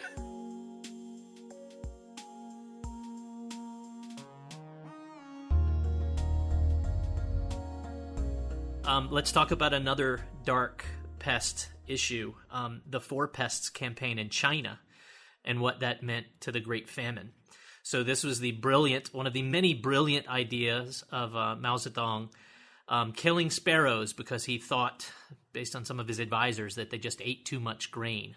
Um, 8.85 9.09
let's 9.11 9.33
talk 9.33 9.51
about 9.51 9.75
another 9.75 10.21
dark 10.45 10.85
pest 11.19 11.71
issue 11.89 12.35
um, 12.51 12.83
the 12.89 13.01
Four 13.01 13.27
Pests 13.29 13.69
campaign 13.69 14.19
in 14.19 14.29
China 14.29 14.79
and 15.47 15.61
what 15.61 15.81
that 15.81 16.03
meant 16.03 16.27
to 16.41 16.53
the 16.53 16.61
Great 16.61 16.89
Famine. 16.89 17.33
So, 17.83 18.03
this 18.03 18.25
was 18.25 18.41
the 18.41 18.53
brilliant, 18.53 19.15
one 19.15 19.27
of 19.27 19.33
the 19.33 19.43
many 19.43 19.73
brilliant 19.73 20.29
ideas 20.29 21.05
of 21.13 21.37
uh, 21.37 21.55
Mao 21.55 21.77
Zedong 21.77 22.31
um, 22.89 23.13
killing 23.13 23.51
sparrows 23.51 24.13
because 24.13 24.45
he 24.45 24.59
thought, 24.59 25.11
based 25.53 25.77
on 25.77 25.85
some 25.85 26.01
of 26.01 26.09
his 26.09 26.19
advisors, 26.19 26.77
that 26.77 26.91
they 26.91 26.99
just 26.99 27.21
ate 27.23 27.45
too 27.45 27.61
much 27.61 27.91
grain. 27.91 28.37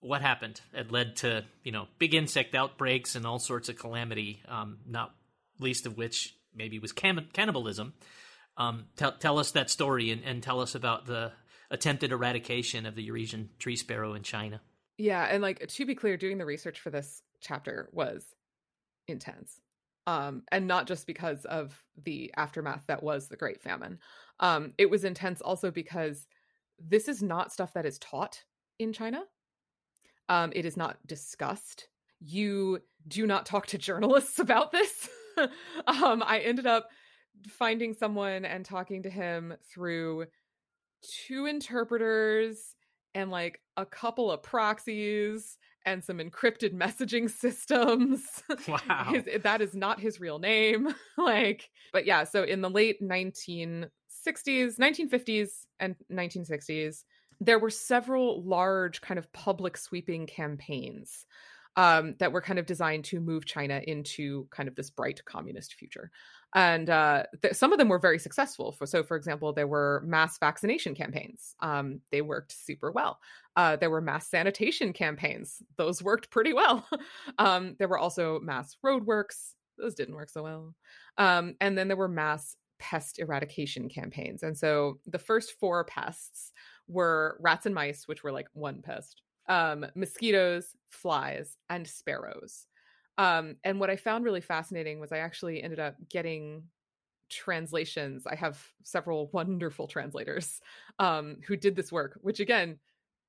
What 0.00 0.22
happened? 0.22 0.60
It 0.72 0.92
led 0.92 1.16
to 1.16 1.44
you 1.62 1.72
know 1.72 1.86
big 1.98 2.14
insect 2.14 2.54
outbreaks 2.54 3.16
and 3.16 3.26
all 3.26 3.38
sorts 3.38 3.68
of 3.68 3.76
calamity. 3.76 4.42
Um, 4.48 4.78
not 4.86 5.14
least 5.58 5.86
of 5.86 5.96
which 5.96 6.34
maybe 6.54 6.78
was 6.78 6.92
cam- 6.92 7.28
cannibalism. 7.32 7.94
Um, 8.56 8.86
tell 8.96 9.12
tell 9.12 9.38
us 9.38 9.52
that 9.52 9.70
story 9.70 10.10
and, 10.10 10.22
and 10.24 10.42
tell 10.42 10.60
us 10.60 10.74
about 10.74 11.06
the 11.06 11.32
attempted 11.70 12.12
eradication 12.12 12.86
of 12.86 12.94
the 12.94 13.02
Eurasian 13.02 13.50
tree 13.58 13.76
sparrow 13.76 14.14
in 14.14 14.22
China. 14.22 14.60
Yeah, 14.98 15.24
and 15.24 15.42
like 15.42 15.66
to 15.66 15.86
be 15.86 15.94
clear, 15.94 16.16
doing 16.16 16.38
the 16.38 16.46
research 16.46 16.80
for 16.80 16.90
this 16.90 17.22
chapter 17.40 17.88
was 17.92 18.24
intense. 19.08 19.60
Um, 20.06 20.42
and 20.52 20.68
not 20.68 20.86
just 20.86 21.06
because 21.06 21.44
of 21.46 21.82
the 22.04 22.32
aftermath 22.36 22.84
that 22.86 23.02
was 23.02 23.26
the 23.26 23.36
Great 23.36 23.60
Famine. 23.60 23.98
Um, 24.38 24.72
it 24.78 24.88
was 24.88 25.02
intense 25.04 25.40
also 25.40 25.70
because 25.72 26.26
this 26.78 27.08
is 27.08 27.22
not 27.22 27.52
stuff 27.52 27.72
that 27.74 27.86
is 27.86 27.98
taught 27.98 28.44
in 28.78 28.92
China. 28.92 29.22
Um, 30.28 30.52
it 30.54 30.64
is 30.64 30.76
not 30.76 30.98
discussed. 31.06 31.88
You 32.20 32.80
do 33.08 33.26
not 33.26 33.46
talk 33.46 33.66
to 33.68 33.78
journalists 33.78 34.38
about 34.38 34.70
this. 34.70 35.08
um, 35.38 36.22
I 36.24 36.40
ended 36.44 36.66
up 36.66 36.88
finding 37.48 37.92
someone 37.92 38.44
and 38.44 38.64
talking 38.64 39.02
to 39.02 39.10
him 39.10 39.54
through 39.72 40.26
two 41.02 41.46
interpreters 41.46 42.75
and 43.16 43.30
like 43.30 43.60
a 43.78 43.86
couple 43.86 44.30
of 44.30 44.42
proxies 44.42 45.56
and 45.86 46.04
some 46.04 46.18
encrypted 46.18 46.74
messaging 46.74 47.28
systems. 47.30 48.22
Wow. 48.68 49.12
His, 49.12 49.42
that 49.42 49.60
is 49.60 49.74
not 49.74 50.00
his 50.00 50.20
real 50.20 50.38
name. 50.38 50.94
like, 51.18 51.70
but 51.92 52.04
yeah, 52.04 52.24
so 52.24 52.42
in 52.42 52.60
the 52.60 52.70
late 52.70 53.00
1960s, 53.02 53.88
1950s, 54.26 55.48
and 55.80 55.96
1960s, 56.12 57.04
there 57.40 57.58
were 57.58 57.70
several 57.70 58.42
large 58.44 59.00
kind 59.00 59.18
of 59.18 59.32
public 59.32 59.76
sweeping 59.76 60.26
campaigns 60.26 61.26
um, 61.76 62.14
that 62.18 62.32
were 62.32 62.40
kind 62.40 62.58
of 62.58 62.66
designed 62.66 63.04
to 63.04 63.20
move 63.20 63.44
China 63.44 63.80
into 63.86 64.48
kind 64.50 64.68
of 64.68 64.74
this 64.74 64.90
bright 64.90 65.24
communist 65.24 65.74
future. 65.74 66.10
And 66.56 66.90
uh, 66.90 67.24
th- 67.42 67.54
some 67.54 67.72
of 67.72 67.78
them 67.78 67.88
were 67.88 67.98
very 68.00 68.18
successful. 68.18 68.72
For, 68.72 68.86
so, 68.86 69.04
for 69.04 69.16
example, 69.16 69.52
there 69.52 69.68
were 69.68 70.02
mass 70.06 70.38
vaccination 70.38 70.94
campaigns. 70.94 71.54
Um, 71.60 72.00
they 72.10 72.22
worked 72.22 72.52
super 72.52 72.90
well. 72.90 73.20
Uh, 73.56 73.76
there 73.76 73.90
were 73.90 74.00
mass 74.00 74.28
sanitation 74.28 74.92
campaigns. 74.92 75.62
Those 75.76 76.02
worked 76.02 76.30
pretty 76.30 76.54
well. 76.54 76.88
um, 77.38 77.76
there 77.78 77.88
were 77.88 77.98
also 77.98 78.40
mass 78.40 78.76
roadworks. 78.84 79.52
Those 79.78 79.94
didn't 79.94 80.16
work 80.16 80.30
so 80.30 80.42
well. 80.42 80.74
Um, 81.18 81.54
and 81.60 81.76
then 81.78 81.88
there 81.88 81.96
were 81.96 82.08
mass 82.08 82.56
pest 82.78 83.18
eradication 83.18 83.88
campaigns. 83.88 84.42
And 84.42 84.56
so 84.56 84.98
the 85.06 85.18
first 85.18 85.54
four 85.60 85.84
pests 85.84 86.52
were 86.88 87.38
rats 87.40 87.66
and 87.66 87.74
mice, 87.74 88.04
which 88.08 88.22
were 88.24 88.32
like 88.32 88.48
one 88.54 88.82
pest, 88.82 89.22
um, 89.48 89.86
mosquitoes, 89.94 90.68
flies, 90.90 91.56
and 91.70 91.86
sparrows. 91.86 92.66
Um, 93.18 93.56
and 93.64 93.80
what 93.80 93.90
I 93.90 93.96
found 93.96 94.24
really 94.24 94.40
fascinating 94.40 95.00
was 95.00 95.12
I 95.12 95.18
actually 95.18 95.62
ended 95.62 95.80
up 95.80 95.96
getting 96.08 96.64
translations. 97.28 98.26
I 98.26 98.36
have 98.36 98.62
several 98.82 99.28
wonderful 99.32 99.86
translators 99.86 100.60
um, 100.98 101.38
who 101.46 101.56
did 101.56 101.76
this 101.76 101.92
work, 101.92 102.18
which 102.22 102.40
again 102.40 102.78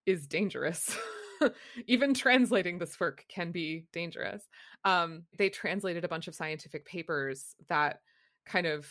is 0.05 0.27
dangerous. 0.27 0.97
Even 1.88 2.13
translating 2.13 2.79
this 2.79 2.99
work 2.99 3.25
can 3.29 3.51
be 3.51 3.85
dangerous. 3.93 4.43
Um, 4.85 5.23
they 5.38 5.49
translated 5.49 6.03
a 6.03 6.07
bunch 6.07 6.27
of 6.27 6.35
scientific 6.35 6.85
papers 6.85 7.55
that 7.69 8.01
kind 8.45 8.65
of 8.65 8.88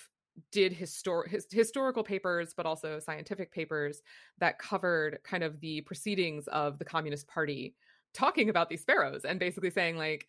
did 0.52 0.76
histor- 0.76 1.28
his, 1.28 1.46
historical 1.50 2.04
papers, 2.04 2.52
but 2.56 2.66
also 2.66 2.98
scientific 3.00 3.50
papers 3.52 4.02
that 4.38 4.58
covered 4.58 5.18
kind 5.24 5.42
of 5.42 5.60
the 5.60 5.80
proceedings 5.82 6.46
of 6.48 6.78
the 6.78 6.84
Communist 6.84 7.26
Party, 7.26 7.74
talking 8.12 8.48
about 8.48 8.68
these 8.68 8.82
sparrows 8.82 9.24
and 9.24 9.40
basically 9.40 9.70
saying 9.70 9.96
like 9.96 10.26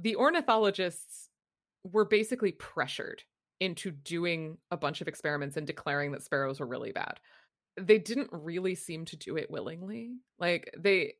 the 0.00 0.16
ornithologists 0.16 1.28
were 1.84 2.04
basically 2.04 2.52
pressured 2.52 3.22
into 3.60 3.90
doing 3.90 4.58
a 4.70 4.76
bunch 4.76 5.00
of 5.00 5.08
experiments 5.08 5.56
and 5.56 5.66
declaring 5.66 6.12
that 6.12 6.22
sparrows 6.22 6.60
were 6.60 6.66
really 6.66 6.92
bad. 6.92 7.18
They 7.76 7.98
didn't 7.98 8.30
really 8.32 8.74
seem 8.74 9.04
to 9.06 9.16
do 9.16 9.36
it 9.36 9.50
willingly. 9.50 10.12
Like 10.38 10.72
they 10.78 11.14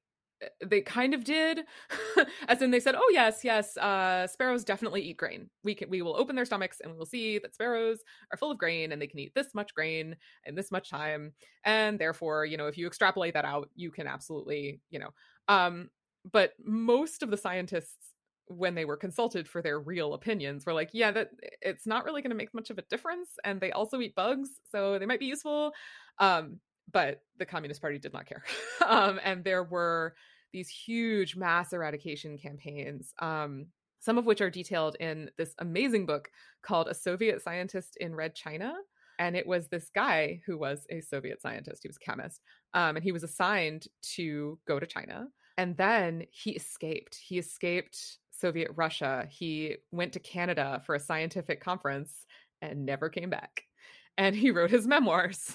they 0.64 0.80
kind 0.80 1.14
of 1.14 1.24
did 1.24 1.62
as 2.48 2.62
in 2.62 2.70
they 2.70 2.78
said 2.78 2.94
oh 2.96 3.10
yes 3.12 3.40
yes 3.42 3.76
uh 3.76 4.24
sparrows 4.26 4.62
definitely 4.62 5.02
eat 5.02 5.16
grain 5.16 5.50
we 5.64 5.74
can 5.74 5.90
we 5.90 6.00
will 6.00 6.16
open 6.16 6.36
their 6.36 6.44
stomachs 6.44 6.80
and 6.80 6.92
we 6.92 6.96
will 6.98 7.06
see 7.06 7.38
that 7.38 7.54
sparrows 7.54 7.98
are 8.32 8.38
full 8.38 8.52
of 8.52 8.56
grain 8.58 8.92
and 8.92 9.02
they 9.02 9.08
can 9.08 9.18
eat 9.18 9.32
this 9.34 9.52
much 9.52 9.74
grain 9.74 10.14
in 10.46 10.54
this 10.54 10.70
much 10.70 10.90
time 10.90 11.32
and 11.64 11.98
therefore 11.98 12.44
you 12.44 12.56
know 12.56 12.68
if 12.68 12.78
you 12.78 12.86
extrapolate 12.86 13.34
that 13.34 13.44
out 13.44 13.68
you 13.74 13.90
can 13.90 14.06
absolutely 14.06 14.80
you 14.90 15.00
know 15.00 15.10
um 15.48 15.88
but 16.30 16.52
most 16.64 17.24
of 17.24 17.30
the 17.30 17.36
scientists 17.36 18.14
when 18.48 18.74
they 18.74 18.84
were 18.84 18.96
consulted 18.96 19.48
for 19.48 19.62
their 19.62 19.78
real 19.78 20.14
opinions 20.14 20.64
were 20.64 20.72
like 20.72 20.90
yeah 20.92 21.10
that 21.10 21.30
it's 21.60 21.86
not 21.86 22.04
really 22.04 22.22
going 22.22 22.30
to 22.30 22.36
make 22.36 22.52
much 22.54 22.70
of 22.70 22.78
a 22.78 22.82
difference 22.82 23.30
and 23.44 23.60
they 23.60 23.72
also 23.72 24.00
eat 24.00 24.14
bugs 24.14 24.48
so 24.70 24.98
they 24.98 25.06
might 25.06 25.20
be 25.20 25.26
useful 25.26 25.72
um 26.18 26.58
but 26.92 27.22
the 27.38 27.46
Communist 27.46 27.80
Party 27.80 27.98
did 27.98 28.12
not 28.12 28.26
care. 28.26 28.42
um, 28.86 29.20
and 29.22 29.44
there 29.44 29.64
were 29.64 30.14
these 30.52 30.68
huge 30.68 31.36
mass 31.36 31.72
eradication 31.72 32.38
campaigns, 32.38 33.12
um, 33.18 33.66
some 34.00 34.18
of 34.18 34.26
which 34.26 34.40
are 34.40 34.50
detailed 34.50 34.96
in 35.00 35.30
this 35.36 35.54
amazing 35.58 36.06
book 36.06 36.30
called 36.62 36.88
A 36.88 36.94
Soviet 36.94 37.42
Scientist 37.42 37.96
in 38.00 38.14
Red 38.14 38.34
China. 38.34 38.74
And 39.18 39.36
it 39.36 39.46
was 39.46 39.68
this 39.68 39.90
guy 39.92 40.40
who 40.46 40.56
was 40.56 40.86
a 40.90 41.00
Soviet 41.00 41.42
scientist, 41.42 41.82
he 41.82 41.88
was 41.88 41.96
a 41.96 42.04
chemist, 42.04 42.40
um, 42.72 42.94
and 42.94 43.02
he 43.02 43.10
was 43.10 43.24
assigned 43.24 43.86
to 44.14 44.58
go 44.66 44.78
to 44.78 44.86
China. 44.86 45.26
And 45.56 45.76
then 45.76 46.22
he 46.30 46.52
escaped. 46.52 47.16
He 47.16 47.36
escaped 47.36 48.18
Soviet 48.38 48.70
Russia. 48.76 49.26
He 49.30 49.76
went 49.90 50.12
to 50.14 50.20
Canada 50.20 50.82
for 50.86 50.94
a 50.94 51.00
scientific 51.00 51.60
conference 51.60 52.26
and 52.62 52.84
never 52.84 53.08
came 53.08 53.30
back 53.30 53.62
and 54.18 54.34
he 54.34 54.50
wrote 54.50 54.70
his 54.70 54.86
memoirs 54.86 55.54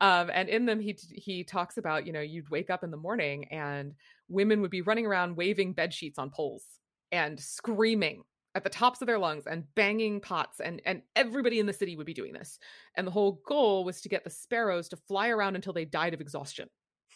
um, 0.00 0.30
and 0.32 0.48
in 0.48 0.66
them 0.66 0.78
he 0.78 0.96
he 1.10 1.42
talks 1.42 1.78
about 1.78 2.06
you 2.06 2.12
know 2.12 2.20
you'd 2.20 2.50
wake 2.50 2.70
up 2.70 2.84
in 2.84 2.92
the 2.92 2.96
morning 2.96 3.46
and 3.50 3.94
women 4.28 4.60
would 4.60 4.70
be 4.70 4.82
running 4.82 5.06
around 5.06 5.36
waving 5.36 5.72
bed 5.72 5.92
sheets 5.92 6.18
on 6.18 6.30
poles 6.30 6.64
and 7.10 7.40
screaming 7.40 8.22
at 8.54 8.64
the 8.64 8.70
tops 8.70 9.00
of 9.00 9.06
their 9.06 9.18
lungs 9.18 9.46
and 9.46 9.64
banging 9.74 10.20
pots 10.20 10.60
and 10.60 10.80
and 10.84 11.02
everybody 11.16 11.58
in 11.58 11.66
the 11.66 11.72
city 11.72 11.96
would 11.96 12.06
be 12.06 12.14
doing 12.14 12.32
this 12.32 12.58
and 12.96 13.06
the 13.06 13.10
whole 13.10 13.40
goal 13.48 13.84
was 13.84 14.00
to 14.00 14.08
get 14.08 14.22
the 14.22 14.30
sparrows 14.30 14.88
to 14.88 14.96
fly 14.96 15.28
around 15.28 15.56
until 15.56 15.72
they 15.72 15.86
died 15.86 16.14
of 16.14 16.20
exhaustion 16.20 16.68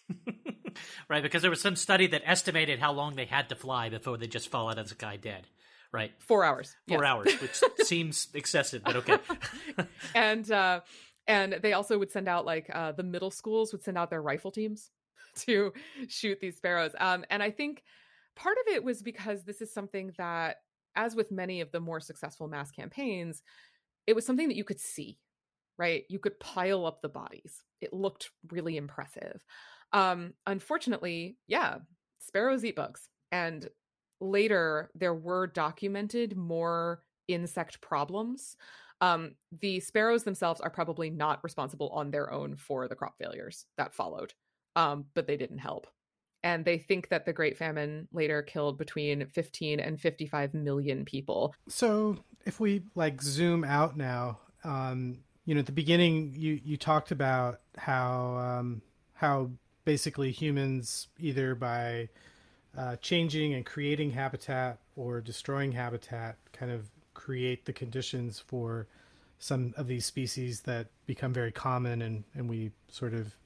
right 1.08 1.22
because 1.22 1.42
there 1.42 1.50
was 1.50 1.60
some 1.60 1.76
study 1.76 2.06
that 2.06 2.22
estimated 2.24 2.78
how 2.78 2.92
long 2.92 3.16
they 3.16 3.24
had 3.24 3.48
to 3.48 3.56
fly 3.56 3.88
before 3.88 4.16
they 4.16 4.26
just 4.26 4.48
fall 4.48 4.68
out 4.68 4.78
of 4.78 4.88
the 4.88 4.94
sky 4.94 5.16
dead 5.16 5.46
right? 5.92 6.12
Four 6.18 6.44
hours. 6.44 6.76
Four 6.88 7.02
yes. 7.02 7.10
hours, 7.10 7.40
which 7.40 7.60
seems 7.86 8.28
excessive, 8.34 8.82
but 8.84 8.96
okay. 8.96 9.18
and 10.14 10.50
uh, 10.50 10.80
and 11.26 11.58
they 11.62 11.72
also 11.72 11.98
would 11.98 12.10
send 12.10 12.28
out 12.28 12.44
like 12.44 12.70
uh, 12.72 12.92
the 12.92 13.02
middle 13.02 13.30
schools 13.30 13.72
would 13.72 13.82
send 13.82 13.98
out 13.98 14.10
their 14.10 14.22
rifle 14.22 14.50
teams 14.50 14.90
to 15.46 15.72
shoot 16.08 16.38
these 16.40 16.56
sparrows. 16.56 16.92
Um, 16.98 17.24
and 17.30 17.42
I 17.42 17.50
think 17.50 17.82
part 18.36 18.56
of 18.58 18.74
it 18.74 18.84
was 18.84 19.02
because 19.02 19.44
this 19.44 19.60
is 19.60 19.72
something 19.72 20.12
that, 20.18 20.56
as 20.94 21.14
with 21.14 21.30
many 21.32 21.60
of 21.60 21.72
the 21.72 21.80
more 21.80 22.00
successful 22.00 22.48
mass 22.48 22.70
campaigns, 22.70 23.42
it 24.06 24.14
was 24.14 24.24
something 24.24 24.48
that 24.48 24.56
you 24.56 24.64
could 24.64 24.80
see, 24.80 25.18
right? 25.78 26.04
You 26.08 26.18
could 26.18 26.38
pile 26.38 26.86
up 26.86 27.02
the 27.02 27.08
bodies. 27.08 27.64
It 27.80 27.92
looked 27.92 28.30
really 28.50 28.76
impressive. 28.76 29.44
Um, 29.92 30.34
unfortunately, 30.46 31.36
yeah, 31.46 31.76
sparrows 32.20 32.64
eat 32.64 32.76
bugs. 32.76 33.08
And 33.32 33.68
later 34.20 34.90
there 34.94 35.14
were 35.14 35.46
documented 35.46 36.36
more 36.36 37.02
insect 37.28 37.80
problems. 37.80 38.56
Um, 39.00 39.34
the 39.60 39.80
sparrows 39.80 40.24
themselves 40.24 40.60
are 40.60 40.70
probably 40.70 41.10
not 41.10 41.44
responsible 41.44 41.90
on 41.90 42.10
their 42.10 42.32
own 42.32 42.56
for 42.56 42.88
the 42.88 42.94
crop 42.94 43.16
failures 43.18 43.66
that 43.76 43.94
followed, 43.94 44.32
um, 44.74 45.06
but 45.14 45.26
they 45.26 45.36
didn't 45.36 45.58
help. 45.58 45.86
And 46.42 46.64
they 46.64 46.78
think 46.78 47.08
that 47.08 47.26
the 47.26 47.32
Great 47.32 47.58
Famine 47.58 48.08
later 48.12 48.40
killed 48.40 48.78
between 48.78 49.26
15 49.26 49.80
and 49.80 50.00
55 50.00 50.54
million 50.54 51.04
people. 51.04 51.54
So, 51.68 52.18
if 52.44 52.60
we 52.60 52.82
like 52.94 53.20
zoom 53.20 53.64
out 53.64 53.96
now, 53.96 54.38
um, 54.62 55.18
you 55.44 55.54
know, 55.54 55.60
at 55.60 55.66
the 55.66 55.72
beginning, 55.72 56.34
you 56.36 56.60
you 56.62 56.76
talked 56.76 57.10
about 57.10 57.60
how 57.76 58.36
um, 58.36 58.82
how 59.14 59.50
basically 59.86 60.32
humans 60.32 61.06
either 61.18 61.54
by 61.54 62.08
uh, 62.76 62.96
changing 62.96 63.54
and 63.54 63.64
creating 63.64 64.10
habitat 64.10 64.78
or 64.96 65.22
destroying 65.22 65.72
habitat 65.72 66.36
kind 66.52 66.70
of 66.70 66.90
create 67.14 67.64
the 67.64 67.72
conditions 67.72 68.38
for 68.38 68.86
some 69.38 69.72
of 69.76 69.86
these 69.86 70.04
species 70.04 70.60
that 70.62 70.88
become 71.06 71.32
very 71.32 71.52
common 71.52 72.02
and, 72.02 72.24
and 72.34 72.50
we 72.50 72.70
sort 72.90 73.14
of 73.14 73.36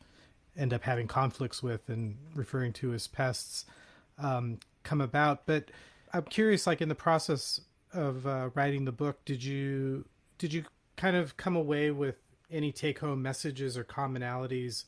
end 0.57 0.72
up 0.72 0.82
having 0.82 1.07
conflicts 1.07 1.62
with 1.62 1.88
and 1.88 2.16
referring 2.34 2.72
to 2.72 2.93
as 2.95 3.07
pests 3.07 3.66
um, 4.18 4.59
come 4.82 5.01
about. 5.01 5.47
But 5.47 5.70
I'm 6.12 6.22
curious, 6.22 6.66
like 6.66 6.80
in 6.80 6.88
the 6.88 6.95
process 6.95 7.61
of 7.93 8.26
uh, 8.26 8.51
writing 8.55 8.84
the 8.84 8.93
book, 8.93 9.24
did 9.24 9.45
you 9.45 10.07
did 10.38 10.53
you 10.53 10.64
kind 10.97 11.16
of 11.16 11.36
come 11.36 11.55
away 11.55 11.91
with 11.91 12.16
any 12.51 12.72
take 12.72 12.99
home 12.99 13.22
messages 13.22 13.76
or 13.76 13.84
commonalities 13.84 14.84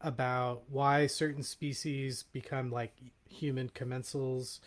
about 0.00 0.62
why 0.68 1.06
certain 1.06 1.42
species 1.42 2.24
become 2.32 2.70
like 2.70 2.94
human 3.28 3.68
commensals 3.70 4.60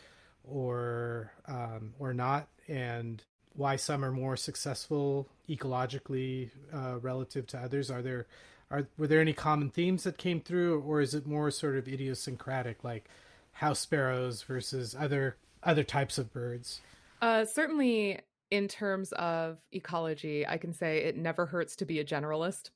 or 0.44 1.32
um, 1.48 1.94
or 2.00 2.14
not, 2.14 2.48
and 2.68 3.24
why 3.54 3.76
some 3.76 4.04
are 4.04 4.12
more 4.12 4.38
successful 4.38 5.28
ecologically 5.50 6.50
uh, 6.74 7.00
relative 7.00 7.48
to 7.48 7.58
others. 7.58 7.90
Are 7.92 8.02
there 8.02 8.28
are 8.72 8.88
were 8.98 9.08
there 9.08 9.22
any 9.22 9.34
common 9.34 9.70
themes 9.70 10.04
that 10.04 10.18
came 10.18 10.42
through, 10.42 10.82
or 10.82 11.02
is 11.02 11.14
it 11.14 11.26
more 11.26 11.52
sort 11.52 11.76
of 11.76 11.88
idiosyncratic, 11.88 12.84
like 12.84 13.10
house 13.54 13.80
sparrows 13.80 14.44
versus 14.44 14.96
other 14.98 15.38
other 15.64 15.84
types 15.84 16.18
of 16.18 16.34
birds? 16.34 16.82
Uh, 17.22 17.46
certainly, 17.46 18.20
in 18.52 18.68
terms 18.68 19.12
of 19.14 19.58
ecology, 19.72 20.46
I 20.46 20.58
can 20.58 20.74
say 20.74 21.00
it 21.00 21.18
never 21.18 21.46
hurts 21.46 21.76
to 21.78 21.86
be 21.86 22.00
a 22.00 22.06
generalist. 22.06 22.70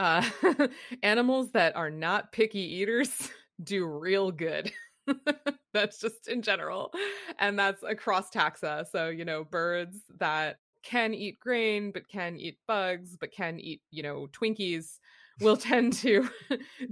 Uh, 0.00 0.24
animals 1.02 1.50
that 1.50 1.76
are 1.76 1.90
not 1.90 2.32
picky 2.32 2.76
eaters 2.76 3.28
do 3.62 3.84
real 3.84 4.30
good. 4.30 4.72
that's 5.74 6.00
just 6.00 6.26
in 6.26 6.40
general. 6.40 6.90
And 7.38 7.58
that's 7.58 7.82
across 7.82 8.30
taxa. 8.30 8.86
So, 8.90 9.10
you 9.10 9.26
know, 9.26 9.44
birds 9.44 9.98
that 10.18 10.56
can 10.82 11.12
eat 11.12 11.38
grain, 11.38 11.90
but 11.92 12.08
can 12.08 12.38
eat 12.38 12.56
bugs, 12.66 13.18
but 13.20 13.30
can 13.30 13.60
eat, 13.60 13.82
you 13.90 14.02
know, 14.02 14.26
Twinkies 14.32 14.98
will 15.42 15.58
tend 15.58 15.92
to 15.94 16.26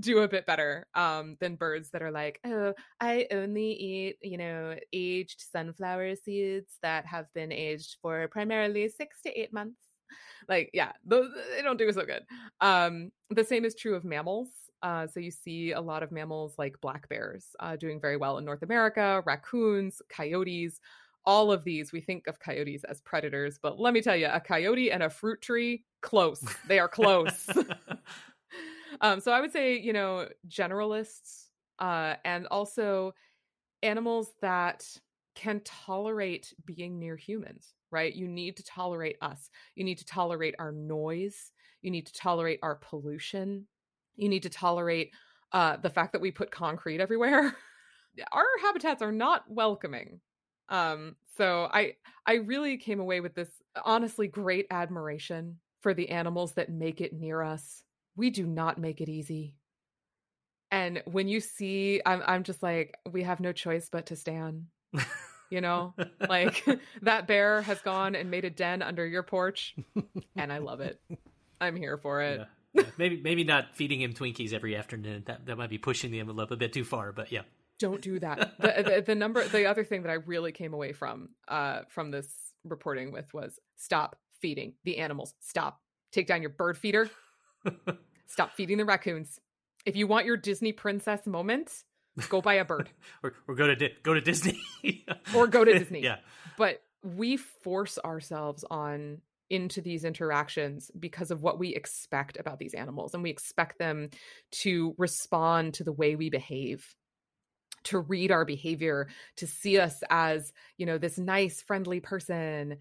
do 0.00 0.18
a 0.18 0.28
bit 0.28 0.44
better 0.44 0.86
um, 0.94 1.38
than 1.40 1.56
birds 1.56 1.88
that 1.92 2.02
are 2.02 2.10
like, 2.10 2.38
oh, 2.44 2.74
I 3.00 3.26
only 3.30 3.72
eat, 3.72 4.16
you 4.20 4.36
know, 4.36 4.76
aged 4.92 5.42
sunflower 5.50 6.16
seeds 6.16 6.76
that 6.82 7.06
have 7.06 7.32
been 7.34 7.52
aged 7.52 7.96
for 8.02 8.28
primarily 8.28 8.86
six 8.90 9.22
to 9.22 9.30
eight 9.30 9.52
months. 9.54 9.87
Like, 10.48 10.70
yeah, 10.72 10.92
those, 11.04 11.30
they 11.54 11.62
don't 11.62 11.78
do 11.78 11.92
so 11.92 12.06
good. 12.06 12.22
Um, 12.60 13.10
the 13.28 13.44
same 13.44 13.64
is 13.66 13.74
true 13.74 13.94
of 13.94 14.04
mammals 14.04 14.48
Uh, 14.82 15.06
so 15.06 15.20
you 15.20 15.30
see 15.30 15.72
a 15.72 15.80
lot 15.80 16.02
of 16.02 16.12
mammals 16.12 16.54
like 16.56 16.80
black 16.80 17.08
bears 17.08 17.46
uh, 17.60 17.76
doing 17.76 18.00
very 18.00 18.16
well 18.16 18.38
in 18.38 18.44
North 18.44 18.62
America, 18.62 19.22
raccoons, 19.26 20.00
coyotes. 20.08 20.80
All 21.24 21.52
of 21.52 21.64
these, 21.64 21.92
we 21.92 22.00
think 22.00 22.26
of 22.26 22.38
coyotes 22.38 22.84
as 22.84 23.00
predators, 23.02 23.58
but 23.60 23.78
let 23.78 23.92
me 23.92 24.00
tell 24.00 24.16
you, 24.16 24.28
a 24.32 24.40
coyote 24.40 24.90
and 24.90 25.02
a 25.02 25.10
fruit 25.10 25.42
tree, 25.42 25.84
close. 26.00 26.42
They 26.64 26.78
are 26.78 26.88
close. 26.88 27.46
um, 29.00 29.20
so 29.20 29.32
I 29.32 29.40
would 29.40 29.52
say, 29.52 29.78
you 29.78 29.92
know, 29.92 30.28
generalists 30.48 31.48
uh, 31.78 32.14
and 32.24 32.46
also 32.46 33.12
animals 33.82 34.32
that 34.42 34.86
can 35.34 35.60
tolerate 35.64 36.52
being 36.64 36.98
near 36.98 37.16
humans, 37.16 37.74
right? 37.90 38.14
You 38.14 38.28
need 38.28 38.56
to 38.56 38.64
tolerate 38.64 39.16
us. 39.20 39.50
You 39.74 39.84
need 39.84 39.98
to 39.98 40.04
tolerate 40.04 40.54
our 40.58 40.72
noise. 40.72 41.52
You 41.82 41.90
need 41.90 42.06
to 42.06 42.12
tolerate 42.12 42.60
our 42.62 42.76
pollution. 42.76 43.66
You 44.16 44.28
need 44.28 44.42
to 44.42 44.50
tolerate 44.50 45.12
uh, 45.52 45.76
the 45.76 45.90
fact 45.90 46.12
that 46.12 46.20
we 46.20 46.30
put 46.30 46.50
concrete 46.50 47.00
everywhere. 47.00 47.54
our 48.32 48.44
habitats 48.62 49.02
are 49.02 49.12
not 49.12 49.44
welcoming. 49.48 50.20
Um, 50.68 51.16
so 51.36 51.68
I 51.72 51.94
I 52.26 52.34
really 52.34 52.76
came 52.76 53.00
away 53.00 53.20
with 53.20 53.34
this 53.34 53.50
honestly 53.84 54.28
great 54.28 54.66
admiration 54.70 55.58
for 55.80 55.94
the 55.94 56.10
animals 56.10 56.52
that 56.54 56.70
make 56.70 57.00
it 57.00 57.12
near 57.12 57.42
us. 57.42 57.82
We 58.16 58.30
do 58.30 58.46
not 58.46 58.78
make 58.78 59.00
it 59.00 59.08
easy. 59.08 59.54
And 60.70 61.02
when 61.06 61.28
you 61.28 61.40
see, 61.40 62.02
I'm 62.04 62.22
I'm 62.26 62.42
just 62.42 62.62
like, 62.62 62.94
we 63.10 63.22
have 63.22 63.40
no 63.40 63.52
choice 63.52 63.88
but 63.90 64.06
to 64.06 64.16
stand. 64.16 64.66
You 65.50 65.60
know, 65.60 65.94
like 66.28 66.64
that 67.02 67.26
bear 67.26 67.62
has 67.62 67.80
gone 67.80 68.14
and 68.14 68.30
made 68.30 68.44
a 68.44 68.50
den 68.50 68.82
under 68.82 69.06
your 69.06 69.22
porch, 69.22 69.74
and 70.36 70.52
I 70.52 70.58
love 70.58 70.80
it. 70.80 71.00
I'm 71.60 71.76
here 71.76 71.96
for 71.96 72.22
it. 72.22 72.40
Yeah. 72.40 72.44
Yeah. 72.74 72.90
Maybe 72.98 73.20
maybe 73.22 73.44
not 73.44 73.74
feeding 73.74 74.02
him 74.02 74.12
Twinkies 74.12 74.52
every 74.52 74.76
afternoon. 74.76 75.24
That 75.26 75.46
that 75.46 75.56
might 75.56 75.70
be 75.70 75.78
pushing 75.78 76.10
the 76.10 76.20
envelope 76.20 76.50
a 76.50 76.56
bit 76.56 76.72
too 76.72 76.84
far. 76.84 77.12
But 77.12 77.32
yeah, 77.32 77.42
don't 77.78 78.02
do 78.02 78.18
that. 78.20 78.54
the, 78.60 78.82
the, 78.82 79.04
the 79.06 79.14
number, 79.14 79.46
the 79.48 79.66
other 79.66 79.84
thing 79.84 80.02
that 80.02 80.10
I 80.10 80.14
really 80.14 80.52
came 80.52 80.74
away 80.74 80.92
from 80.92 81.30
uh 81.48 81.82
from 81.88 82.10
this 82.10 82.30
reporting 82.64 83.12
with 83.12 83.32
was 83.32 83.58
stop 83.76 84.16
feeding 84.40 84.74
the 84.84 84.98
animals. 84.98 85.34
Stop. 85.40 85.80
Take 86.12 86.26
down 86.26 86.42
your 86.42 86.50
bird 86.50 86.76
feeder. 86.76 87.10
Stop 88.26 88.54
feeding 88.54 88.78
the 88.78 88.84
raccoons. 88.84 89.40
If 89.86 89.96
you 89.96 90.06
want 90.06 90.26
your 90.26 90.36
Disney 90.36 90.72
princess 90.72 91.26
moment, 91.26 91.84
go 92.28 92.40
buy 92.40 92.54
a 92.54 92.64
bird 92.64 92.88
or, 93.22 93.34
or 93.46 93.54
go 93.54 93.66
to 93.66 93.76
Di- 93.76 93.94
go 94.02 94.14
to 94.14 94.20
Disney 94.20 94.60
or 95.34 95.46
go 95.46 95.64
to 95.64 95.72
Disney. 95.78 96.02
yeah. 96.02 96.18
But 96.56 96.82
we 97.02 97.36
force 97.36 97.98
ourselves 98.04 98.64
on 98.70 99.20
into 99.50 99.80
these 99.80 100.04
interactions 100.04 100.90
because 100.98 101.30
of 101.30 101.42
what 101.42 101.58
we 101.58 101.74
expect 101.74 102.38
about 102.38 102.58
these 102.58 102.74
animals 102.74 103.14
and 103.14 103.22
we 103.22 103.30
expect 103.30 103.78
them 103.78 104.10
to 104.50 104.94
respond 104.98 105.74
to 105.74 105.84
the 105.84 105.92
way 105.92 106.16
we 106.16 106.28
behave 106.28 106.94
to 107.84 107.98
read 107.98 108.30
our 108.30 108.44
behavior 108.44 109.08
to 109.36 109.46
see 109.46 109.78
us 109.78 110.02
as 110.10 110.52
you 110.76 110.84
know 110.84 110.98
this 110.98 111.18
nice 111.18 111.62
friendly 111.62 112.00
person 112.00 112.76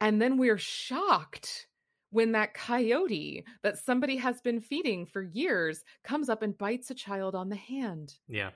and 0.00 0.20
then 0.20 0.38
we're 0.38 0.58
shocked 0.58 1.68
when 2.12 2.32
that 2.32 2.54
coyote 2.54 3.44
that 3.62 3.78
somebody 3.78 4.16
has 4.18 4.40
been 4.40 4.60
feeding 4.60 5.06
for 5.06 5.22
years 5.22 5.82
comes 6.04 6.28
up 6.28 6.42
and 6.42 6.56
bites 6.56 6.90
a 6.90 6.94
child 6.94 7.34
on 7.34 7.48
the 7.48 7.56
hand. 7.56 8.14
Yeah. 8.28 8.50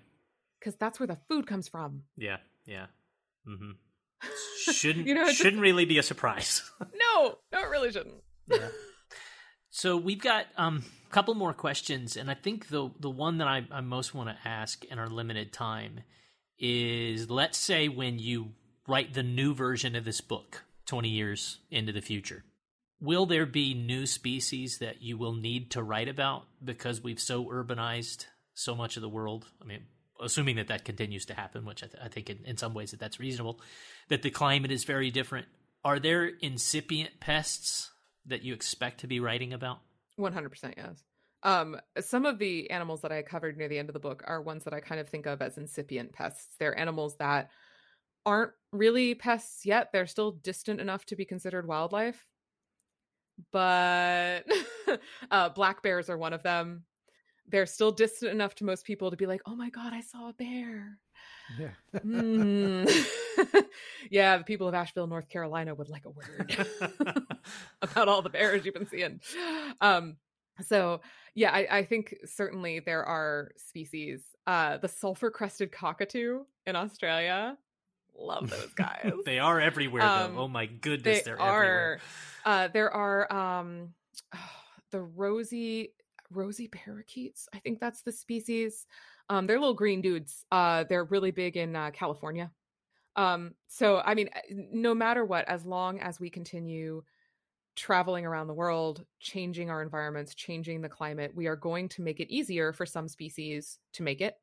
Because 0.61 0.77
that's 0.77 1.01
where 1.01 1.07
the 1.07 1.19
food 1.29 1.47
comes 1.47 1.67
from. 1.67 2.03
Yeah. 2.17 2.37
Yeah. 2.67 2.87
Mm-hmm. 3.49 3.73
Shouldn't 4.73 5.07
you 5.07 5.15
know, 5.15 5.31
shouldn't 5.31 5.57
just... 5.57 5.63
really 5.63 5.85
be 5.85 5.99
a 5.99 6.03
surprise. 6.03 6.63
no, 6.81 7.39
no, 7.53 7.61
it 7.61 7.71
really 7.71 7.93
shouldn't. 7.93 8.23
yeah. 8.49 8.69
So 9.71 9.97
we've 9.97 10.21
got 10.21 10.47
um, 10.57 10.85
a 11.09 11.13
couple 11.13 11.35
more 11.35 11.53
questions, 11.53 12.17
and 12.17 12.31
I 12.31 12.35
think 12.35 12.69
the 12.69 12.91
the 12.99 13.11
one 13.11 13.39
that 13.39 13.47
I, 13.47 13.67
I 13.71 13.83
most 13.83 14.15
want 14.15 14.31
to 14.31 14.49
ask 14.49 14.85
in 14.87 14.99
our 14.99 15.07
limited 15.07 15.53
time 15.53 16.01
is: 16.59 17.31
Let's 17.31 17.59
say 17.59 17.89
when 17.89 18.19
you 18.19 18.53
write 18.89 19.13
the 19.13 19.23
new 19.23 19.55
version 19.55 19.95
of 19.95 20.05
this 20.05 20.21
book, 20.23 20.65
twenty 20.87 21.11
years 21.11 21.59
into 21.71 21.93
the 21.93 22.01
future, 22.01 22.43
will 23.01 23.27
there 23.27 23.47
be 23.47 23.75
new 23.75 24.07
species 24.07 24.79
that 24.79 25.03
you 25.03 25.19
will 25.19 25.35
need 25.35 25.73
to 25.73 25.83
write 25.83 26.09
about 26.09 26.45
because 26.65 27.03
we've 27.03 27.21
so 27.21 27.45
urbanized 27.47 28.27
so 28.55 28.75
much 28.75 28.97
of 28.97 29.03
the 29.03 29.09
world? 29.09 29.47
I 29.61 29.65
mean, 29.65 29.83
assuming 30.21 30.57
that 30.57 30.69
that 30.69 30.85
continues 30.85 31.27
to 31.27 31.35
happen, 31.35 31.65
which 31.65 31.83
I, 31.83 31.87
th- 31.87 32.03
I 32.03 32.09
think 32.09 32.31
in, 32.31 32.39
in, 32.45 32.57
some 32.57 32.75
ways 32.75 32.93
that 32.93 33.01
that's 33.01 33.21
reasonable, 33.21 33.61
that 34.09 34.23
the 34.23 34.31
climate 34.31 34.71
is 34.71 34.85
very 34.85 35.11
different. 35.11 35.47
Are 35.85 35.99
there 35.99 36.27
incipient 36.27 37.21
pests 37.21 37.91
that 38.27 38.43
you 38.43 38.55
expect 38.55 39.01
to 39.01 39.07
be 39.07 39.21
writing 39.21 39.53
about? 39.53 39.79
100% 40.19 40.75
yes. 40.77 41.03
Um, 41.43 41.77
some 42.01 42.27
of 42.27 42.39
the 42.39 42.71
animals 42.71 43.03
that 43.03 43.13
I 43.13 43.23
covered 43.23 43.57
near 43.57 43.69
the 43.69 43.79
end 43.79 43.89
of 43.89 43.93
the 43.93 44.01
book 44.01 44.25
are 44.27 44.43
ones 44.43 44.65
that 44.65 44.75
I 44.75 44.81
kind 44.81 45.01
of 45.01 45.09
think 45.09 45.27
of 45.27 45.43
as 45.43 45.59
incipient 45.59 46.13
pests. 46.13 46.57
They're 46.59 46.77
animals 46.77 47.17
that 47.19 47.51
aren't 48.25 48.53
really 48.73 49.15
pests 49.15 49.65
yet. 49.65 49.91
They're 49.93 50.07
still 50.07 50.33
distant 50.33 50.81
enough 50.81 51.05
to 51.07 51.17
be 51.17 51.25
considered 51.25 51.69
wildlife, 51.69 52.27
but 53.53 54.43
uh, 55.31 55.49
black 55.51 55.83
bears 55.83 56.11
are 56.11 56.19
one 56.19 56.33
of 56.33 56.43
them. 56.43 56.85
They're 57.49 57.67
still 57.67 57.93
distant 57.93 58.33
enough 58.33 58.55
to 58.57 58.65
most 58.65 58.85
people 58.85 59.11
to 59.11 59.17
be 59.17 59.27
like, 59.27 59.41
"Oh 59.47 59.55
my 59.55 59.71
god, 59.71 59.93
I 59.93 60.01
saw 60.01 60.29
a 60.29 60.33
bear." 60.33 60.99
Yeah. 61.59 61.71
mm. 61.95 63.07
yeah, 64.11 64.39
the 64.39 64.45
people 64.45 64.67
of 64.67 64.75
Asheville, 64.75 65.07
North 65.07 65.29
Carolina 65.29 65.75
would 65.75 65.89
like 65.89 66.05
a 66.05 66.11
word 66.11 66.67
about 67.83 68.09
all 68.09 68.23
the 68.23 68.31
bears 68.31 68.65
you've 68.65 68.75
been 68.75 68.89
seeing. 68.89 69.21
Um, 69.81 70.17
so 70.61 71.03
yeah, 71.35 71.53
I, 71.53 71.69
I 71.71 71.85
think 71.85 72.17
certainly 72.25 72.81
there 72.81 73.05
are 73.05 73.53
species. 73.57 74.25
Uh, 74.47 74.79
the 74.79 74.89
sulfur 74.89 75.31
crested 75.31 75.71
cockatoo 75.71 76.41
in 76.67 76.75
Australia 76.75 77.57
love 78.19 78.51
those 78.51 78.73
guys. 78.75 79.13
they 79.25 79.39
are 79.39 79.61
everywhere 79.61 80.03
um, 80.03 80.35
though. 80.35 80.43
Oh 80.43 80.49
my 80.49 80.67
goodness, 80.67 81.23
they 81.23 81.31
are 81.31 81.35
everywhere. 81.35 82.01
Uh, 82.45 82.69
there 82.69 82.91
are 82.91 83.33
um, 83.33 83.95
oh, 84.35 84.39
the 84.91 85.01
rosy 85.01 85.93
rosy 86.31 86.69
parakeets. 86.69 87.49
I 87.55 87.59
think 87.59 87.81
that's 87.81 88.03
the 88.03 88.13
species. 88.13 88.87
Um, 89.29 89.47
they're 89.47 89.59
little 89.59 89.75
green 89.75 90.01
dudes. 90.01 90.45
Uh, 90.51 90.85
they're 90.89 91.05
really 91.05 91.31
big 91.31 91.57
in 91.57 91.75
uh, 91.75 91.91
California. 91.93 92.51
Um, 93.17 93.55
so 93.69 94.03
I 94.05 94.15
mean, 94.15 94.29
eh, 94.35 94.55
no 94.73 94.95
matter 94.95 95.25
what, 95.25 95.49
as 95.49 95.65
long 95.65 96.01
as 96.01 96.21
we 96.21 96.31
continue 96.31 97.03
traveling 97.75 98.25
around 98.25 98.47
the 98.47 98.55
world, 98.55 99.05
changing 99.21 99.71
our 99.71 99.83
environments, 99.83 100.35
changing 100.35 100.81
the 100.81 100.89
climate, 100.89 101.33
we 101.35 101.47
are 101.47 101.57
going 101.57 101.89
to 101.91 102.03
make 102.03 102.21
it 102.21 102.33
easier 102.33 102.73
for 102.73 102.87
some 102.87 103.09
species 103.09 103.79
to 103.93 104.03
make 104.03 104.21
it 104.21 104.37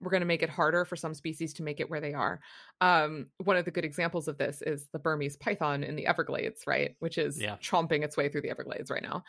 we're 0.00 0.10
going 0.10 0.20
to 0.20 0.26
make 0.26 0.42
it 0.42 0.50
harder 0.50 0.84
for 0.84 0.96
some 0.96 1.14
species 1.14 1.52
to 1.54 1.62
make 1.62 1.80
it 1.80 1.90
where 1.90 2.00
they 2.00 2.14
are. 2.14 2.40
Um, 2.80 3.26
one 3.38 3.56
of 3.56 3.64
the 3.64 3.70
good 3.70 3.84
examples 3.84 4.28
of 4.28 4.38
this 4.38 4.62
is 4.62 4.88
the 4.92 4.98
Burmese 4.98 5.36
python 5.36 5.82
in 5.82 5.96
the 5.96 6.06
Everglades, 6.06 6.62
right? 6.66 6.94
Which 7.00 7.18
is 7.18 7.40
yeah. 7.40 7.56
chomping 7.56 8.04
its 8.04 8.16
way 8.16 8.28
through 8.28 8.42
the 8.42 8.50
Everglades 8.50 8.90
right 8.90 9.02
now. 9.02 9.24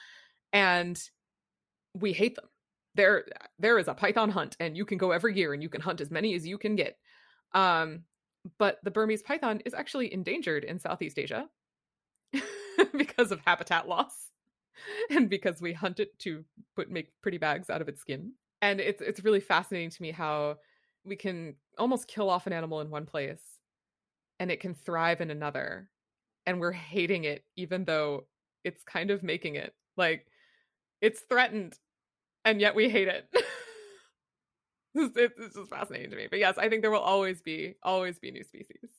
And 0.53 1.01
we 1.93 2.13
hate 2.13 2.36
them. 2.36 2.45
There, 2.95 3.26
there 3.57 3.80
is 3.80 3.88
a 3.88 3.93
python 3.93 4.30
hunt, 4.30 4.57
and 4.59 4.76
you 4.76 4.86
can 4.86 4.97
go 4.97 5.11
every 5.11 5.36
year 5.36 5.53
and 5.53 5.63
you 5.63 5.70
can 5.70 5.82
hunt 5.82 6.01
as 6.01 6.11
many 6.11 6.36
as 6.36 6.45
you 6.45 6.57
can 6.57 6.76
get. 6.76 6.97
Um, 7.53 8.03
but 8.57 8.80
the 8.84 8.91
Burmese 8.91 9.22
python 9.22 9.61
is 9.65 9.74
actually 9.74 10.13
endangered 10.13 10.63
in 10.63 10.80
Southeast 10.80 11.17
Asia 11.17 11.47
because 12.97 13.32
of 13.32 13.41
habitat 13.45 13.88
loss 13.88 14.30
and 15.09 15.30
because 15.30 15.61
we 15.61 15.74
hunt 15.74 15.99
it 15.99 16.17
to 16.20 16.43
put 16.76 16.89
make 16.89 17.11
pretty 17.22 17.38
bags 17.38 17.70
out 17.70 17.82
of 17.82 17.89
its 17.89 18.01
skin 18.01 18.34
and 18.62 18.80
it's 18.80 19.01
it's 19.01 19.24
really 19.24 19.39
fascinating 19.39 19.89
to 19.89 20.01
me 20.01 20.12
how 20.12 20.57
we 21.05 21.16
can 21.16 21.55
almost 21.78 22.07
kill 22.07 22.30
off 22.30 22.47
an 22.47 22.53
animal 22.53 22.82
in 22.82 22.89
one 22.89 23.05
place 23.05 23.41
and 24.39 24.51
it 24.51 24.60
can 24.60 24.74
thrive 24.74 25.22
in 25.22 25.32
another 25.32 25.89
and 26.45 26.60
we're 26.60 26.72
hating 26.72 27.24
it 27.24 27.43
even 27.55 27.86
though 27.86 28.26
it's 28.64 28.84
kind 28.84 29.12
of 29.12 29.24
making 29.24 29.55
it. 29.55 29.74
Like 29.97 30.28
it's 31.01 31.22
threatened 31.22 31.78
and 32.45 32.60
yet 32.60 32.76
we 32.76 32.89
hate 32.89 33.07
it. 33.07 33.28
It's, 34.95 35.55
just 35.55 35.70
fascinating 35.70 36.10
to 36.10 36.18
me 36.18 36.28
but 36.30 36.39
yes 36.39 36.57
i 36.57 36.68
think 36.68 36.82
there 36.82 36.89
will 36.89 36.97
always 36.97 37.41
be 37.41 37.76
always 37.84 38.18
be 38.18 38.32
new 38.32 38.43
species. 38.43 38.89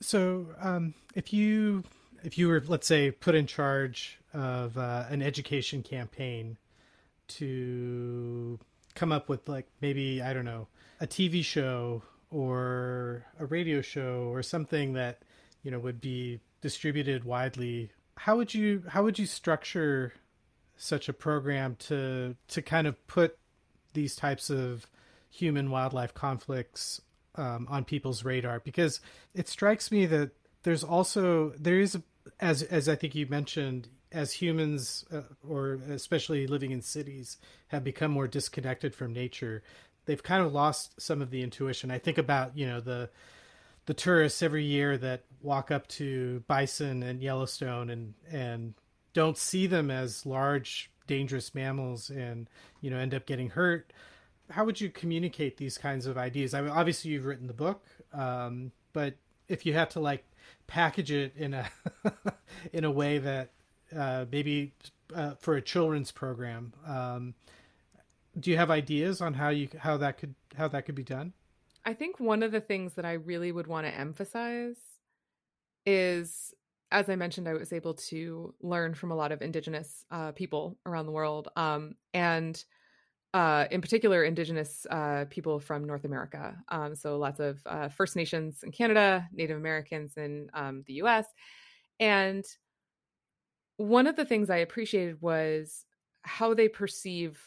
So 0.00 0.46
um, 0.60 0.94
if 1.14 1.32
you 1.32 1.82
if 2.22 2.38
you 2.38 2.48
were 2.48 2.62
let's 2.66 2.86
say 2.86 3.10
put 3.10 3.34
in 3.34 3.46
charge 3.46 4.18
of 4.32 4.78
uh, 4.78 5.06
an 5.10 5.20
education 5.20 5.82
campaign 5.82 6.56
to 7.28 8.58
come 8.98 9.12
up 9.12 9.28
with 9.28 9.48
like 9.48 9.66
maybe 9.80 10.20
I 10.20 10.32
don't 10.32 10.44
know 10.44 10.66
a 11.00 11.06
TV 11.06 11.44
show 11.44 12.02
or 12.30 13.24
a 13.38 13.46
radio 13.46 13.80
show 13.80 14.28
or 14.32 14.42
something 14.42 14.94
that 14.94 15.22
you 15.62 15.70
know 15.70 15.78
would 15.78 16.00
be 16.00 16.40
distributed 16.60 17.24
widely. 17.24 17.90
How 18.16 18.36
would 18.36 18.52
you 18.52 18.82
how 18.88 19.04
would 19.04 19.18
you 19.18 19.26
structure 19.26 20.12
such 20.76 21.08
a 21.08 21.12
program 21.12 21.76
to 21.80 22.34
to 22.48 22.60
kind 22.60 22.86
of 22.86 23.06
put 23.06 23.38
these 23.92 24.16
types 24.16 24.50
of 24.50 24.86
human 25.30 25.70
wildlife 25.70 26.12
conflicts 26.12 27.00
um, 27.36 27.68
on 27.70 27.84
people's 27.84 28.24
radar? 28.24 28.60
Because 28.60 29.00
it 29.32 29.48
strikes 29.48 29.92
me 29.92 30.06
that 30.06 30.32
there's 30.64 30.82
also 30.82 31.50
there 31.56 31.78
is 31.78 31.96
as 32.40 32.64
as 32.64 32.88
I 32.88 32.96
think 32.96 33.14
you 33.14 33.26
mentioned 33.28 33.88
as 34.12 34.32
humans, 34.32 35.04
uh, 35.12 35.22
or 35.46 35.80
especially 35.90 36.46
living 36.46 36.70
in 36.70 36.82
cities, 36.82 37.38
have 37.68 37.84
become 37.84 38.10
more 38.10 38.26
disconnected 38.26 38.94
from 38.94 39.12
nature, 39.12 39.62
they've 40.06 40.22
kind 40.22 40.42
of 40.42 40.52
lost 40.52 41.00
some 41.00 41.20
of 41.20 41.30
the 41.30 41.42
intuition. 41.42 41.90
I 41.90 41.98
think 41.98 42.18
about 42.18 42.56
you 42.56 42.66
know 42.66 42.80
the 42.80 43.10
the 43.86 43.94
tourists 43.94 44.42
every 44.42 44.64
year 44.64 44.98
that 44.98 45.24
walk 45.40 45.70
up 45.70 45.86
to 45.88 46.42
bison 46.46 47.02
and 47.02 47.22
Yellowstone 47.22 47.90
and 47.90 48.14
and 48.30 48.74
don't 49.12 49.38
see 49.38 49.66
them 49.66 49.90
as 49.90 50.26
large 50.26 50.90
dangerous 51.06 51.54
mammals 51.54 52.10
and 52.10 52.48
you 52.80 52.90
know 52.90 52.98
end 52.98 53.14
up 53.14 53.26
getting 53.26 53.48
hurt 53.48 53.92
how 54.50 54.64
would 54.64 54.80
you 54.80 54.90
communicate 54.90 55.56
these 55.56 55.76
kinds 55.76 56.06
of 56.06 56.16
ideas 56.16 56.54
i 56.54 56.60
mean 56.60 56.70
obviously 56.70 57.10
you've 57.10 57.24
written 57.24 57.46
the 57.46 57.52
book 57.52 57.82
um, 58.12 58.70
but 58.92 59.14
if 59.48 59.66
you 59.66 59.72
had 59.72 59.90
to 59.90 60.00
like 60.00 60.24
package 60.66 61.10
it 61.10 61.32
in 61.36 61.54
a 61.54 61.68
in 62.72 62.84
a 62.84 62.90
way 62.90 63.18
that 63.18 63.50
uh, 63.96 64.24
maybe 64.30 64.72
uh, 65.14 65.34
for 65.40 65.56
a 65.56 65.62
children's 65.62 66.10
program 66.10 66.72
um, 66.86 67.34
do 68.38 68.50
you 68.50 68.56
have 68.56 68.70
ideas 68.70 69.20
on 69.20 69.34
how 69.34 69.48
you 69.48 69.68
how 69.78 69.96
that 69.96 70.18
could 70.18 70.34
how 70.56 70.68
that 70.68 70.84
could 70.86 70.94
be 70.94 71.04
done 71.04 71.32
i 71.84 71.92
think 71.92 72.20
one 72.20 72.42
of 72.42 72.52
the 72.52 72.60
things 72.60 72.94
that 72.94 73.04
i 73.04 73.12
really 73.12 73.52
would 73.52 73.66
want 73.66 73.86
to 73.86 73.94
emphasize 73.94 74.76
is 75.86 76.54
as 76.90 77.08
I 77.08 77.16
mentioned, 77.16 77.48
I 77.48 77.54
was 77.54 77.72
able 77.72 77.94
to 77.94 78.54
learn 78.62 78.94
from 78.94 79.10
a 79.10 79.14
lot 79.14 79.32
of 79.32 79.42
Indigenous 79.42 80.04
uh, 80.10 80.32
people 80.32 80.78
around 80.86 81.06
the 81.06 81.12
world, 81.12 81.48
um, 81.56 81.94
and 82.14 82.62
uh, 83.34 83.66
in 83.70 83.82
particular, 83.82 84.24
Indigenous 84.24 84.86
uh, 84.90 85.26
people 85.28 85.60
from 85.60 85.84
North 85.84 86.04
America. 86.04 86.56
Um, 86.70 86.96
so 86.96 87.18
lots 87.18 87.40
of 87.40 87.58
uh, 87.66 87.88
First 87.88 88.16
Nations 88.16 88.62
in 88.62 88.72
Canada, 88.72 89.28
Native 89.32 89.58
Americans 89.58 90.16
in 90.16 90.48
um, 90.54 90.82
the 90.86 90.94
U.S., 90.94 91.26
and 92.00 92.44
one 93.78 94.06
of 94.06 94.16
the 94.16 94.24
things 94.24 94.50
I 94.50 94.58
appreciated 94.58 95.22
was 95.22 95.84
how 96.22 96.52
they 96.52 96.68
perceive 96.68 97.40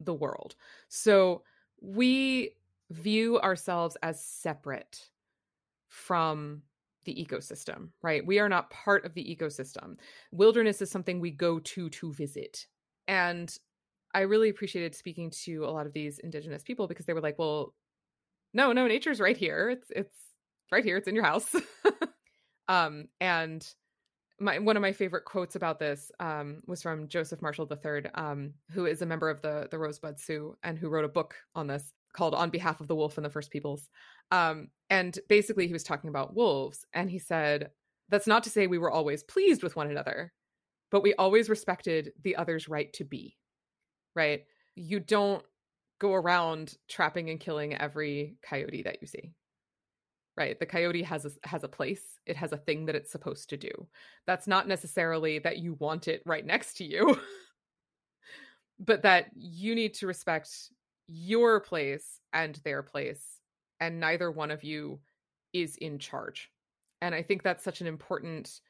the 0.00 0.12
world. 0.12 0.56
So 0.88 1.44
we 1.80 2.56
view 2.90 3.40
ourselves 3.40 3.96
as 4.02 4.22
separate 4.22 5.08
from 5.88 6.62
the 7.04 7.14
ecosystem, 7.14 7.90
right? 8.02 8.26
We 8.26 8.38
are 8.38 8.48
not 8.48 8.70
part 8.70 9.04
of 9.04 9.14
the 9.14 9.24
ecosystem. 9.24 9.96
Wilderness 10.32 10.82
is 10.82 10.90
something 10.90 11.20
we 11.20 11.30
go 11.30 11.58
to 11.60 11.88
to 11.90 12.12
visit. 12.12 12.66
And 13.08 13.56
I 14.14 14.20
really 14.20 14.48
appreciated 14.48 14.94
speaking 14.94 15.30
to 15.44 15.64
a 15.64 15.70
lot 15.70 15.86
of 15.86 15.92
these 15.92 16.18
indigenous 16.18 16.62
people 16.62 16.86
because 16.86 17.06
they 17.06 17.12
were 17.12 17.20
like, 17.20 17.38
"Well, 17.38 17.74
no, 18.52 18.72
no, 18.72 18.86
nature's 18.86 19.20
right 19.20 19.36
here. 19.36 19.70
It's 19.70 19.90
it's 19.90 20.16
right 20.70 20.84
here. 20.84 20.96
It's 20.96 21.08
in 21.08 21.14
your 21.14 21.24
house." 21.24 21.54
um 22.68 23.08
and 23.20 23.66
my 24.42 24.58
one 24.58 24.76
of 24.76 24.82
my 24.82 24.92
favorite 24.92 25.24
quotes 25.24 25.56
about 25.56 25.78
this 25.78 26.10
um, 26.20 26.62
was 26.66 26.82
from 26.82 27.08
Joseph 27.08 27.40
Marshall 27.40 27.68
III, 27.70 28.06
um, 28.14 28.52
who 28.70 28.86
is 28.86 29.00
a 29.00 29.06
member 29.06 29.30
of 29.30 29.40
the 29.40 29.68
the 29.70 29.78
Rosebud 29.78 30.18
Sioux 30.18 30.56
and 30.62 30.76
who 30.76 30.88
wrote 30.88 31.04
a 31.04 31.08
book 31.08 31.34
on 31.54 31.66
this 31.66 31.92
called 32.12 32.34
"On 32.34 32.50
Behalf 32.50 32.80
of 32.80 32.88
the 32.88 32.96
Wolf 32.96 33.16
and 33.16 33.24
the 33.24 33.30
First 33.30 33.50
Peoples." 33.50 33.88
Um, 34.30 34.68
and 34.90 35.18
basically, 35.28 35.66
he 35.66 35.72
was 35.72 35.84
talking 35.84 36.10
about 36.10 36.34
wolves, 36.34 36.84
and 36.92 37.10
he 37.10 37.18
said, 37.18 37.70
That's 38.08 38.26
not 38.26 38.42
to 38.44 38.50
say 38.50 38.66
we 38.66 38.78
were 38.78 38.90
always 38.90 39.22
pleased 39.22 39.62
with 39.62 39.76
one 39.76 39.90
another, 39.90 40.32
but 40.90 41.02
we 41.02 41.14
always 41.14 41.48
respected 41.48 42.12
the 42.22 42.36
other's 42.36 42.68
right 42.68 42.92
to 42.94 43.04
be, 43.04 43.36
right? 44.16 44.44
You 44.74 45.00
don't 45.00 45.44
go 46.00 46.14
around 46.14 46.76
trapping 46.88 47.30
and 47.30 47.38
killing 47.38 47.76
every 47.76 48.36
coyote 48.42 48.82
that 48.82 48.98
you 49.00 49.06
see 49.06 49.32
right 50.36 50.58
the 50.58 50.66
coyote 50.66 51.02
has 51.02 51.24
a 51.24 51.30
has 51.46 51.64
a 51.64 51.68
place 51.68 52.18
it 52.26 52.36
has 52.36 52.52
a 52.52 52.56
thing 52.56 52.86
that 52.86 52.94
it's 52.94 53.12
supposed 53.12 53.50
to 53.50 53.56
do 53.56 53.70
that's 54.26 54.46
not 54.46 54.68
necessarily 54.68 55.38
that 55.38 55.58
you 55.58 55.74
want 55.74 56.08
it 56.08 56.22
right 56.24 56.46
next 56.46 56.76
to 56.76 56.84
you 56.84 57.18
but 58.78 59.02
that 59.02 59.26
you 59.34 59.74
need 59.74 59.94
to 59.94 60.06
respect 60.06 60.48
your 61.06 61.60
place 61.60 62.20
and 62.32 62.56
their 62.64 62.82
place 62.82 63.40
and 63.80 63.98
neither 63.98 64.30
one 64.30 64.50
of 64.50 64.62
you 64.62 65.00
is 65.52 65.76
in 65.76 65.98
charge. 65.98 66.50
And 67.00 67.14
I 67.14 67.22
think 67.22 67.42
that's 67.42 67.64
such 67.64 67.80
an 67.80 67.86
important 67.86 68.60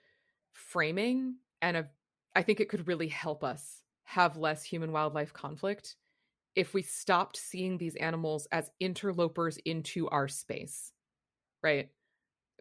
framing 0.52 1.36
and 1.60 1.76
a, 1.76 1.88
I 2.34 2.42
think 2.42 2.60
it 2.60 2.68
could 2.68 2.88
really 2.88 3.08
help 3.08 3.44
us 3.44 3.82
have 4.04 4.36
less 4.36 4.64
human 4.64 4.90
wildlife 4.90 5.32
conflict 5.32 5.96
if 6.54 6.74
we 6.74 6.82
stopped 6.82 7.36
seeing 7.36 7.78
these 7.78 7.94
animals 7.96 8.46
as 8.52 8.70
interlopers 8.80 9.58
into 9.58 10.08
our 10.08 10.28
space. 10.28 10.92
Right? 11.62 11.88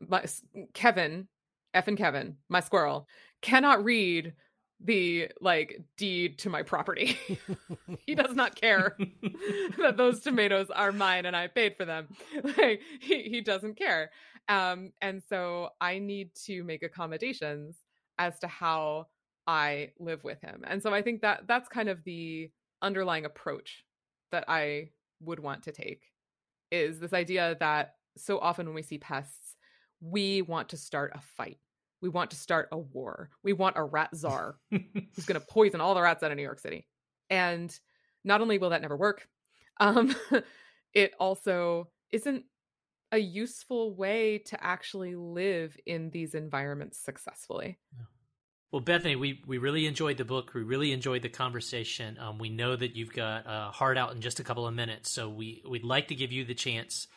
My, 0.07 0.25
Kevin, 0.73 1.27
F 1.73 1.87
and 1.87 1.97
Kevin, 1.97 2.37
my 2.49 2.59
squirrel, 2.59 3.07
cannot 3.41 3.83
read 3.83 4.33
the 4.83 5.29
like 5.39 5.81
deed 5.97 6.39
to 6.39 6.49
my 6.49 6.63
property. 6.63 7.17
he 8.05 8.15
does 8.15 8.35
not 8.35 8.55
care 8.55 8.97
that 9.77 9.97
those 9.97 10.21
tomatoes 10.21 10.69
are 10.71 10.91
mine 10.91 11.25
and 11.25 11.35
I 11.35 11.47
paid 11.47 11.75
for 11.77 11.85
them. 11.85 12.07
Like 12.57 12.81
he, 12.99 13.23
he 13.23 13.41
doesn't 13.41 13.77
care. 13.77 14.11
Um, 14.49 14.91
and 15.01 15.21
so 15.29 15.69
I 15.79 15.99
need 15.99 16.31
to 16.45 16.63
make 16.63 16.83
accommodations 16.83 17.77
as 18.17 18.39
to 18.39 18.47
how 18.47 19.07
I 19.47 19.91
live 19.99 20.23
with 20.23 20.41
him. 20.41 20.63
And 20.65 20.81
so 20.81 20.93
I 20.93 21.01
think 21.01 21.21
that 21.21 21.43
that's 21.47 21.69
kind 21.69 21.89
of 21.89 22.03
the 22.03 22.51
underlying 22.81 23.25
approach 23.25 23.83
that 24.31 24.45
I 24.47 24.89
would 25.21 25.39
want 25.39 25.63
to 25.63 25.71
take 25.71 26.03
is 26.71 26.99
this 26.99 27.13
idea 27.13 27.55
that 27.59 27.95
so 28.17 28.39
often 28.39 28.65
when 28.65 28.75
we 28.75 28.81
see 28.81 28.97
pests, 28.97 29.55
we 29.99 30.41
want 30.41 30.69
to 30.69 30.77
start 30.77 31.11
a 31.15 31.21
fight 31.21 31.59
we 32.01 32.09
want 32.09 32.31
to 32.31 32.35
start 32.35 32.67
a 32.71 32.77
war. 32.77 33.29
We 33.43 33.53
want 33.53 33.77
a 33.77 33.83
rat 33.83 34.09
czar 34.15 34.57
who's 34.69 35.25
going 35.25 35.39
to 35.39 35.45
poison 35.47 35.81
all 35.81 35.93
the 35.93 36.01
rats 36.01 36.23
out 36.23 36.31
of 36.31 36.37
New 36.37 36.43
York 36.43 36.59
City. 36.59 36.87
And 37.29 37.73
not 38.23 38.41
only 38.41 38.57
will 38.57 38.71
that 38.71 38.81
never 38.81 38.97
work, 38.97 39.27
um, 39.79 40.15
it 40.93 41.13
also 41.19 41.89
isn't 42.11 42.43
a 43.11 43.17
useful 43.17 43.95
way 43.95 44.39
to 44.39 44.63
actually 44.63 45.15
live 45.15 45.77
in 45.85 46.09
these 46.09 46.33
environments 46.33 46.97
successfully. 46.97 47.77
Yeah. 47.97 48.05
Well, 48.71 48.81
Bethany, 48.81 49.17
we, 49.17 49.41
we 49.45 49.57
really 49.57 49.85
enjoyed 49.85 50.15
the 50.15 50.23
book. 50.23 50.53
We 50.53 50.61
really 50.61 50.93
enjoyed 50.93 51.23
the 51.23 51.29
conversation. 51.29 52.17
Um, 52.17 52.37
we 52.37 52.49
know 52.49 52.75
that 52.75 52.95
you've 52.95 53.11
got 53.11 53.43
a 53.45 53.69
heart 53.71 53.97
out 53.97 54.13
in 54.13 54.21
just 54.21 54.39
a 54.39 54.43
couple 54.45 54.65
of 54.65 54.73
minutes, 54.73 55.09
so 55.09 55.27
we, 55.27 55.61
we'd 55.69 55.83
like 55.83 56.07
to 56.07 56.15
give 56.15 56.31
you 56.31 56.45
the 56.45 56.53
chance 56.53 57.07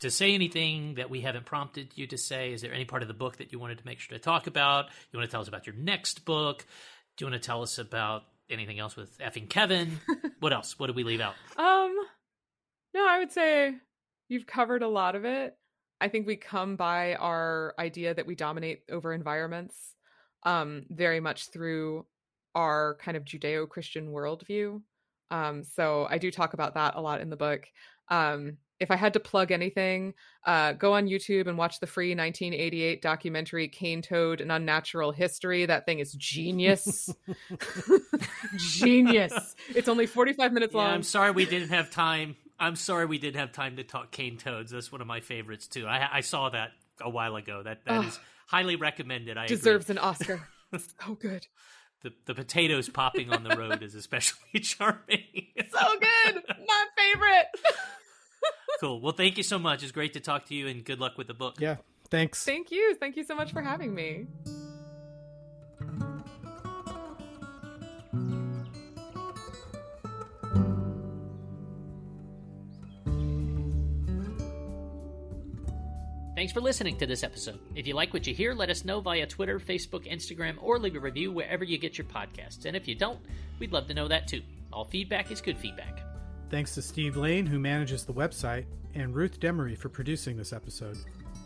to 0.00 0.10
say 0.10 0.34
anything 0.34 0.94
that 0.94 1.10
we 1.10 1.20
haven't 1.20 1.46
prompted 1.46 1.92
you 1.94 2.06
to 2.08 2.18
say? 2.18 2.52
Is 2.52 2.62
there 2.62 2.72
any 2.72 2.84
part 2.84 3.02
of 3.02 3.08
the 3.08 3.14
book 3.14 3.36
that 3.36 3.52
you 3.52 3.58
wanted 3.58 3.78
to 3.78 3.86
make 3.86 4.00
sure 4.00 4.16
to 4.16 4.22
talk 4.22 4.46
about? 4.46 4.86
You 5.12 5.18
want 5.18 5.30
to 5.30 5.32
tell 5.32 5.42
us 5.42 5.48
about 5.48 5.66
your 5.66 5.76
next 5.76 6.24
book? 6.24 6.64
Do 7.16 7.24
you 7.24 7.30
want 7.30 7.42
to 7.42 7.46
tell 7.46 7.62
us 7.62 7.78
about 7.78 8.22
anything 8.48 8.78
else 8.78 8.96
with 8.96 9.16
effing 9.18 9.48
Kevin? 9.48 10.00
what 10.40 10.52
else? 10.52 10.78
What 10.78 10.88
did 10.88 10.96
we 10.96 11.04
leave 11.04 11.20
out? 11.20 11.34
Um, 11.56 11.94
no, 12.94 13.06
I 13.06 13.18
would 13.18 13.32
say 13.32 13.74
you've 14.28 14.46
covered 14.46 14.82
a 14.82 14.88
lot 14.88 15.14
of 15.14 15.24
it. 15.24 15.56
I 16.00 16.08
think 16.08 16.26
we 16.26 16.36
come 16.36 16.76
by 16.76 17.14
our 17.14 17.74
idea 17.78 18.14
that 18.14 18.26
we 18.26 18.34
dominate 18.34 18.82
over 18.90 19.12
environments 19.12 19.94
um, 20.44 20.86
very 20.88 21.20
much 21.20 21.50
through 21.50 22.06
our 22.54 22.96
kind 23.02 23.16
of 23.16 23.24
Judeo 23.24 23.68
Christian 23.68 24.10
worldview. 24.10 24.80
Um, 25.30 25.62
so 25.62 26.06
I 26.08 26.18
do 26.18 26.30
talk 26.30 26.54
about 26.54 26.74
that 26.74 26.96
a 26.96 27.00
lot 27.00 27.20
in 27.20 27.30
the 27.30 27.36
book. 27.36 27.66
Um, 28.08 28.56
if 28.80 28.90
I 28.90 28.96
had 28.96 29.12
to 29.12 29.20
plug 29.20 29.52
anything, 29.52 30.14
uh, 30.44 30.72
go 30.72 30.94
on 30.94 31.06
YouTube 31.06 31.46
and 31.46 31.58
watch 31.58 31.80
the 31.80 31.86
free 31.86 32.10
1988 32.10 33.02
documentary 33.02 33.68
Cane 33.68 34.00
Toad 34.00 34.40
An 34.40 34.50
Unnatural 34.50 35.12
History. 35.12 35.66
That 35.66 35.84
thing 35.84 35.98
is 35.98 36.12
genius. 36.14 37.14
genius. 38.56 39.54
It's 39.74 39.88
only 39.88 40.06
45 40.06 40.52
minutes 40.52 40.74
yeah, 40.74 40.80
long. 40.80 40.90
I'm 40.94 41.02
sorry 41.02 41.30
we 41.30 41.44
didn't 41.46 41.68
have 41.68 41.90
time. 41.90 42.36
I'm 42.58 42.76
sorry 42.76 43.06
we 43.06 43.18
didn't 43.18 43.38
have 43.40 43.52
time 43.52 43.76
to 43.76 43.84
talk 43.84 44.10
cane 44.10 44.36
toads. 44.36 44.72
That's 44.72 44.90
one 44.90 45.00
of 45.00 45.06
my 45.06 45.20
favorites 45.20 45.68
too. 45.68 45.86
I, 45.86 46.08
I 46.18 46.20
saw 46.20 46.48
that 46.50 46.70
a 47.00 47.08
while 47.08 47.36
ago. 47.36 47.62
That 47.62 47.84
that 47.86 48.04
is 48.04 48.18
highly 48.46 48.76
recommended. 48.76 49.36
I 49.36 49.46
deserves 49.46 49.88
agree. 49.88 50.00
an 50.00 50.04
Oscar. 50.08 50.48
so 50.72 51.14
good. 51.14 51.46
The 52.02 52.12
the 52.26 52.34
potatoes 52.34 52.88
popping 52.88 53.32
on 53.32 53.44
the 53.44 53.56
road 53.56 53.82
is 53.82 53.94
especially 53.94 54.60
charming. 54.60 55.24
so 55.70 55.86
good. 56.00 56.42
My 56.66 56.84
favorite 56.96 57.46
cool. 58.80 59.00
Well, 59.00 59.12
thank 59.12 59.36
you 59.36 59.42
so 59.42 59.58
much. 59.58 59.82
It's 59.82 59.92
great 59.92 60.12
to 60.14 60.20
talk 60.20 60.46
to 60.46 60.54
you, 60.54 60.68
and 60.68 60.84
good 60.84 61.00
luck 61.00 61.16
with 61.18 61.26
the 61.26 61.34
book. 61.34 61.56
Yeah. 61.58 61.76
Thanks. 62.10 62.44
Thank 62.44 62.70
you. 62.70 62.94
Thank 62.96 63.16
you 63.16 63.24
so 63.24 63.34
much 63.34 63.52
for 63.52 63.62
having 63.62 63.94
me. 63.94 64.26
Thanks 76.40 76.54
for 76.54 76.62
listening 76.62 76.96
to 76.96 77.06
this 77.06 77.22
episode. 77.22 77.60
If 77.74 77.86
you 77.86 77.94
like 77.94 78.14
what 78.14 78.26
you 78.26 78.32
hear, 78.32 78.54
let 78.54 78.70
us 78.70 78.82
know 78.82 79.00
via 79.00 79.26
Twitter, 79.26 79.60
Facebook, 79.60 80.10
Instagram, 80.10 80.56
or 80.62 80.78
leave 80.78 80.96
a 80.96 80.98
review 80.98 81.30
wherever 81.30 81.64
you 81.64 81.76
get 81.76 81.98
your 81.98 82.06
podcasts. 82.06 82.64
And 82.64 82.74
if 82.74 82.88
you 82.88 82.94
don't, 82.94 83.20
we'd 83.58 83.72
love 83.72 83.88
to 83.88 83.94
know 83.94 84.08
that 84.08 84.26
too. 84.26 84.40
All 84.72 84.86
feedback 84.86 85.30
is 85.30 85.42
good 85.42 85.58
feedback. 85.58 86.09
Thanks 86.50 86.74
to 86.74 86.82
Steve 86.82 87.16
Lane, 87.16 87.46
who 87.46 87.60
manages 87.60 88.04
the 88.04 88.12
website, 88.12 88.64
and 88.94 89.14
Ruth 89.14 89.38
Demery 89.38 89.78
for 89.78 89.88
producing 89.88 90.36
this 90.36 90.52
episode. 90.52 90.98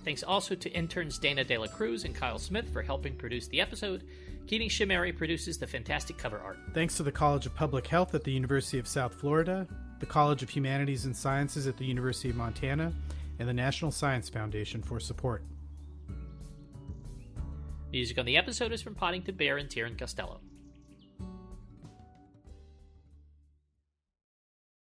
Thanks 0.03 0.23
also 0.23 0.55
to 0.55 0.71
interns 0.71 1.19
Dana 1.19 1.45
De 1.45 1.59
La 1.59 1.67
Cruz 1.67 2.05
and 2.05 2.15
Kyle 2.15 2.39
Smith 2.39 2.71
for 2.73 2.83
helping 2.83 3.15
produce 3.15 3.47
the 3.49 3.61
episode. 3.61 4.05
Keating 4.47 4.69
Shahmehri 4.69 5.17
produces 5.17 5.59
the 5.59 5.67
fantastic 5.67 6.17
cover 6.17 6.41
art. 6.41 6.59
Thanks 6.73 6.97
to 6.97 7.03
the 7.03 7.13
College 7.13 7.47
of 7.47 7.55
Public 7.55 7.87
Health 7.87 8.15
at 8.15 8.25
the 8.25 8.33
University 8.33 8.79
of 8.79 8.89
South 8.89 9.15
Florida, 9.15 9.67
the 10.01 10.07
College 10.07 10.43
of 10.43 10.51
Humanities 10.51 11.05
and 11.05 11.17
Sciences 11.17 11.67
at 11.67 11.77
the 11.77 11.85
University 11.85 12.31
of 12.31 12.37
Montana, 12.37 12.93
and 13.39 13.49
the 13.49 13.55
National 13.55 13.91
Science 13.91 14.29
Foundation 14.29 14.83
for 14.83 15.01
support. 15.01 15.43
Music 17.93 18.19
on 18.19 18.25
the 18.25 18.37
episode 18.37 18.73
is 18.73 18.83
from 18.83 18.95
Poddington 18.95 19.37
Bear 19.37 19.59
and 19.59 19.69
Tieran 19.69 19.99
Costello. 19.99 20.41